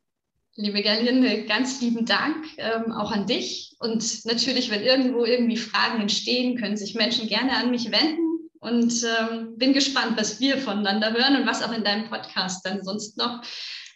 Liebe 0.56 0.84
Gerlinde, 0.84 1.46
ganz 1.46 1.82
lieben 1.82 2.06
Dank 2.06 2.46
ähm, 2.58 2.92
auch 2.92 3.12
an 3.12 3.26
dich. 3.26 3.76
Und 3.80 4.24
natürlich, 4.26 4.70
wenn 4.70 4.84
irgendwo 4.84 5.26
irgendwie 5.26 5.58
Fragen 5.58 6.02
entstehen, 6.02 6.58
können 6.58 6.78
sich 6.78 6.94
Menschen 6.94 7.28
gerne 7.28 7.58
an 7.58 7.72
mich 7.72 7.92
wenden. 7.92 8.50
Und 8.60 8.94
ähm, 9.04 9.58
bin 9.58 9.74
gespannt, 9.74 10.16
was 10.16 10.40
wir 10.40 10.58
voneinander 10.58 11.12
hören 11.12 11.36
und 11.42 11.48
was 11.48 11.64
auch 11.64 11.76
in 11.76 11.84
deinem 11.84 12.10
Podcast 12.10 12.66
dann 12.66 12.84
sonst 12.84 13.18
noch 13.18 13.42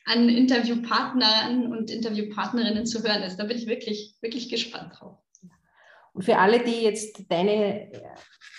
an 0.06 0.30
Interviewpartnern 0.30 1.72
und 1.72 1.92
Interviewpartnerinnen 1.92 2.86
zu 2.86 3.04
hören 3.04 3.24
ist. 3.24 3.38
Da 3.38 3.44
bin 3.44 3.58
ich 3.58 3.68
wirklich, 3.68 4.16
wirklich 4.22 4.50
gespannt 4.50 4.94
drauf. 5.00 5.20
Und 6.14 6.24
für 6.24 6.40
alle, 6.40 6.64
die 6.64 6.82
jetzt 6.82 7.26
deine 7.30 7.94
äh, 7.94 8.02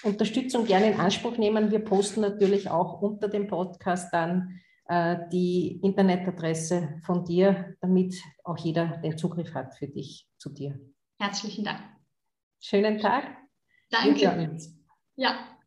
Unterstützung 0.05 0.67
gerne 0.67 0.93
in 0.93 1.01
Anspruch 1.01 1.37
nehmen, 1.37 1.73
wir 1.73 1.81
posten 1.81 2.21
natürlich 2.21 2.71
auch 2.71 3.03
unter 3.03 3.29
dem 3.29 3.49
Podcast 3.49 4.11
dann 4.13 4.61
die 4.91 5.81
Internetadresse 5.83 7.01
von 7.05 7.25
dir, 7.25 7.77
damit 7.81 8.23
auch 8.45 8.57
jeder 8.57 8.97
den 8.99 9.19
Zugriff 9.19 9.53
hat 9.55 9.77
für 9.77 9.87
dich 9.87 10.27
zu 10.39 10.49
dir. 10.51 10.81
Herzlichen 11.19 11.65
Dank. 11.65 11.81
Schönen 12.61 12.99
Tag. 12.99 13.25
Danke. 13.91 14.57
Ja. 15.17 15.58